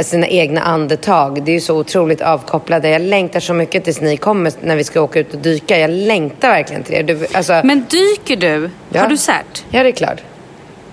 sina 0.00 0.26
egna 0.26 0.60
andetag. 0.60 1.42
Det 1.44 1.50
är 1.50 1.54
ju 1.54 1.60
så 1.60 1.78
otroligt 1.78 2.20
avkopplade. 2.20 2.88
Jag 2.88 3.02
längtar 3.02 3.40
så 3.40 3.54
mycket 3.54 3.84
tills 3.84 4.00
ni 4.00 4.16
kommer 4.16 4.52
när 4.60 4.76
vi 4.76 4.84
ska 4.84 5.00
åka 5.00 5.20
ut 5.20 5.34
och 5.34 5.40
dyka. 5.40 5.78
Jag 5.78 5.90
längtar 5.90 6.48
verkligen 6.48 6.82
till 6.82 7.06
det. 7.06 7.14
Du, 7.14 7.26
alltså... 7.32 7.60
Men 7.64 7.84
dyker 7.90 8.36
du? 8.36 8.70
Ja. 8.90 9.00
Har 9.00 9.08
du 9.08 9.16
cert? 9.16 9.64
Ja, 9.70 9.82
det 9.82 9.88
är 9.88 9.92
klart. 9.92 10.22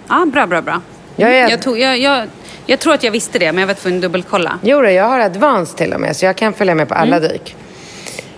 Ja, 0.08 0.26
bra, 0.34 0.48
bra, 0.48 0.62
bra. 0.62 0.82
Jag, 1.16 1.36
är... 1.36 1.50
Jag, 1.50 1.62
tog, 1.62 1.80
jag, 1.80 1.98
jag, 1.98 2.28
jag 2.70 2.80
tror 2.80 2.94
att 2.94 3.04
jag 3.04 3.12
visste 3.12 3.40
det, 3.40 3.52
men 3.52 3.60
jag 3.62 3.68
var 3.68 3.74
tvungen 3.74 3.98
att 3.98 4.02
dubbelkolla. 4.02 4.60
Jo, 4.62 4.86
jag 4.86 5.04
har 5.04 5.20
advance 5.20 5.78
till 5.78 5.94
och 5.94 6.02
med, 6.02 6.16
så 6.16 6.26
jag 6.26 6.36
kan 6.36 6.54
följa 6.54 6.76
med 6.76 6.88
på 6.88 6.94
alla 6.94 7.18
Mm. 7.18 7.30
dyk. 7.30 7.56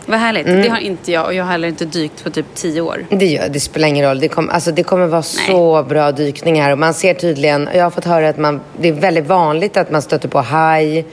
Vad 0.06 0.20
härligt. 0.20 0.48
Mm. 0.48 0.62
Det 0.62 0.70
har 0.70 0.78
inte 0.80 1.12
jag 1.12 1.26
och 1.26 1.34
jag 1.34 1.44
har 1.44 1.52
heller 1.52 1.68
inte 1.68 1.86
dykt 1.86 2.24
på 2.24 2.30
typ 2.30 2.46
tio 2.56 2.82
år. 2.82 3.06
Det, 3.10 3.26
gör, 3.26 3.50
det 3.50 3.60
spelar 3.60 3.88
ingen 3.88 4.06
roll. 4.08 4.20
Det, 4.20 4.28
kom, 4.28 4.50
alltså, 4.50 4.72
det 4.72 4.84
kommer 4.84 5.08
vara 5.08 5.22
så 5.24 5.84
bra 5.84 6.12
dykningar. 6.12 6.72
Och 6.72 6.78
man 6.78 6.94
ser 6.94 7.14
tydligen, 7.14 7.70
jag 7.74 7.84
har 7.84 7.90
fått 7.90 8.06
höra 8.06 8.30
att 8.30 8.38
man, 8.38 8.62
det 8.80 8.88
är 8.88 8.94
väldigt 8.94 9.28
vanligt 9.28 9.78
att 9.78 9.92
man 9.92 10.02
stöter 10.02 10.28
på 10.28 10.40
haj 10.42 11.06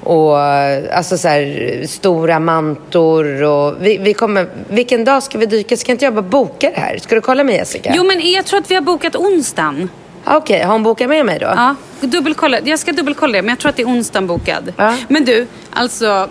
och 0.00 0.38
alltså 0.40 1.18
så 1.18 1.28
här, 1.28 1.82
stora 1.86 2.38
mantor. 2.38 3.42
Och 3.42 3.74
vi, 3.80 3.98
vi 3.98 4.14
kommer, 4.14 4.46
vilken 4.68 5.04
dag 5.04 5.22
ska 5.22 5.38
vi 5.38 5.46
dyka? 5.46 5.76
Ska 5.76 5.92
inte 5.92 6.04
jag 6.04 6.14
bara 6.14 6.22
boka 6.22 6.70
det 6.74 6.80
här? 6.80 6.98
Ska 6.98 7.14
du 7.14 7.20
kolla 7.20 7.44
med 7.44 7.54
Jessica? 7.54 7.92
Jo, 7.96 8.04
men 8.04 8.30
jag 8.30 8.44
tror 8.44 8.60
att 8.60 8.70
vi 8.70 8.74
har 8.74 8.82
bokat 8.82 9.16
onsdagen. 9.16 9.88
Okej, 10.26 10.62
har 10.62 10.72
hon 10.72 10.82
bokat 10.82 11.08
med 11.08 11.26
mig 11.26 11.38
då? 11.38 11.46
Ja, 11.46 11.74
dubbelkolla. 12.00 12.58
Jag 12.64 12.78
ska 12.78 12.92
dubbelkolla 12.92 13.32
det, 13.32 13.42
men 13.42 13.48
jag 13.48 13.58
tror 13.58 13.70
att 13.70 13.76
det 13.76 13.82
är 13.82 13.86
onsdagen 13.88 14.26
bokad. 14.26 14.72
Ja. 14.76 14.96
Men 15.08 15.24
du, 15.24 15.46
alltså. 15.70 16.28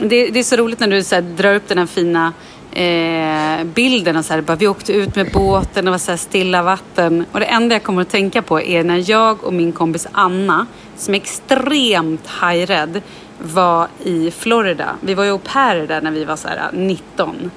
Det, 0.00 0.30
det 0.30 0.38
är 0.38 0.42
så 0.42 0.56
roligt 0.56 0.80
när 0.80 0.88
du 0.88 1.02
så 1.02 1.14
här, 1.14 1.22
drar 1.22 1.54
upp 1.54 1.68
den 1.68 1.78
här 1.78 1.86
fina 1.86 2.32
eh, 2.72 3.64
bilden. 3.64 4.16
Och 4.16 4.24
så 4.24 4.34
här, 4.34 4.40
bara, 4.40 4.56
vi 4.56 4.68
åkte 4.68 4.92
ut 4.92 5.16
med 5.16 5.32
båten, 5.32 5.84
det 5.84 5.90
var 5.90 5.98
så 5.98 6.10
här, 6.10 6.18
stilla 6.18 6.62
vatten. 6.62 7.24
Och 7.32 7.40
det 7.40 7.46
enda 7.46 7.74
jag 7.74 7.82
kommer 7.82 8.02
att 8.02 8.10
tänka 8.10 8.42
på 8.42 8.60
är 8.60 8.84
när 8.84 9.10
jag 9.10 9.44
och 9.44 9.52
min 9.52 9.72
kompis 9.72 10.06
Anna, 10.12 10.66
som 10.96 11.14
är 11.14 11.18
extremt 11.18 12.26
hajrädd, 12.26 13.02
var 13.38 13.88
i 14.04 14.30
Florida. 14.30 14.96
Vi 15.00 15.14
var 15.14 15.24
ju 15.24 15.30
au 15.30 15.38
pairer 15.38 15.86
där 15.86 16.00
när 16.00 16.10
vi 16.10 16.24
var 16.24 16.36
så 16.36 16.48
här, 16.48 16.70
19. 16.72 17.50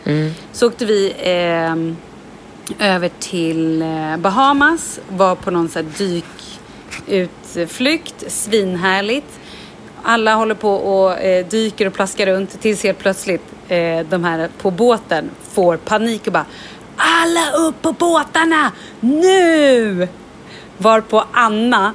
Så 0.51 0.67
åkte 0.67 0.85
vi 0.85 1.13
eh, 1.19 1.95
över 2.79 3.09
till 3.19 3.81
eh, 3.81 4.17
Bahamas, 4.17 4.99
var 5.09 5.35
på 5.35 5.51
någon 5.51 5.69
så 5.69 5.79
här 5.79 5.85
dykutflykt, 7.07 8.31
svinhärligt. 8.31 9.39
Alla 10.03 10.35
håller 10.35 10.55
på 10.55 10.71
och 10.75 11.19
eh, 11.19 11.45
dyker 11.47 11.85
och 11.87 11.93
plaskar 11.93 12.25
runt 12.25 12.61
tills 12.61 12.83
helt 12.83 12.99
plötsligt 12.99 13.43
eh, 13.67 13.99
de 14.09 14.23
här 14.23 14.49
på 14.61 14.71
båten 14.71 15.29
får 15.53 15.77
panik 15.77 16.27
och 16.27 16.33
bara 16.33 16.45
Alla 16.97 17.51
upp 17.67 17.81
på 17.81 17.91
båtarna 17.91 18.71
nu! 18.99 20.07
Varpå 20.77 21.23
Anna 21.31 21.93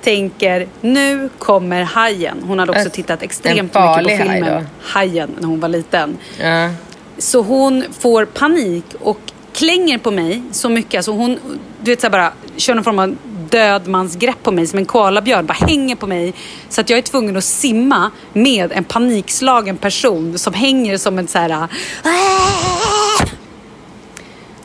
tänker 0.00 0.68
nu 0.80 1.28
kommer 1.38 1.82
hajen. 1.82 2.42
Hon 2.46 2.58
hade 2.58 2.72
också 2.72 2.84
En- 2.84 2.90
tittat 2.90 3.22
extremt 3.22 3.56
mycket 3.62 3.72
på 3.72 3.78
haj 3.78 4.18
filmen 4.18 4.44
då? 4.44 4.64
Hajen 4.82 5.30
när 5.38 5.48
hon 5.48 5.60
var 5.60 5.68
liten. 5.68 6.16
Ja. 6.40 6.70
Så 7.18 7.42
hon 7.42 7.84
får 7.98 8.24
panik 8.24 8.84
och 9.00 9.20
klänger 9.58 9.98
på 9.98 10.10
mig 10.10 10.42
så 10.52 10.68
mycket. 10.68 10.98
Alltså 10.98 11.12
hon 11.12 11.38
du 11.80 11.90
vet, 11.90 12.00
så 12.00 12.10
bara, 12.10 12.32
kör 12.56 12.74
någon 12.74 12.84
form 12.84 12.98
av 12.98 13.16
dödmansgrepp 13.50 14.42
på 14.42 14.50
mig 14.50 14.66
som 14.66 14.78
en 14.78 14.86
koalabjörn. 14.86 15.46
Bara 15.46 15.52
hänger 15.52 15.96
på 15.96 16.06
mig. 16.06 16.34
Så 16.68 16.80
att 16.80 16.90
jag 16.90 16.98
är 16.98 17.02
tvungen 17.02 17.36
att 17.36 17.44
simma 17.44 18.10
med 18.32 18.72
en 18.72 18.84
panikslagen 18.84 19.76
person 19.76 20.38
som 20.38 20.54
hänger 20.54 20.98
som 20.98 21.18
en 21.18 21.28
så 21.28 21.38
här... 21.38 21.68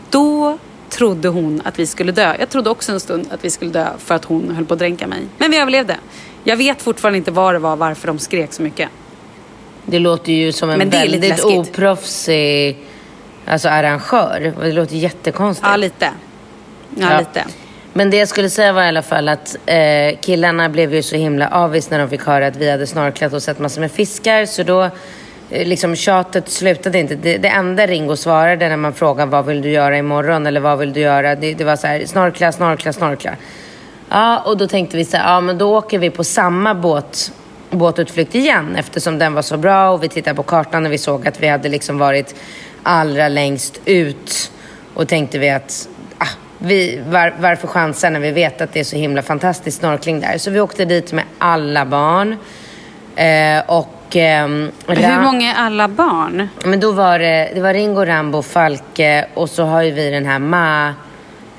Då 0.10 0.58
trodde 0.90 1.28
hon 1.28 1.62
att 1.66 1.80
vi 1.80 1.88
skulle 1.88 2.12
dö. 2.12 2.36
Jag 2.40 2.50
trodde 2.50 2.70
också 2.70 2.92
en 2.92 3.00
stund 3.00 3.28
att 3.32 3.46
vi 3.46 3.50
skulle 3.50 3.72
dö 3.72 3.88
för 3.98 4.16
att 4.16 4.26
hon 4.26 4.52
höll 4.52 4.66
på 4.66 4.74
att 4.74 4.80
dränka 4.80 5.08
mig. 5.08 5.22
Men 5.38 5.52
vi 5.52 5.58
överlevde. 5.58 5.98
Jag 6.44 6.58
vet 6.58 6.82
fortfarande 6.82 7.18
inte 7.18 7.32
vad 7.32 7.56
det 7.56 7.60
var, 7.60 7.76
varför 7.76 8.08
de 8.08 8.20
skrek 8.20 8.54
så 8.54 8.62
mycket. 8.62 8.90
Det 9.86 10.00
låter 10.00 10.34
ju 10.34 10.52
som 10.52 10.70
en 10.70 10.90
väldigt 10.90 11.44
oproffsig 11.44 12.78
alltså, 13.48 13.70
arrangör. 13.70 14.54
Det 14.62 14.72
låter 14.72 14.96
jättekonstigt. 14.96 15.68
Ja, 15.72 15.76
lite. 15.78 16.10
Ja, 16.96 17.12
Ja. 17.12 17.20
lite. 17.20 17.46
Men 17.96 18.10
det 18.10 18.18
jag 18.18 18.28
skulle 18.28 18.50
säga 18.50 18.74
var 18.74 18.84
i 18.84 18.88
alla 18.88 19.02
fall 19.02 19.30
att 19.30 19.56
eh, 19.66 20.18
killarna 20.22 20.70
blev 20.70 20.94
ju 20.94 21.02
så 21.04 21.16
himla 21.16 21.48
avis 21.48 21.90
när 21.90 22.00
de 22.00 22.10
fick 22.10 22.26
höra 22.26 22.48
att 22.48 22.56
vi 22.56 22.72
hade 22.72 22.88
snorklat 22.88 23.34
och 23.34 23.44
sett 23.44 23.60
massor 23.60 23.82
med 23.82 23.92
fiskar. 23.92 24.46
Så 24.46 24.64
då, 24.64 24.84
eh, 25.50 25.68
liksom 25.68 25.96
tjatet 25.96 26.50
slutade 26.50 27.00
inte. 27.00 27.16
Det, 27.16 27.38
det 27.38 27.48
enda 27.48 27.88
Ringo 27.88 28.16
svarade 28.16 28.70
när 28.70 28.78
man 28.78 28.94
frågade 28.94 29.32
vad 29.32 29.46
vill 29.46 29.62
du 29.62 29.70
göra 29.70 29.98
imorgon 29.98 30.48
eller 30.48 30.60
vad 30.60 30.80
vill 30.80 30.94
du 30.94 31.00
göra? 31.00 31.36
Det, 31.36 31.54
det 31.54 31.64
var 31.64 31.76
så 31.76 31.88
här, 31.88 32.06
snorkla, 32.06 32.52
snorkla, 32.52 32.94
snorkla. 32.94 33.32
Ja, 34.10 34.40
och 34.40 34.58
då 34.58 34.68
tänkte 34.68 34.98
vi 34.98 35.06
så 35.06 35.18
här, 35.18 35.34
ja 35.34 35.42
men 35.42 35.58
då 35.58 35.78
åker 35.78 36.00
vi 36.00 36.10
på 36.10 36.24
samma 36.24 36.76
båt, 36.76 37.32
båtutflykt 37.70 38.36
igen 38.36 38.76
eftersom 38.76 39.20
den 39.20 39.34
var 39.34 39.42
så 39.42 39.58
bra 39.58 39.90
och 39.90 40.04
vi 40.04 40.10
tittade 40.10 40.36
på 40.36 40.44
kartan 40.44 40.86
och 40.86 40.92
vi 40.92 40.98
såg 40.98 41.28
att 41.28 41.44
vi 41.44 41.48
hade 41.48 41.70
liksom 41.70 41.98
varit 41.98 42.36
allra 42.84 43.28
längst 43.28 43.80
ut 43.86 44.52
och 44.94 45.08
tänkte 45.08 45.40
vi 45.40 45.50
att 45.50 45.88
ah, 46.18 46.28
vi, 46.58 47.02
var, 47.08 47.34
varför 47.40 47.68
chansa 47.68 48.10
när 48.10 48.20
vi 48.20 48.32
vet 48.32 48.62
att 48.62 48.74
det 48.74 48.80
är 48.80 48.84
så 48.84 48.96
himla 48.96 49.22
fantastisk 49.22 49.78
snorkling 49.80 50.20
där. 50.20 50.38
Så 50.38 50.52
vi 50.52 50.60
åkte 50.60 50.86
dit 50.86 51.14
med 51.14 51.24
alla 51.38 51.86
barn. 51.86 52.38
Eh, 53.16 53.64
och... 53.68 54.16
ehm, 54.16 54.72
Hur 54.88 55.22
många 55.22 55.54
är 55.54 55.58
alla 55.58 55.88
barn? 55.88 56.48
men 56.66 56.80
då 56.80 56.92
var 56.92 57.20
det, 57.20 57.52
det 57.56 57.62
var 57.62 57.74
Ringo, 57.74 58.06
Rambo, 58.06 58.42
Falke 58.42 59.26
och 59.34 59.50
så 59.50 59.64
har 59.64 59.82
ju 59.82 59.92
vi 59.92 60.10
den 60.10 60.26
här 60.26 60.40
Ma. 60.40 60.94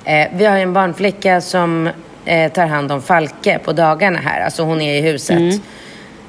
Eh, 0.05 0.29
vi 0.35 0.45
har 0.45 0.57
ju 0.57 0.63
en 0.63 0.73
barnflicka 0.73 1.41
som 1.41 1.91
eh, 2.25 2.53
tar 2.53 2.67
hand 2.67 2.93
om 2.93 3.03
Falke 3.03 3.59
på 3.59 3.73
dagarna 3.73 4.19
här. 4.19 4.45
Alltså 4.45 4.63
hon 4.63 4.81
är 4.81 4.99
i 4.99 5.01
huset. 5.01 5.61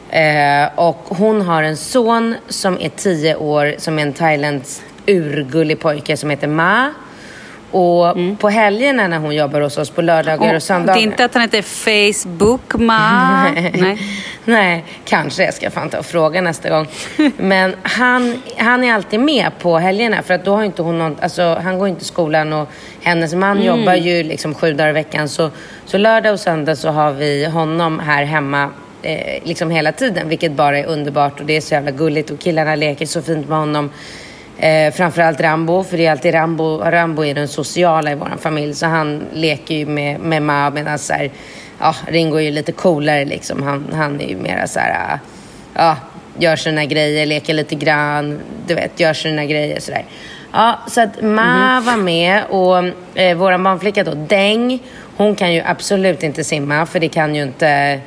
Eh, 0.09 0.69
och 0.75 1.05
hon 1.07 1.41
har 1.41 1.63
en 1.63 1.77
son 1.77 2.35
som 2.49 2.79
är 2.81 2.89
tio 2.89 3.35
år 3.35 3.75
som 3.77 3.99
är 3.99 4.03
en 4.03 4.13
thailändsk 4.13 4.81
urgullig 5.07 5.79
pojke 5.79 6.17
som 6.17 6.29
heter 6.29 6.47
Ma. 6.47 6.93
Och 7.71 8.17
på 8.39 8.49
helgerna 8.49 9.07
när 9.07 9.17
hon 9.19 9.35
jobbar 9.35 9.61
hos 9.61 9.77
oss 9.77 9.89
på 9.89 10.01
lördagar 10.01 10.47
och 10.47 10.53
det 10.53 10.59
söndagar. 10.59 10.99
är 10.99 11.03
inte 11.03 11.25
att 11.25 11.33
han 11.33 11.41
heter 11.41 11.61
Facebook 11.61 12.73
Ma. 12.75 13.43
Nej. 13.73 13.97
Nej, 14.45 14.85
kanske. 15.05 15.43
Jag 15.43 15.53
ska 15.53 15.69
fan 15.71 15.89
ta 15.89 15.97
och 15.97 16.05
fråga 16.05 16.41
nästa 16.41 16.69
gång. 16.69 16.87
Men 17.37 17.75
han, 17.83 18.41
han 18.57 18.83
är 18.83 18.93
alltid 18.93 19.19
med 19.19 19.51
på 19.59 19.77
helgerna 19.77 20.21
för 20.21 20.33
att 20.33 20.45
då 20.45 20.55
har 20.55 20.63
inte 20.63 20.81
hon 20.81 20.99
någon, 20.99 21.17
alltså 21.21 21.59
han 21.63 21.79
går 21.79 21.87
inte 21.87 22.01
i 22.01 22.05
skolan 22.05 22.53
och 22.53 22.69
hennes 23.01 23.33
man 23.33 23.57
Mm. 23.57 23.63
jobbar 23.79 23.93
ju 23.93 24.23
liksom 24.23 24.53
sju 24.53 24.73
dagar 24.73 24.89
i 24.89 24.93
veckan. 24.93 25.29
Så, 25.29 25.49
så 25.85 25.97
lördag 25.97 26.33
och 26.33 26.39
söndag 26.39 26.75
så 26.75 26.89
har 26.89 27.11
vi 27.11 27.45
honom 27.45 27.99
här 27.99 28.23
hemma 28.23 28.69
eh, 29.01 29.43
liksom 29.43 29.69
hela 29.71 29.91
tiden, 29.91 30.29
vilket 30.29 30.51
bara 30.51 30.79
är 30.79 30.85
underbart 30.85 31.39
och 31.39 31.45
det 31.45 31.57
är 31.57 31.61
så 31.61 31.73
jävla 31.73 31.91
gulligt 31.91 32.29
och 32.29 32.39
killarna 32.39 32.75
leker 32.75 33.05
så 33.05 33.21
fint 33.21 33.49
med 33.49 33.57
honom. 33.57 33.89
Eh, 34.57 34.93
framförallt 34.93 35.41
Rambo, 35.41 35.83
för 35.83 35.97
det 35.97 36.05
är 36.05 36.11
alltid 36.11 36.33
Rambo. 36.33 36.77
Rambo 36.77 37.25
är 37.25 37.33
den 37.33 37.47
sociala 37.47 38.11
i 38.11 38.15
vår 38.15 38.37
familj, 38.39 38.73
så 38.73 38.85
han 38.85 39.23
leker 39.33 39.75
ju 39.75 39.85
med, 39.85 40.19
med 40.19 40.41
Ma 40.41 40.69
medan 40.69 40.99
så 40.99 41.13
här, 41.13 41.31
ja, 41.79 41.95
Ringo 42.07 42.37
är 42.37 42.41
ju 42.41 42.51
lite 42.51 42.71
coolare 42.71 43.25
liksom. 43.25 43.63
Han, 43.63 43.85
han 43.93 44.21
är 44.21 44.27
ju 44.27 44.37
mera 44.37 44.67
så 44.67 44.79
här, 44.79 44.95
ah, 45.13 45.19
ja, 45.73 45.97
gör 46.37 46.55
sina 46.55 46.85
grejer, 46.85 47.25
leker 47.25 47.53
lite 47.53 47.75
grann, 47.75 48.39
du 48.67 48.75
vet, 48.75 48.99
gör 48.99 49.13
sina 49.13 49.45
grejer 49.45 49.79
sådär. 49.79 50.05
Ja, 50.51 50.79
så 50.87 51.01
att 51.01 51.21
Ma 51.21 51.81
var 51.81 51.97
med 51.97 52.43
och 52.49 52.77
eh, 53.19 53.37
vår 53.37 53.57
barnflicka 53.57 54.03
då, 54.03 54.13
Deng, 54.13 54.79
hon 55.17 55.35
kan 55.35 55.53
ju 55.53 55.61
absolut 55.65 56.23
inte 56.23 56.43
simma 56.43 56.85
för 56.85 56.99
det 56.99 57.07
kan 57.09 57.35
ju 57.35 57.43
inte 57.43 57.99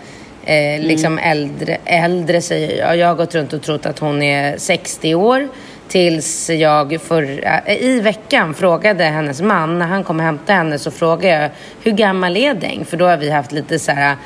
eh, 0.45 0.81
liksom 0.81 1.19
äldre, 1.19 1.79
äldre 1.85 2.41
säger 2.41 2.79
jag. 2.79 2.97
Jag 2.97 3.07
har 3.07 3.15
gått 3.15 3.35
runt 3.35 3.53
och 3.53 3.63
trott 3.63 3.87
att 3.87 3.99
hon 3.99 4.23
är 4.23 4.59
60 4.59 5.15
år. 5.15 5.49
Tills 5.89 6.51
jag 6.51 7.01
förra, 7.01 7.59
eh, 7.59 7.83
i 7.83 8.01
veckan 8.01 8.55
frågade 8.55 9.05
hennes 9.05 9.41
man, 9.41 9.79
när 9.79 9.87
han 9.87 10.05
kom 10.05 10.19
och 10.19 10.25
hämtade 10.25 10.53
henne, 10.53 10.79
så 10.79 10.91
frågade 10.91 11.43
jag 11.43 11.51
hur 11.83 11.93
gammal 11.93 12.37
är 12.37 12.55
Deng? 12.55 12.85
För 12.85 12.97
då 12.97 13.07
har 13.07 13.17
vi 13.17 13.31
haft 13.31 13.53
lite 13.53 13.79
så 13.79 13.93
här 13.93 14.11
eh, 14.11 14.17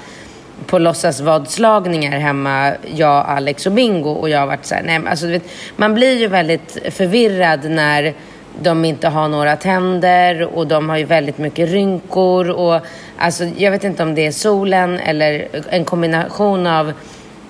på 0.66 0.78
låtsas-vadslagningar 0.78 2.18
hemma, 2.18 2.72
jag, 2.94 3.24
Alex 3.28 3.66
och 3.66 3.72
Bingo. 3.72 4.10
Och 4.10 4.28
jag 4.28 4.38
har 4.38 4.46
varit 4.46 4.64
så 4.64 4.74
här, 4.74 4.82
nej 4.82 4.98
men 4.98 5.08
alltså 5.08 5.26
du 5.26 5.32
vet, 5.32 5.50
man 5.76 5.94
blir 5.94 6.18
ju 6.18 6.26
väldigt 6.26 6.78
förvirrad 6.90 7.70
när 7.70 8.14
de 8.62 8.84
inte 8.84 9.08
har 9.08 9.28
några 9.28 9.56
tänder 9.56 10.42
och 10.42 10.66
de 10.66 10.88
har 10.88 10.96
ju 10.96 11.04
väldigt 11.04 11.38
mycket 11.38 11.70
rynkor. 11.70 12.50
Och, 12.50 12.80
alltså, 13.18 13.44
jag 13.44 13.70
vet 13.70 13.84
inte 13.84 14.02
om 14.02 14.14
det 14.14 14.26
är 14.26 14.32
solen 14.32 14.98
eller 14.98 15.48
en 15.70 15.84
kombination 15.84 16.66
av 16.66 16.92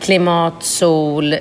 klimat, 0.00 0.62
sol, 0.62 1.36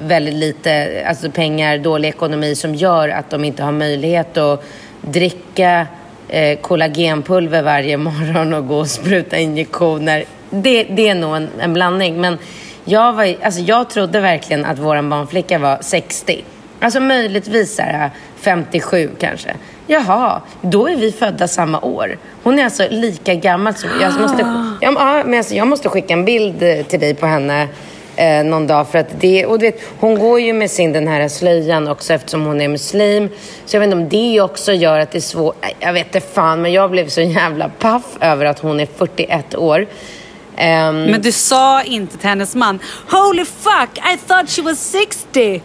väldigt 0.00 0.34
lite 0.34 1.04
alltså 1.08 1.30
pengar, 1.30 1.78
dålig 1.78 2.08
ekonomi 2.08 2.54
som 2.54 2.74
gör 2.74 3.08
att 3.08 3.30
de 3.30 3.44
inte 3.44 3.62
har 3.62 3.72
möjlighet 3.72 4.36
att 4.36 4.64
dricka 5.00 5.86
eh, 6.28 6.58
kollagenpulver 6.58 7.62
varje 7.62 7.96
morgon 8.08 8.54
och 8.54 8.68
gå 8.68 8.78
och 8.78 8.90
spruta 8.90 9.38
injektioner. 9.38 10.24
Det, 10.50 10.84
det 10.84 11.08
är 11.08 11.14
nog 11.14 11.36
en, 11.36 11.48
en 11.60 11.72
blandning. 11.72 12.20
Men 12.20 12.38
jag, 12.84 13.12
var, 13.12 13.34
alltså 13.42 13.60
jag 13.60 13.90
trodde 13.90 14.20
verkligen 14.20 14.64
att 14.64 14.78
vår 14.78 15.02
barnflicka 15.02 15.58
var 15.58 15.78
60. 15.80 16.44
Alltså 16.80 17.00
möjligtvis 17.00 17.76
så 17.76 17.82
här, 17.82 18.10
57 18.36 19.10
kanske. 19.18 19.54
Jaha, 19.86 20.40
då 20.60 20.88
är 20.88 20.96
vi 20.96 21.12
födda 21.12 21.48
samma 21.48 21.80
år. 21.80 22.18
Hon 22.42 22.58
är 22.58 22.64
alltså 22.64 22.86
lika 22.90 23.34
gammal 23.34 23.74
som 23.74 23.90
jag. 24.00 24.20
Måste, 24.20 24.66
ja, 24.80 25.22
men 25.26 25.38
alltså, 25.38 25.54
jag 25.54 25.66
måste 25.66 25.88
skicka 25.88 26.14
en 26.14 26.24
bild 26.24 26.62
eh, 26.62 26.82
till 26.82 27.00
dig 27.00 27.14
på 27.14 27.26
henne 27.26 27.68
eh, 28.16 28.44
någon 28.44 28.66
dag. 28.66 28.88
För 28.88 28.98
att 28.98 29.20
det, 29.20 29.46
och 29.46 29.58
du 29.58 29.66
vet, 29.66 29.80
hon 30.00 30.18
går 30.18 30.40
ju 30.40 30.52
med 30.52 30.70
sin 30.70 30.92
den 30.92 31.08
här 31.08 31.28
slöjan 31.28 31.88
också 31.88 32.12
eftersom 32.12 32.46
hon 32.46 32.60
är 32.60 32.68
muslim. 32.68 33.28
Så 33.66 33.76
jag 33.76 33.80
vet 33.80 33.86
inte 33.86 33.96
om 33.96 34.08
det 34.08 34.40
också 34.40 34.72
gör 34.72 34.98
att 34.98 35.10
det 35.10 35.18
är 35.18 35.20
svårt. 35.20 35.66
Jag 35.80 35.92
vet 35.92 36.06
inte 36.06 36.20
fan, 36.20 36.62
men 36.62 36.72
jag 36.72 36.90
blev 36.90 37.08
så 37.08 37.20
jävla 37.20 37.68
paff 37.68 38.04
över 38.20 38.44
att 38.44 38.58
hon 38.58 38.80
är 38.80 38.88
41 38.96 39.54
år. 39.54 39.80
Um, 39.80 40.56
men 41.02 41.22
du 41.22 41.32
sa 41.32 41.82
inte 41.82 42.18
till 42.18 42.28
hennes 42.28 42.54
man 42.54 42.78
Holy 43.10 43.44
fuck, 43.44 43.98
I 43.98 44.16
thought 44.26 44.50
she 44.50 44.62
was 44.62 44.78
60! 44.78 45.62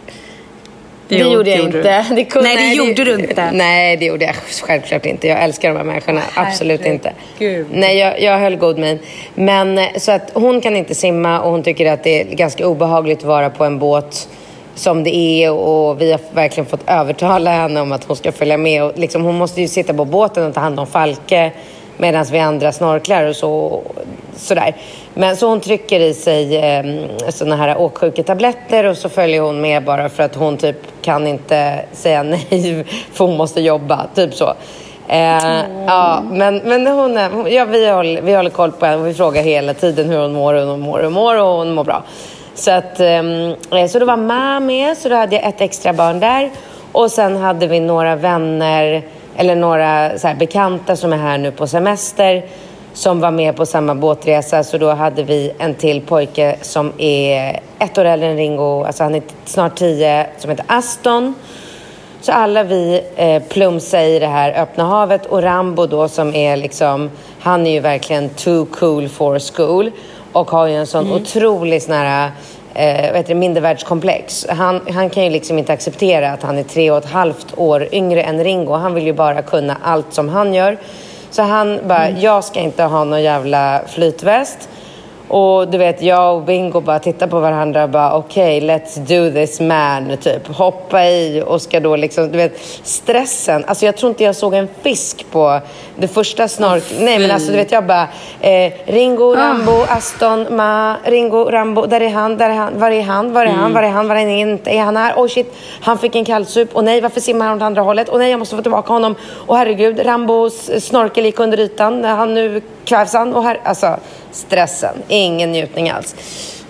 Det 1.10 1.18
jo, 1.18 1.32
gjorde 1.32 1.50
jag 1.50 1.58
gjorde 1.58 1.78
inte. 1.78 2.06
Det 2.14 2.24
kunde, 2.24 2.48
nej, 2.48 2.56
det 2.56 2.62
nej, 2.62 2.76
gjorde 2.76 3.04
du 3.04 3.14
inte. 3.14 3.50
Nej, 3.52 3.96
det 3.96 4.04
gjorde 4.04 4.24
jag 4.24 4.34
självklart 4.62 5.06
inte. 5.06 5.28
Jag 5.28 5.42
älskar 5.42 5.68
de 5.68 5.76
här 5.76 5.84
människorna. 5.84 6.22
Absolut 6.34 6.86
inte. 6.86 7.12
Gud. 7.38 7.66
Nej, 7.72 7.98
jag, 7.98 8.20
jag 8.20 8.38
höll 8.38 8.56
god 8.56 8.78
min. 8.78 8.98
Men 9.34 9.78
eh, 9.78 9.86
så 9.96 10.12
att 10.12 10.30
hon 10.34 10.60
kan 10.60 10.76
inte 10.76 10.94
simma 10.94 11.40
och 11.40 11.50
hon 11.50 11.62
tycker 11.62 11.92
att 11.92 12.04
det 12.04 12.20
är 12.20 12.24
ganska 12.24 12.66
obehagligt 12.66 13.18
att 13.18 13.24
vara 13.24 13.50
på 13.50 13.64
en 13.64 13.78
båt 13.78 14.28
som 14.74 15.04
det 15.04 15.16
är 15.16 15.52
och 15.52 16.00
vi 16.00 16.12
har 16.12 16.20
verkligen 16.32 16.66
fått 16.66 16.80
övertala 16.86 17.50
henne 17.50 17.80
om 17.80 17.92
att 17.92 18.04
hon 18.04 18.16
ska 18.16 18.32
följa 18.32 18.56
med. 18.56 18.84
Och 18.84 18.92
liksom, 18.98 19.22
hon 19.22 19.34
måste 19.34 19.60
ju 19.60 19.68
sitta 19.68 19.94
på 19.94 20.04
båten 20.04 20.46
och 20.46 20.54
ta 20.54 20.60
hand 20.60 20.80
om 20.80 20.86
Falke 20.86 21.52
medan 21.96 22.26
vi 22.32 22.38
andra 22.38 22.72
snorklar 22.72 23.24
och 23.24 23.36
så, 23.36 23.82
sådär. 24.36 24.76
Men 25.14 25.36
så 25.36 25.48
hon 25.48 25.60
trycker 25.60 26.00
i 26.00 26.14
sig 26.14 26.56
eh, 26.56 26.84
såna 27.28 27.56
här 27.56 27.78
åksjuketabletter 27.78 28.84
och 28.84 28.96
så 28.96 29.08
följer 29.08 29.40
hon 29.40 29.60
med 29.60 29.84
bara 29.84 30.08
för 30.08 30.22
att 30.22 30.34
hon 30.34 30.56
typ 30.56 30.76
kan 31.02 31.26
inte 31.26 31.80
säga 31.92 32.22
nej 32.50 32.84
för 33.12 33.24
hon 33.24 33.36
måste 33.36 33.60
jobba, 33.60 34.06
typ 34.14 34.34
så. 34.34 34.54
Eh, 35.08 35.44
mm. 35.44 35.84
Ja, 35.86 36.22
men, 36.30 36.56
men 36.56 36.86
hon 36.86 37.16
är, 37.16 37.48
ja, 37.48 37.64
vi, 37.64 37.90
håller, 37.90 38.22
vi 38.22 38.34
håller 38.34 38.50
koll 38.50 38.72
på 38.72 38.86
henne 38.86 38.98
och 38.98 39.06
vi 39.06 39.14
frågar 39.14 39.42
hela 39.42 39.74
tiden 39.74 40.08
hur 40.08 40.18
hon 40.18 40.32
mår, 40.32 40.54
hur 40.54 40.66
hon 40.66 40.80
mår, 40.80 40.98
hur 40.98 41.04
hon 41.04 41.12
mår 41.12 41.40
och 41.40 41.56
hon 41.56 41.72
mår 41.72 41.84
bra. 41.84 42.02
Så, 42.54 42.70
att, 42.70 43.00
ehm, 43.00 43.54
eh, 43.70 43.86
så 43.86 43.98
då 43.98 44.06
var 44.06 44.16
mamma 44.16 44.60
med, 44.60 44.96
så 44.96 45.08
då 45.08 45.14
hade 45.14 45.36
jag 45.36 45.44
ett 45.44 45.60
extra 45.60 45.92
barn 45.92 46.20
där. 46.20 46.50
Och 46.92 47.10
sen 47.10 47.36
hade 47.36 47.66
vi 47.66 47.80
några 47.80 48.16
vänner, 48.16 49.02
eller 49.36 49.54
några 49.54 50.18
så 50.18 50.28
här, 50.28 50.34
bekanta 50.34 50.96
som 50.96 51.12
är 51.12 51.16
här 51.16 51.38
nu 51.38 51.50
på 51.50 51.66
semester 51.66 52.42
som 52.92 53.20
var 53.20 53.30
med 53.30 53.56
på 53.56 53.66
samma 53.66 53.94
båtresa. 53.94 54.64
Så 54.64 54.78
då 54.78 54.90
hade 54.90 55.22
vi 55.22 55.52
en 55.58 55.74
till 55.74 56.00
pojke 56.00 56.56
som 56.62 56.92
är 56.98 57.60
ett 57.78 57.98
år 57.98 58.04
äldre 58.04 58.28
än 58.28 58.36
Ringo. 58.36 58.84
Alltså 58.84 59.02
han 59.02 59.14
är 59.14 59.22
snart 59.44 59.78
tio, 59.78 60.26
som 60.38 60.50
heter 60.50 60.64
Aston. 60.68 61.34
Så 62.20 62.32
alla 62.32 62.62
vi 62.62 63.00
eh, 63.16 63.42
plumsade 63.42 64.06
i 64.06 64.18
det 64.18 64.26
här 64.26 64.62
öppna 64.62 64.84
havet. 64.84 65.26
Och 65.26 65.42
Rambo 65.42 65.86
då 65.86 66.08
som 66.08 66.34
är 66.34 66.56
liksom, 66.56 67.10
han 67.40 67.66
är 67.66 67.70
ju 67.70 67.80
verkligen 67.80 68.28
too 68.28 68.66
cool 68.66 69.08
for 69.08 69.38
school. 69.54 69.90
Och 70.32 70.50
har 70.50 70.66
ju 70.66 70.74
en 70.74 70.86
sån 70.86 71.06
mm. 71.06 71.22
otrolig 71.22 71.82
sån 71.82 71.94
här 71.94 72.30
eh, 72.74 73.12
vad 73.12 73.36
mindervärldskomplex. 73.36 74.46
Han, 74.48 74.80
han 74.90 75.10
kan 75.10 75.24
ju 75.24 75.30
liksom 75.30 75.58
inte 75.58 75.72
acceptera 75.72 76.32
att 76.32 76.42
han 76.42 76.58
är 76.58 76.62
tre 76.62 76.90
och 76.90 76.98
ett 76.98 77.10
halvt 77.10 77.46
år 77.56 77.88
yngre 77.92 78.22
än 78.22 78.44
Ringo. 78.44 78.72
Han 78.72 78.94
vill 78.94 79.06
ju 79.06 79.12
bara 79.12 79.42
kunna 79.42 79.76
allt 79.82 80.12
som 80.14 80.28
han 80.28 80.54
gör. 80.54 80.78
Så 81.30 81.42
han 81.42 81.80
bara, 81.88 82.08
mm. 82.08 82.20
jag 82.20 82.44
ska 82.44 82.60
inte 82.60 82.82
ha 82.82 83.04
någon 83.04 83.22
jävla 83.22 83.82
flytväst. 83.86 84.68
Och 85.30 85.68
du 85.68 85.78
vet, 85.78 86.02
jag 86.02 86.36
och 86.36 86.42
Bingo 86.42 86.80
bara 86.80 86.98
tittar 86.98 87.26
på 87.26 87.40
varandra 87.40 87.84
och 87.84 87.90
bara 87.90 88.16
okej, 88.16 88.56
okay, 88.56 88.70
let's 88.70 88.98
do 88.98 89.34
this 89.34 89.60
man, 89.60 90.16
typ. 90.16 90.48
Hoppa 90.48 91.04
i 91.04 91.42
och 91.46 91.62
ska 91.62 91.80
då 91.80 91.96
liksom, 91.96 92.30
du 92.32 92.38
vet, 92.38 92.60
stressen. 92.82 93.64
Alltså 93.66 93.86
jag 93.86 93.96
tror 93.96 94.10
inte 94.10 94.24
jag 94.24 94.36
såg 94.36 94.54
en 94.54 94.68
fisk 94.82 95.26
på 95.30 95.60
det 95.96 96.08
första 96.08 96.48
snork... 96.48 96.82
Oh, 96.82 97.04
Nej 97.04 97.18
men 97.18 97.30
alltså 97.30 97.50
du 97.50 97.56
vet, 97.56 97.72
jag 97.72 97.86
bara, 97.86 98.08
eh, 98.40 98.72
Ringo, 98.86 99.34
ah. 99.34 99.36
Rambo, 99.36 99.72
oh. 99.72 99.96
Aston, 99.96 100.56
Ma, 100.56 100.96
Ringo, 101.04 101.50
Rambo, 101.50 101.86
där 101.86 102.00
är 102.00 102.10
han, 102.10 102.36
där 102.36 102.50
är 102.50 102.54
han, 102.54 102.78
var 102.78 102.90
är 102.90 103.02
han, 103.02 103.32
var 103.32 103.46
är 103.46 103.50
han, 103.50 103.58
mm. 103.58 103.72
var 103.72 103.82
är 103.82 103.88
han, 103.88 104.08
var 104.08 104.16
är 104.16 104.20
han 104.20 104.30
inte, 104.30 104.70
är 104.70 104.82
han 104.82 104.96
här? 104.96 105.14
Oh 105.16 105.28
shit, 105.28 105.54
han 105.80 105.98
fick 105.98 106.16
en 106.16 106.24
kallsup. 106.24 106.76
Och 106.76 106.84
nej, 106.84 107.00
varför 107.00 107.20
simmar 107.20 107.46
han 107.46 107.56
åt 107.56 107.62
andra 107.62 107.82
hållet? 107.82 108.08
Och 108.08 108.18
nej, 108.18 108.30
jag 108.30 108.38
måste 108.38 108.56
få 108.56 108.62
tillbaka 108.62 108.92
honom. 108.92 109.14
Och 109.46 109.56
herregud, 109.56 110.06
Rambos 110.06 110.70
snorkel 110.84 111.24
gick 111.24 111.40
under 111.40 111.60
ytan. 111.60 112.04
Han 112.04 112.34
nu 112.34 112.62
kvävs 112.90 113.12
han. 113.12 113.34
Och 113.34 113.42
här, 113.42 113.60
alltså 113.64 113.96
stressen. 114.32 114.94
Ingen 115.08 115.52
njutning 115.52 115.90
alls. 115.90 116.14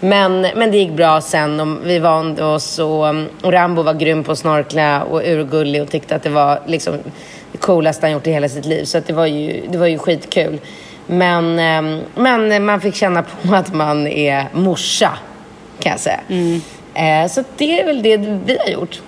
Men, 0.01 0.41
men 0.41 0.71
det 0.71 0.77
gick 0.77 0.91
bra 0.91 1.21
sen 1.21 1.61
och 1.61 1.68
vi 1.85 1.99
vande 1.99 2.45
oss 2.45 2.79
och, 2.79 3.07
och 3.43 3.53
Rambo 3.53 3.83
var 3.83 3.95
grym 3.95 4.25
på 4.25 4.33
att 4.33 4.39
snorkla 4.39 5.03
och 5.03 5.21
urgullig 5.25 5.83
och 5.83 5.91
tyckte 5.91 6.16
att 6.16 6.23
det 6.23 6.31
var 6.31 6.61
liksom 6.66 6.95
det 7.53 7.59
coolaste 7.59 8.07
han 8.07 8.12
gjort 8.12 8.27
i 8.27 8.33
hela 8.33 8.49
sitt 8.49 8.64
liv. 8.64 8.85
Så 8.85 9.01
det, 9.07 9.12
var 9.12 9.27
ju, 9.27 9.66
det 9.68 9.79
var 9.79 9.87
ju 9.87 9.99
skitkul. 9.99 10.61
Men, 11.07 11.59
ehm, 11.59 12.01
men 12.14 12.64
man 12.64 12.81
fick 12.81 12.95
känna 12.95 13.23
på 13.23 13.55
att 13.55 13.75
man 13.75 14.07
är 14.07 14.47
morsa, 14.53 15.12
kan 15.79 15.93
jag 15.93 16.01
säga. 16.01 16.21
Mm. 16.29 16.61
Eh, 16.95 17.31
så 17.31 17.45
det 17.57 17.81
är 17.81 17.87
väl 17.87 18.03
det 18.03 18.16
vi 18.16 18.59
har 18.59 18.68
gjort. 18.68 19.01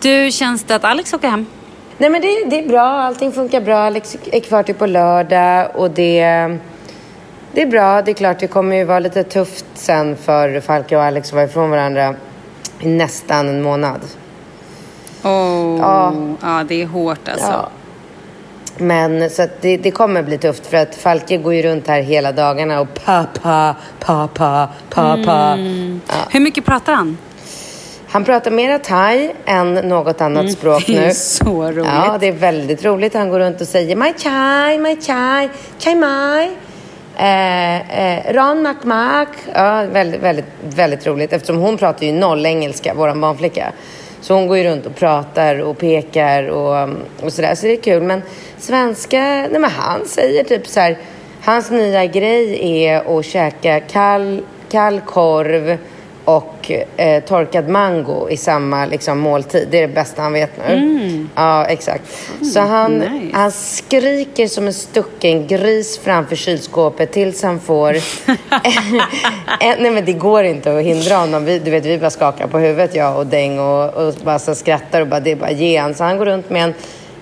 Du, 0.00 0.30
känns 0.32 0.64
det 0.64 0.74
att 0.74 0.84
Alex 0.84 1.12
åker 1.14 1.28
hem? 1.28 1.46
Nej 1.98 2.10
men 2.10 2.20
det, 2.20 2.44
det 2.50 2.58
är 2.58 2.68
bra, 2.68 2.82
allting 2.82 3.32
funkar 3.32 3.60
bra. 3.60 3.78
Alex 3.78 4.16
är 4.32 4.40
kvar 4.40 4.62
till 4.62 4.74
på 4.74 4.86
lördag 4.86 5.70
och 5.74 5.90
det 5.90 6.58
det 7.54 7.62
är 7.62 7.66
bra. 7.66 8.02
Det 8.02 8.10
är 8.10 8.14
klart, 8.14 8.38
det 8.38 8.46
kommer 8.46 8.76
ju 8.76 8.84
vara 8.84 8.98
lite 8.98 9.24
tufft 9.24 9.64
sen 9.74 10.16
för 10.16 10.60
Falke 10.60 10.96
och 10.96 11.02
Alex 11.02 11.28
att 11.28 11.34
vara 11.34 11.44
ifrån 11.44 11.70
varandra 11.70 12.14
i 12.80 12.88
nästan 12.88 13.48
en 13.48 13.62
månad. 13.62 14.00
Oh, 15.22 15.78
ja. 15.80 16.14
ja, 16.42 16.64
det 16.68 16.82
är 16.82 16.86
hårt 16.86 17.28
alltså. 17.28 17.52
Ja. 17.52 17.68
Men 18.76 19.30
så 19.30 19.46
det, 19.60 19.76
det, 19.76 19.90
kommer 19.90 20.22
bli 20.22 20.38
tufft 20.38 20.66
för 20.66 20.76
att 20.76 20.94
Falke 20.94 21.36
går 21.36 21.54
ju 21.54 21.62
runt 21.62 21.86
här 21.86 22.00
hela 22.00 22.32
dagarna 22.32 22.80
och 22.80 22.94
pappa, 23.04 23.76
pappa, 24.00 24.68
pappa. 24.90 25.52
Mm. 25.52 26.00
Ja. 26.08 26.14
Hur 26.30 26.40
mycket 26.40 26.64
pratar 26.64 26.94
han? 26.94 27.18
Han 28.12 28.24
pratar 28.24 28.50
mera 28.50 28.78
thai 28.78 29.30
än 29.44 29.74
något 29.74 30.20
annat 30.20 30.40
mm, 30.40 30.52
språk 30.52 30.88
nu. 30.88 30.94
Det 30.94 31.06
är 31.06 31.10
så 31.10 31.62
roligt. 31.62 31.86
Ja, 31.86 32.16
det 32.20 32.28
är 32.28 32.32
väldigt 32.32 32.84
roligt. 32.84 33.14
Han 33.14 33.28
går 33.28 33.38
runt 33.38 33.60
och 33.60 33.68
säger 33.68 33.96
my 33.96 34.12
chai, 34.16 34.78
my 34.78 35.00
chai, 35.00 35.48
chai 35.78 35.94
mai. 35.94 36.50
Eh, 37.16 37.98
eh, 38.00 38.32
Ron 38.32 38.62
McMack, 38.62 39.28
ja, 39.54 39.84
väldigt, 39.92 40.20
väldigt, 40.22 40.44
väldigt 40.62 41.06
roligt 41.06 41.32
eftersom 41.32 41.58
hon 41.58 41.76
pratar 41.76 42.06
ju 42.06 42.12
noll 42.12 42.46
engelska, 42.46 42.94
vår 42.94 43.14
barnflicka. 43.14 43.72
Så 44.20 44.34
hon 44.34 44.46
går 44.46 44.56
ju 44.56 44.64
runt 44.64 44.86
och 44.86 44.94
pratar 44.94 45.58
och 45.58 45.78
pekar 45.78 46.48
och, 46.48 46.88
och 47.22 47.32
sådär, 47.32 47.54
så 47.54 47.66
det 47.66 47.72
är 47.72 47.82
kul. 47.82 48.02
Men 48.02 48.22
svenska, 48.58 49.20
nej 49.20 49.58
men 49.60 49.70
han 49.70 50.06
säger 50.06 50.44
typ 50.44 50.66
så 50.66 50.80
här, 50.80 50.98
hans 51.44 51.70
nya 51.70 52.06
grej 52.06 52.58
är 52.84 53.18
att 53.18 53.24
käka 53.24 53.80
kall, 53.80 54.42
kall 54.70 55.00
korv 55.00 55.78
och 56.24 56.70
eh, 56.96 57.24
torkad 57.24 57.68
mango 57.68 58.28
i 58.30 58.36
samma 58.36 58.86
liksom, 58.86 59.18
måltid. 59.18 59.68
Det 59.70 59.78
är 59.78 59.88
det 59.88 59.94
bästa 59.94 60.22
han 60.22 60.32
vet 60.32 60.50
nu. 60.68 60.74
Mm. 60.74 61.28
Ja, 61.34 61.64
exakt. 61.64 62.02
Mm, 62.40 62.50
så 62.50 62.60
han, 62.60 62.98
nice. 62.98 63.36
han 63.36 63.50
skriker 63.52 64.46
som 64.46 64.66
en 64.66 64.74
stucken 64.74 65.46
gris 65.46 65.98
framför 65.98 66.36
kylskåpet 66.36 67.12
tills 67.12 67.42
han 67.42 67.60
får... 67.60 67.92
nej, 69.60 69.90
men 69.90 70.04
det 70.04 70.12
går 70.12 70.44
inte 70.44 70.76
att 70.76 70.82
hindra 70.82 71.16
honom. 71.16 71.44
Vi, 71.44 71.58
du 71.58 71.70
vet, 71.70 71.84
vi 71.84 71.98
bara 71.98 72.10
skakar 72.10 72.46
på 72.46 72.58
huvudet, 72.58 72.94
jag 72.94 73.18
och 73.18 73.26
Deng, 73.26 73.58
och, 73.58 73.94
och 73.94 74.14
bara 74.24 74.38
så 74.38 74.54
skrattar 74.54 75.00
och 75.00 75.06
bara, 75.06 75.20
det 75.20 75.30
är 75.30 75.36
bara 75.36 75.50
ge 75.50 75.76
han. 75.76 75.94
Så 75.94 76.04
han 76.04 76.18
går 76.18 76.26
runt 76.26 76.50
med 76.50 76.64
en 76.64 76.74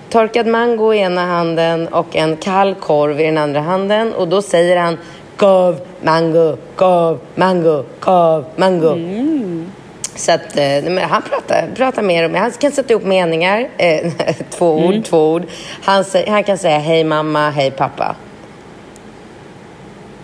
torkad 0.09 0.47
mango 0.47 0.93
i 0.93 0.97
ena 0.97 1.25
handen 1.25 1.87
och 1.87 2.15
en 2.15 2.37
kall 2.37 2.75
korv 2.75 3.19
i 3.19 3.23
den 3.23 3.37
andra 3.37 3.61
handen. 3.61 4.13
Och 4.13 4.27
då 4.27 4.41
säger 4.41 4.77
han 4.77 4.97
Kav, 5.41 5.79
mango, 6.01 6.57
kav, 6.75 7.19
mango, 7.35 7.83
kav, 7.99 8.45
mango. 8.55 8.93
Mm. 8.93 9.71
Så 10.15 10.31
att 10.31 10.57
eh, 10.57 10.99
han 11.01 11.21
pratar, 11.21 11.67
pratar 11.75 12.01
mer 12.01 12.25
om 12.25 12.35
Han 12.35 12.51
kan 12.51 12.71
sätta 12.71 12.93
ihop 12.93 13.03
meningar. 13.03 13.69
Eh, 13.77 14.11
två 14.49 14.77
ord, 14.77 14.93
mm. 14.93 15.03
två 15.03 15.33
ord. 15.33 15.43
Han, 15.83 16.05
han 16.27 16.43
kan 16.43 16.57
säga 16.57 16.77
hej 16.77 17.03
mamma, 17.03 17.49
hej 17.49 17.71
pappa. 17.71 18.15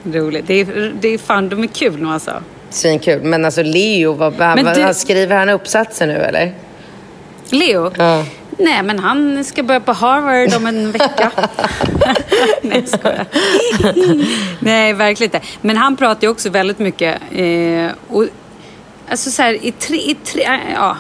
Roligt. 0.04 0.48
Det 0.48 0.54
är, 0.54 0.94
det 1.02 1.08
är 1.08 1.18
fan, 1.18 1.50
de 1.50 1.64
är 1.64 1.68
kul 1.68 2.02
nu 2.02 2.10
alltså. 2.10 2.32
Svinkul. 2.70 3.22
Men 3.22 3.46
alltså 3.46 3.64
Leo, 3.64 4.14
vad, 4.14 4.34
vad, 4.34 4.76
du... 4.76 4.94
skriver 4.94 5.36
han 5.36 5.50
uppsatser 5.50 6.08
nu 6.08 6.14
eller? 6.14 6.54
Leo? 7.50 7.92
Ja. 7.98 8.24
Nej, 8.58 8.84
men 8.84 9.00
han 9.00 9.44
ska 9.44 9.64
börja 9.64 9.80
på 9.80 9.94
Harvard 9.94 10.56
om 10.56 10.66
en 10.66 10.92
vecka. 10.92 11.32
Nej, 12.62 12.88
skojar. 12.88 13.26
Nej, 14.60 14.94
verkligen 14.94 15.36
inte. 15.36 15.48
Men 15.62 15.78
han 15.78 15.98
pratar 15.98 16.22
ju 16.22 16.32
också 16.32 16.50
väldigt 16.50 16.80
mycket. 16.80 17.22
Eh, 17.32 17.92
och 18.08 18.26
alltså 19.10 19.32
så 19.32 19.42
här, 19.42 19.66
i 19.66 19.72
tre, 19.72 19.98
i 19.98 20.16
tre, 20.24 20.44
äh, 20.44 20.60
ja, 20.76 20.98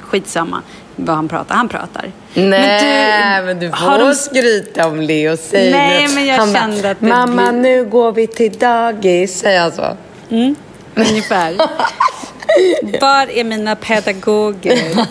skitsamma 0.00 0.62
vad 0.96 1.16
han 1.16 1.28
pratar. 1.28 1.54
Han 1.54 1.68
pratar. 1.68 2.12
Nej, 2.34 3.42
men 3.42 3.46
du, 3.46 3.46
men 3.46 3.58
du 3.60 3.78
får 3.78 3.98
de... 3.98 4.14
skryta 4.14 4.88
om 4.88 5.00
Leo. 5.00 5.36
Säg 5.36 5.70
Nej, 5.70 6.08
men 6.14 6.26
jag 6.26 6.36
han 6.36 6.54
kände 6.54 6.82
bara, 6.82 6.90
att 6.90 7.00
det 7.00 7.06
Mamma, 7.06 7.52
blir... 7.52 7.60
nu 7.62 7.84
går 7.84 8.12
vi 8.12 8.26
till 8.26 8.58
dagis. 8.58 9.38
Säger 9.38 9.60
han 9.60 9.72
så? 9.72 9.96
Mm, 10.30 10.54
ungefär. 10.94 11.56
Var 13.00 13.30
är 13.38 13.44
mina 13.44 13.76
pedagoger? 13.76 15.06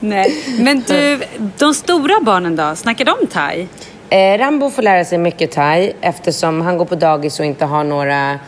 Nej. 0.00 0.34
Men 0.58 0.84
du, 0.86 1.22
de 1.58 1.74
stora 1.74 2.20
barnen 2.22 2.56
då? 2.56 2.76
Snackar 2.76 3.04
de 3.04 3.26
thai? 3.26 3.68
Eh, 4.10 4.38
Rambo 4.38 4.70
får 4.70 4.82
lära 4.82 5.04
sig 5.04 5.18
mycket 5.18 5.52
thai 5.52 5.92
eftersom 6.00 6.60
han 6.60 6.78
går 6.78 6.84
på 6.84 6.94
dagis 6.94 7.40
och 7.40 7.46
inte 7.46 7.64
har 7.64 7.84
några 7.84 8.38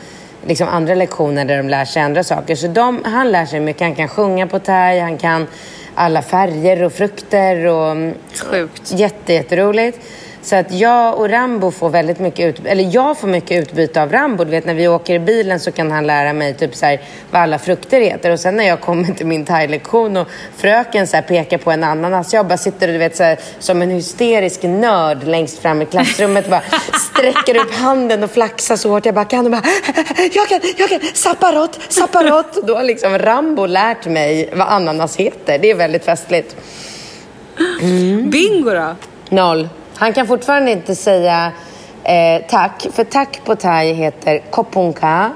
liksom, 0.47 0.69
andra 0.69 0.95
lektioner 0.95 1.45
där 1.45 1.57
de 1.57 1.69
lär 1.69 1.85
sig 1.85 2.03
andra 2.03 2.25
saker. 2.25 2.57
Så 2.57 2.67
de, 2.67 3.03
han 3.05 3.33
lär 3.33 3.47
sig 3.47 3.61
mycket. 3.61 3.83
Han 3.83 3.95
kan 3.95 4.09
sjunga 4.09 4.47
på 4.47 4.59
thai, 4.59 5.01
han 5.01 5.19
kan 5.19 5.47
alla 5.95 6.23
färger 6.23 6.83
och 6.83 6.93
frukter. 6.93 7.67
Och, 7.67 7.97
Sjukt. 8.51 8.93
Jätte, 8.93 9.33
jätteroligt. 9.33 9.99
Så 10.47 10.57
att 10.57 10.73
jag 10.73 11.19
och 11.19 11.31
Rambo 11.31 11.71
får 11.71 11.91
väldigt 11.91 12.19
mycket 12.19 12.47
utbyte, 12.47 12.71
eller 12.71 12.95
jag 12.95 13.19
får 13.19 13.29
mycket 13.29 13.63
utbyte 13.63 14.03
av 14.03 14.13
Rambo. 14.13 14.45
Du 14.45 14.51
vet 14.51 14.67
när 14.67 14.75
vi 14.75 14.89
åker 14.89 15.15
i 15.15 15.19
bilen 15.19 15.61
så 15.61 15.73
kan 15.73 15.91
han 15.91 16.07
lära 16.07 16.33
mig 16.33 16.55
typ 16.55 16.75
så 16.75 16.87
här, 16.87 17.01
vad 17.31 17.43
alla 17.43 17.59
frukter 17.59 18.01
heter. 18.01 18.31
Och 18.31 18.41
sen 18.41 18.57
när 18.57 18.65
jag 18.65 18.81
kommer 18.81 19.15
till 19.15 19.27
min 19.27 19.45
thai-lektion 19.45 20.17
och 20.17 20.29
fröken 20.57 21.07
så 21.07 21.17
här, 21.17 21.23
pekar 21.23 21.59
på 21.59 21.71
en 21.71 21.85
ananas. 21.85 22.35
Jag 22.35 22.47
bara 22.47 22.59
sitter 22.59 22.89
du 22.89 22.99
vet, 22.99 23.17
så 23.17 23.23
här, 23.23 23.39
som 23.59 23.83
en 23.83 23.91
hysterisk 23.91 24.63
nörd 24.63 25.25
längst 25.25 25.59
fram 25.59 25.83
i 25.83 25.87
klassrummet 25.87 26.45
och 26.45 26.51
bara 26.51 26.63
sträcker 27.11 27.57
upp 27.57 27.75
handen 27.75 28.25
och 28.25 28.31
flaxar 28.31 28.77
så 28.77 28.91
hårt 28.91 29.07
jag 29.07 29.15
bara 29.15 29.25
kan. 29.25 29.45
Och 29.45 29.53
bara, 29.53 29.63
jag 30.33 30.49
kan, 30.49 30.61
jag 30.77 30.89
kan, 30.89 31.01
sapparott, 31.15 31.79
sapparott. 31.89 32.67
Då 32.67 32.75
har 32.75 32.85
liksom 32.85 33.19
Rambo 33.19 33.67
lärt 33.67 34.07
mig 34.07 34.51
vad 34.53 34.69
ananas 34.69 35.17
heter. 35.17 35.59
Det 35.59 35.71
är 35.71 35.75
väldigt 35.75 36.05
festligt. 36.05 36.57
Mm. 37.83 38.31
Bingo 38.31 38.71
då? 38.71 38.97
Noll. 39.29 39.69
Han 39.97 40.13
kan 40.13 40.27
fortfarande 40.27 40.71
inte 40.71 40.95
säga 40.95 41.53
eh, 42.05 42.43
tack, 42.49 42.87
för 42.93 43.05
tack 43.05 43.41
på 43.45 43.57
thai 43.57 43.93
heter 43.93 44.39
kopunka 44.51 45.31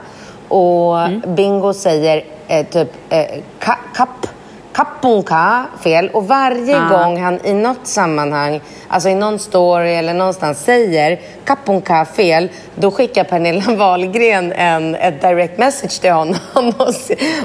och 0.49 1.01
mm. 1.01 1.35
Bingo 1.35 1.73
säger 1.73 2.25
eh, 2.49 2.67
typ 2.67 2.89
eh, 3.11 3.27
ka, 3.59 3.79
kap, 3.95 4.27
kapunka 4.73 5.65
fel. 5.83 6.09
Och 6.09 6.29
varje 6.29 6.81
ah. 6.81 6.89
gång 6.89 7.23
han 7.23 7.47
i 7.47 7.53
något 7.53 7.87
sammanhang, 7.87 8.61
alltså 8.89 9.09
i 9.09 9.15
någon 9.15 9.39
story 9.39 9.95
eller 9.95 10.15
någonstans 10.15 10.65
säger 10.65 11.21
kapunka 11.45 12.05
fel, 12.05 12.49
då 12.75 12.91
skickar 12.91 13.25
Pernilla 13.25 13.75
Wahlgren 13.77 14.53
en, 14.53 14.95
ett 14.95 15.21
direct 15.21 15.59
message 15.59 16.01
till 16.01 16.13
honom 16.13 16.39
och, 16.79 16.95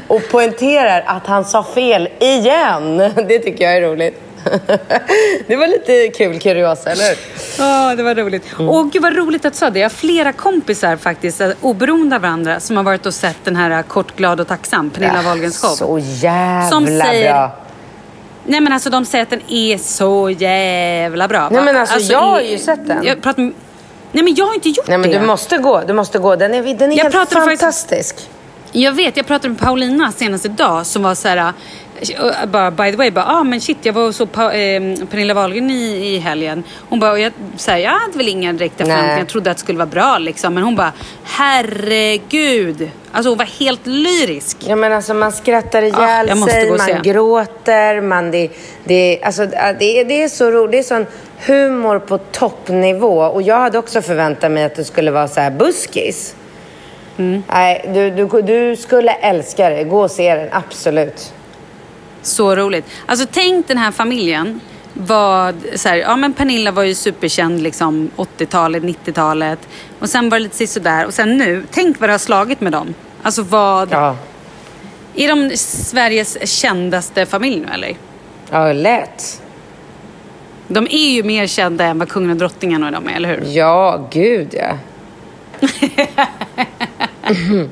och 0.08 0.22
poängterar 0.32 1.04
att 1.08 1.28
han 1.28 1.46
sa 1.46 1.64
fel 1.64 2.10
igen. 2.20 2.98
Det 3.28 3.40
tycker 3.40 3.64
jag 3.64 3.78
är 3.78 3.82
roligt. 3.82 4.25
Det 5.48 5.56
var 5.56 5.68
lite 5.68 6.08
kul 6.18 6.40
kuriosa, 6.40 6.92
eller 6.92 7.10
hur? 7.10 7.18
Ja, 7.58 7.96
det 7.96 8.04
var 8.04 8.16
roligt. 8.16 8.44
Mm. 8.60 8.70
Och 8.70 8.92
gud 8.92 9.02
vad 9.02 9.16
roligt 9.16 9.46
att 9.46 9.54
du 9.54 9.60
sa 9.60 9.70
det. 9.70 9.80
Jag 9.80 9.86
har 9.86 9.90
flera 9.90 10.34
kompisar 10.34 10.96
faktiskt, 10.98 11.42
eh, 11.42 11.50
oberoende 11.62 12.16
av 12.16 12.22
varandra, 12.22 12.60
som 12.60 12.78
har 12.78 12.84
varit 12.84 13.06
och 13.06 13.14
sett 13.14 13.38
den 13.44 13.56
här 13.56 13.72
eh, 13.72 13.82
Kort, 13.82 14.16
glad 14.16 14.40
och 14.40 14.48
tacksam, 14.48 14.90
Pernilla 14.90 15.16
ja, 15.16 15.22
Wahlgrens 15.22 15.62
show. 15.62 15.70
Så 15.70 16.00
jävla 16.00 16.70
som 16.70 16.88
säger, 16.88 17.34
bra. 17.34 17.58
Nej 18.46 18.62
men 18.62 18.74
alltså 18.74 18.90
de 18.90 19.06
säger 19.06 19.24
att 19.24 19.30
den 19.30 19.42
är 19.48 19.78
så 19.78 20.30
jävla 20.30 21.28
bra. 21.28 21.50
Nej 21.50 21.64
men 21.64 21.78
alltså, 21.78 21.96
alltså 21.96 22.12
jag 22.12 22.22
har 22.22 22.42
ju 22.42 22.58
sett 22.58 22.88
den. 22.88 23.06
Jag 23.06 23.22
pratar, 23.22 23.42
nej 24.12 24.24
men 24.24 24.36
jag 24.36 24.46
har 24.46 24.54
inte 24.56 24.70
gjort 24.70 24.88
Nej 24.88 24.98
men 24.98 25.12
det. 25.12 25.20
du 25.20 25.26
måste 25.26 25.58
gå, 25.58 25.82
du 25.88 25.94
måste 25.94 26.20
gå. 26.20 26.36
Den 26.36 26.54
är, 26.54 26.74
den 26.74 26.92
är 26.92 26.96
helt 27.04 27.16
fantastisk. 27.16 28.16
Faktiskt, 28.16 28.30
jag 28.72 28.92
vet, 28.92 29.18
jag 29.18 29.28
pratade 29.28 29.50
med 29.50 29.60
Paulina 29.60 30.12
senast 30.12 30.46
idag 30.46 30.86
som 30.86 31.04
var 31.04 31.16
så 31.16 31.28
här 31.28 31.54
bara, 32.48 32.72
by 32.72 32.92
the 32.92 32.98
way, 32.98 33.12
bara, 33.12 33.26
ah, 33.26 33.44
men 33.44 33.62
shit, 33.62 33.78
jag 33.82 33.94
var 33.94 34.08
och 34.08 34.16
såg 34.16 34.32
pa, 34.32 34.54
eh, 34.54 34.82
Pernilla 35.12 35.34
Wahlgren 35.34 35.70
i, 35.70 36.16
i 36.16 36.18
helgen. 36.18 36.64
Hon 36.90 37.00
bara, 37.00 37.20
jag, 37.20 37.32
så 37.58 37.72
här, 37.72 37.78
jag 37.78 37.92
hade 37.92 38.18
väl 38.18 38.28
inga 38.28 38.54
direkta 38.54 38.84
förväntningar, 38.84 39.18
jag 39.18 39.28
trodde 39.28 39.52
att 39.52 39.58
det 39.58 39.62
skulle 39.62 39.78
vara 39.78 39.90
bra 39.90 40.18
liksom. 40.18 40.54
Men 40.54 40.64
hon 40.64 40.76
bara, 40.76 40.94
herregud. 41.24 42.90
Alltså 43.12 43.30
hon 43.30 43.38
var 43.38 43.46
helt 43.46 43.88
lyrisk. 43.88 44.58
Ja 44.60 44.76
men 44.76 44.94
alltså 44.94 45.14
man 45.14 45.32
skrattar 45.32 45.82
ihjäl 45.82 46.30
ah, 46.32 46.48
sig, 46.48 46.70
man 46.70 47.02
gråter, 47.04 48.02
man, 48.02 48.32
det, 48.32 48.50
det, 48.84 49.20
alltså, 49.24 49.46
det, 49.80 50.04
det 50.04 50.24
är 50.24 50.28
så 50.28 50.52
roligt. 50.52 50.72
Det 50.72 50.78
är 50.78 50.84
sån 50.84 51.06
humor 51.46 52.00
på 52.00 52.18
toppnivå. 52.18 53.22
Och 53.22 53.42
jag 53.42 53.60
hade 53.60 53.78
också 53.78 54.02
förväntat 54.02 54.52
mig 54.52 54.64
att 54.64 54.76
det 54.76 54.84
skulle 54.84 55.12
vara 55.12 55.28
så 55.28 55.40
här 55.40 55.52
buskis. 55.52 56.36
Mm. 57.18 57.44
Nej, 57.48 57.92
du, 57.94 58.10
du, 58.10 58.42
du 58.42 58.76
skulle 58.76 59.12
älska 59.12 59.70
det. 59.70 59.84
Gå 59.84 60.02
och 60.02 60.12
se 60.12 60.36
den, 60.36 60.50
absolut. 60.52 61.34
Så 62.26 62.56
roligt. 62.56 62.86
Alltså 63.06 63.28
tänk 63.32 63.68
den 63.68 63.78
här 63.78 63.92
familjen. 63.92 64.60
Vad, 64.94 65.56
så 65.76 65.90
här, 65.90 65.96
ja 65.96 66.16
men 66.16 66.34
Pernilla 66.34 66.72
var 66.72 66.84
ju 66.84 66.96
superkänd 66.96 67.62
liksom 67.62 68.12
80-talet, 68.16 68.84
90-talet. 68.84 69.60
Och 70.00 70.10
sen 70.10 70.30
var 70.30 70.38
det 70.38 70.44
lite 70.44 70.68
sådär. 70.68 71.06
Och 71.06 71.14
sen 71.14 71.38
nu, 71.38 71.64
tänk 71.72 72.00
vad 72.00 72.10
det 72.10 72.14
har 72.14 72.20
slagit 72.20 72.62
med 72.62 72.72
dem. 72.72 72.94
Alltså 73.24 73.42
vad... 73.42 73.92
Ja. 73.92 74.16
Är 75.16 75.28
de 75.28 75.58
Sveriges 75.58 76.50
kändaste 76.50 77.26
familj 77.26 77.60
nu 77.60 77.74
eller? 77.74 77.96
Ja, 78.52 78.74
lätt. 78.74 79.42
De 80.68 80.88
är 80.92 81.10
ju 81.10 81.24
mer 81.24 81.48
kända 81.48 81.86
än 81.86 82.00
vad 82.00 82.10
kungen 82.10 82.32
och 82.32 82.38
drottningen 82.38 82.84
och 82.84 82.92
de 82.92 83.08
är, 83.08 83.16
eller 83.16 83.30
hur? 83.30 83.44
Ja, 83.46 84.08
gud 84.12 84.54
ja. 84.54 84.78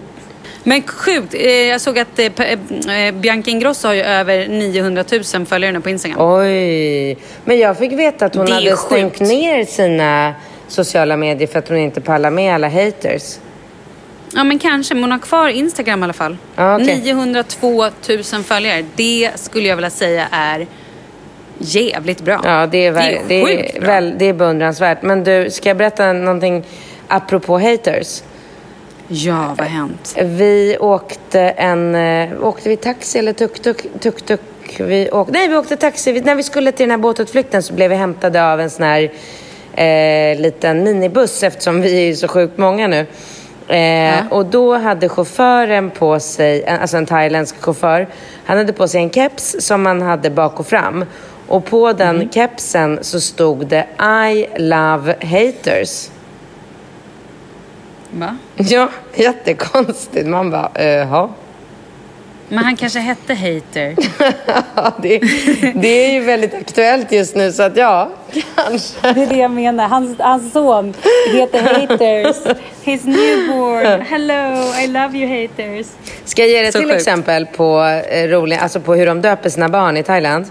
Men 0.63 0.81
sjukt. 0.81 1.33
Eh, 1.33 1.51
jag 1.51 1.81
såg 1.81 1.99
att 1.99 2.19
eh, 2.19 2.25
eh, 2.25 3.13
Bianca 3.13 3.51
Ingrosso 3.51 3.87
har 3.87 3.95
ju 3.95 4.01
över 4.01 4.47
900 4.47 5.03
000 5.35 5.45
följare 5.45 5.71
nu 5.71 5.81
på 5.81 5.89
Instagram. 5.89 6.17
Oj. 6.21 7.17
Men 7.45 7.59
jag 7.59 7.77
fick 7.77 7.91
veta 7.91 8.25
att 8.25 8.35
hon 8.35 8.51
hade 8.51 8.77
stängt 8.77 9.19
ner 9.19 9.65
sina 9.65 10.33
sociala 10.67 11.17
medier 11.17 11.47
för 11.47 11.59
att 11.59 11.69
hon 11.69 11.77
inte 11.77 12.01
pallar 12.01 12.31
med 12.31 12.55
alla 12.55 12.69
haters. 12.69 13.37
Ja, 14.35 14.43
men 14.43 14.59
kanske. 14.59 14.93
Men 14.93 15.03
hon 15.03 15.11
har 15.11 15.19
kvar 15.19 15.47
Instagram 15.47 15.99
i 15.99 16.03
alla 16.03 16.13
fall. 16.13 16.37
Ah, 16.55 16.75
okay. 16.75 16.97
902 16.97 17.83
000 18.09 18.23
följare. 18.43 18.85
Det 18.95 19.31
skulle 19.35 19.67
jag 19.67 19.75
vilja 19.75 19.89
säga 19.89 20.27
är 20.31 20.67
jävligt 21.57 22.21
bra. 22.21 22.41
Ja, 22.43 22.67
det 22.67 22.85
är, 22.85 22.91
väl, 22.91 23.15
det 23.27 23.41
är, 23.41 23.45
det 23.45 23.77
är, 23.77 23.81
väl, 23.81 24.15
det 24.17 24.25
är 24.25 24.33
beundransvärt. 24.33 25.01
Men 25.01 25.23
du, 25.23 25.49
ska 25.51 25.69
jag 25.69 25.77
berätta 25.77 26.13
någonting 26.13 26.63
apropå 27.07 27.59
haters? 27.59 28.21
Ja, 29.13 29.55
vad 29.57 29.59
har 29.59 29.65
hänt? 29.65 30.15
Vi 30.17 30.77
åkte 30.79 31.41
en... 31.41 31.95
Eh, 31.95 32.43
åkte 32.43 32.69
vi 32.69 32.77
taxi 32.77 33.19
eller 33.19 33.33
tuk-tuk? 33.33 33.85
Tuk-tuk. 33.99 34.39
Vi 34.79 35.11
åkte, 35.11 35.33
nej, 35.33 35.47
vi 35.47 35.55
åkte 35.55 35.75
taxi. 35.75 36.21
När 36.21 36.35
vi 36.35 36.43
skulle 36.43 36.71
till 36.71 36.83
den 36.83 36.91
här 36.91 36.97
båtutflykten 36.97 37.63
så 37.63 37.73
blev 37.73 37.89
vi 37.89 37.95
hämtade 37.95 38.51
av 38.51 38.61
en 38.61 38.69
sån 38.69 38.85
här 38.85 39.11
eh, 39.73 40.39
liten 40.39 40.83
minibuss 40.83 41.43
eftersom 41.43 41.81
vi 41.81 42.09
är 42.09 42.15
så 42.15 42.27
sjukt 42.27 42.57
många 42.57 42.87
nu. 42.87 43.05
Eh, 43.67 43.79
ja. 43.79 44.15
Och 44.31 44.45
då 44.45 44.77
hade 44.77 45.09
chauffören 45.09 45.89
på 45.91 46.19
sig, 46.19 46.65
alltså 46.65 46.97
en 46.97 47.05
thailändsk 47.05 47.61
chaufför, 47.61 48.07
han 48.45 48.57
hade 48.57 48.73
på 48.73 48.87
sig 48.87 49.01
en 49.01 49.09
keps 49.09 49.55
som 49.59 49.83
man 49.83 50.01
hade 50.01 50.29
bak 50.29 50.59
och 50.59 50.67
fram. 50.67 51.05
Och 51.47 51.65
på 51.65 51.93
den 51.93 52.15
mm. 52.15 52.29
kepsen 52.29 52.99
så 53.01 53.21
stod 53.21 53.67
det 53.67 53.85
I 54.33 54.47
love 54.57 55.15
haters. 55.21 56.09
Va? 58.13 58.37
Ja, 58.55 58.89
jättekonstigt. 59.15 60.27
Man 60.27 60.51
bara, 60.51 60.71
jaha. 60.83 61.29
Men 62.53 62.63
han 62.63 62.75
kanske 62.75 62.99
hette 62.99 63.33
Hater. 63.33 63.95
det, 65.01 65.19
det 65.75 66.05
är 66.05 66.13
ju 66.13 66.19
väldigt 66.19 66.53
aktuellt 66.53 67.11
just 67.11 67.35
nu 67.35 67.51
så 67.51 67.63
att 67.63 67.77
ja, 67.77 68.09
kanske. 68.55 69.13
Det 69.13 69.21
är 69.21 69.27
det 69.27 69.35
jag 69.35 69.51
menar. 69.51 69.87
Hans, 69.87 70.19
hans 70.19 70.53
son 70.53 70.93
heter 71.33 71.61
Haters. 71.61 72.57
His 72.83 73.05
newborn. 73.05 74.01
Hello, 74.01 74.73
I 74.83 74.87
love 74.87 75.17
you 75.17 75.41
haters. 75.41 75.87
Ska 76.25 76.41
jag 76.41 76.49
ge 76.49 76.61
dig 76.61 76.71
till 76.71 76.81
sjukt. 76.81 76.95
exempel 76.95 77.45
på, 77.45 77.83
eh, 78.09 78.27
rolig, 78.27 78.57
alltså 78.57 78.79
på 78.79 78.95
hur 78.95 79.05
de 79.05 79.21
döper 79.21 79.49
sina 79.49 79.69
barn 79.69 79.97
i 79.97 80.03
Thailand? 80.03 80.45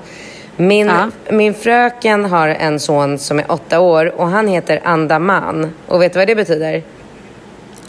Min, 0.56 0.86
ja. 0.86 1.10
min 1.30 1.54
fröken 1.54 2.24
har 2.24 2.48
en 2.48 2.80
son 2.80 3.18
som 3.18 3.38
är 3.38 3.52
åtta 3.52 3.80
år 3.80 4.20
och 4.20 4.28
han 4.28 4.48
heter 4.48 4.80
Andaman. 4.84 5.74
Och 5.86 6.02
vet 6.02 6.12
du 6.12 6.18
vad 6.18 6.28
det 6.28 6.34
betyder? 6.34 6.82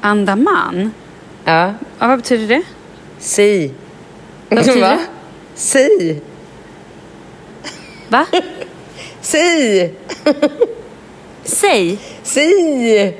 Andaman? 0.04 0.94
Ja. 1.46 1.74
ja 2.00 2.08
vad 2.08 2.18
betyder 2.18 2.48
det? 2.48 2.64
Si. 3.20 3.74
Vad 4.50 4.60
betyder 4.60 4.82
Va? 4.82 4.90
det? 4.90 5.00
Si. 5.56 6.22
Va? 8.10 8.26
si. 9.22 9.92
Säg. 11.44 12.00
Si. 12.24 13.14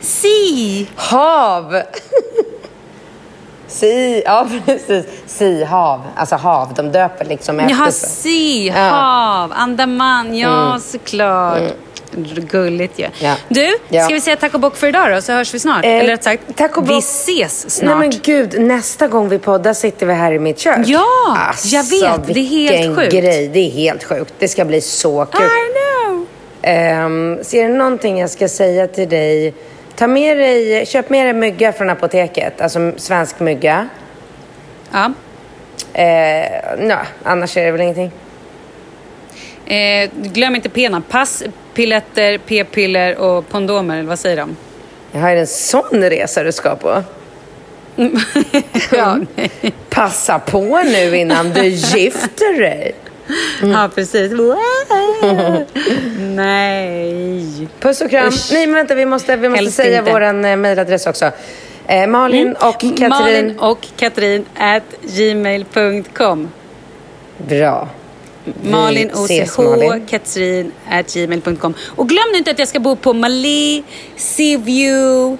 Si. 0.00 0.88
Hav. 0.96 1.82
Si, 3.66 4.22
ja 4.24 4.46
precis. 4.66 5.06
Si, 5.26 5.64
hav. 5.64 6.00
Alltså 6.16 6.36
hav. 6.36 6.74
De 6.74 6.92
döper 6.92 7.24
liksom 7.24 7.60
efter 7.60 7.76
Jaha, 7.76 7.92
si, 7.92 8.68
hav, 8.68 9.52
Andaman. 9.54 10.34
Ja, 10.36 10.66
mm. 10.66 10.80
såklart. 10.80 11.58
Mm. 11.58 11.72
Gulligt 12.50 12.98
ju. 12.98 13.06
Ja. 13.18 13.34
Du, 13.48 13.76
Ja. 13.88 14.04
ska 14.04 14.14
vi 14.14 14.20
säga 14.20 14.36
tack 14.36 14.54
och 14.54 14.60
bock 14.60 14.76
för 14.76 14.86
idag 14.88 15.12
då? 15.14 15.20
Så 15.20 15.32
hörs 15.32 15.54
vi 15.54 15.58
snart. 15.58 15.84
Eh, 15.84 15.90
Eller 15.90 16.08
rätt 16.08 16.24
sagt, 16.24 16.42
tack 16.56 16.76
och 16.78 16.90
vi 16.90 16.98
ses 16.98 17.70
snart. 17.76 17.98
Nej 17.98 18.08
men 18.08 18.20
gud, 18.22 18.60
nästa 18.60 19.08
gång 19.08 19.28
vi 19.28 19.38
poddar 19.38 19.74
sitter 19.74 20.06
vi 20.06 20.12
här 20.14 20.32
i 20.32 20.38
mitt 20.38 20.58
kök. 20.58 20.78
Ja, 20.84 21.06
alltså, 21.48 21.68
jag 21.68 21.82
vet. 21.84 22.26
Det 22.34 22.40
är 22.40 22.44
helt 22.44 22.96
sjukt. 22.98 23.12
grej. 23.12 23.48
Det 23.48 23.58
är 23.60 23.70
helt 23.70 24.04
sjukt. 24.04 24.34
Det 24.38 24.48
ska 24.48 24.64
bli 24.64 24.80
så 24.80 25.24
kul. 25.32 25.42
I 25.46 25.48
know. 26.06 26.26
Um, 27.06 27.44
ser 27.44 27.68
du 27.68 27.74
någonting 27.74 28.18
jag 28.20 28.30
ska 28.30 28.48
säga 28.48 28.86
till 28.86 29.08
dig? 29.08 29.54
Ta 29.96 30.06
med 30.06 30.36
dig, 30.36 30.86
köp 30.86 31.10
med 31.10 31.26
dig 31.26 31.32
mygga 31.32 31.72
från 31.72 31.90
apoteket. 31.90 32.60
Alltså 32.60 32.92
svensk 32.96 33.40
mygga. 33.40 33.88
Ja. 34.92 35.04
Eh, 35.92 36.02
nej, 36.78 36.96
annars 37.22 37.56
är 37.56 37.64
det 37.64 37.72
väl 37.72 37.80
ingenting. 37.80 38.10
Eh, 39.66 40.10
glöm 40.14 40.54
inte 40.56 40.68
pena. 40.68 41.02
Pass, 41.10 41.42
pilletter, 41.74 42.38
p-piller 42.38 43.16
och 43.18 43.48
kondomer, 43.50 43.98
eller 43.98 44.08
vad 44.08 44.18
säger 44.18 44.36
de? 44.36 44.56
Jag 45.12 45.20
har 45.20 45.36
en 45.36 45.46
sån 45.46 46.02
resa 46.10 46.42
du 46.42 46.52
ska 46.52 46.76
på. 46.76 47.02
ja, 48.92 49.18
Passa 49.90 50.38
på 50.38 50.82
nu 50.84 51.16
innan 51.16 51.50
du 51.52 51.64
gifter 51.64 52.60
dig. 52.60 52.94
ja, 53.62 53.90
precis. 53.94 54.32
Nej. 56.18 57.68
Puss 57.80 58.00
och 58.00 58.10
kram. 58.10 58.28
Usch. 58.28 58.48
Nej 58.52 58.66
men 58.66 58.74
vänta, 58.74 58.94
vi 58.94 59.06
måste, 59.06 59.36
vi 59.36 59.48
måste 59.48 59.62
Helst 59.64 59.76
säga 59.76 59.98
inte. 59.98 60.12
våran 60.12 60.44
eh, 60.44 60.56
mailadress 60.56 61.06
också. 61.06 61.30
Eh, 61.86 62.06
Malin 62.06 62.56
och 62.56 62.80
Katrin. 62.80 63.08
Malin 63.08 63.58
och 63.58 63.86
Katrin 63.96 64.44
at 64.58 64.82
gmail.com. 65.02 66.50
Bra. 67.38 67.88
Malin 68.62 69.10
OCH, 69.14 69.58
Malin. 69.58 70.06
Katrin 70.06 70.72
at 70.90 71.14
gmail.com. 71.14 71.74
Och 71.96 72.08
glöm 72.08 72.24
nu 72.32 72.38
inte 72.38 72.50
att 72.50 72.58
jag 72.58 72.68
ska 72.68 72.80
bo 72.80 72.96
på 72.96 73.12
Mali, 73.12 73.82
Seaview. 74.16 75.36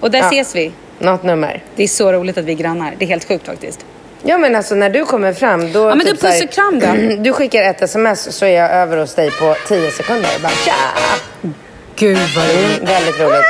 Och 0.00 0.10
där 0.10 0.18
Ja. 0.18 0.26
ses 0.26 0.56
vi. 0.56 0.72
Något 0.98 1.22
nummer. 1.22 1.62
Det 1.76 1.82
är 1.82 1.88
så 1.88 2.12
roligt 2.12 2.38
att 2.38 2.44
vi 2.44 2.52
är 2.52 2.56
grannar. 2.56 2.94
Det 2.98 3.04
är 3.04 3.08
helt 3.08 3.28
sjukt 3.28 3.46
faktiskt. 3.46 3.84
Ja 4.22 4.38
men 4.38 4.56
alltså 4.56 4.74
när 4.74 4.90
du 4.90 5.04
kommer 5.04 5.32
fram 5.32 5.72
då... 5.72 5.80
Ja, 5.80 5.94
men 5.94 6.06
typ 6.06 6.20
du, 6.20 6.26
puss 6.26 6.42
och 6.44 6.50
kram 6.50 6.78
då. 6.80 6.86
Du 7.22 7.32
skickar 7.32 7.62
ett 7.62 7.82
sms 7.82 8.36
så 8.36 8.44
är 8.44 8.50
jag 8.50 8.70
över 8.70 8.96
hos 8.96 9.14
dig 9.14 9.30
på 9.30 9.56
10 9.68 9.90
sekunder. 9.90 10.30
Bara 10.42 10.52
tja! 10.52 10.72
Gud 11.96 12.18
vad 12.36 12.44
Mm, 12.44 12.84
väldigt 12.84 13.20
roligt. 13.20 13.44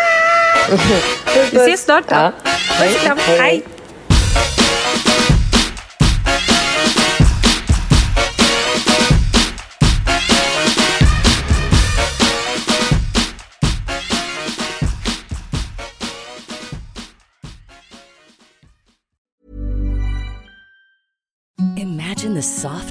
Vi 1.53 1.57
ses 1.59 1.85
snart 1.85 2.09
då. 2.09 2.15
Ja. 2.15 2.33
Puss 2.81 2.97
och 2.97 3.03
kram. 3.03 3.19
Hej. 3.19 3.39
Imagine 3.39 3.76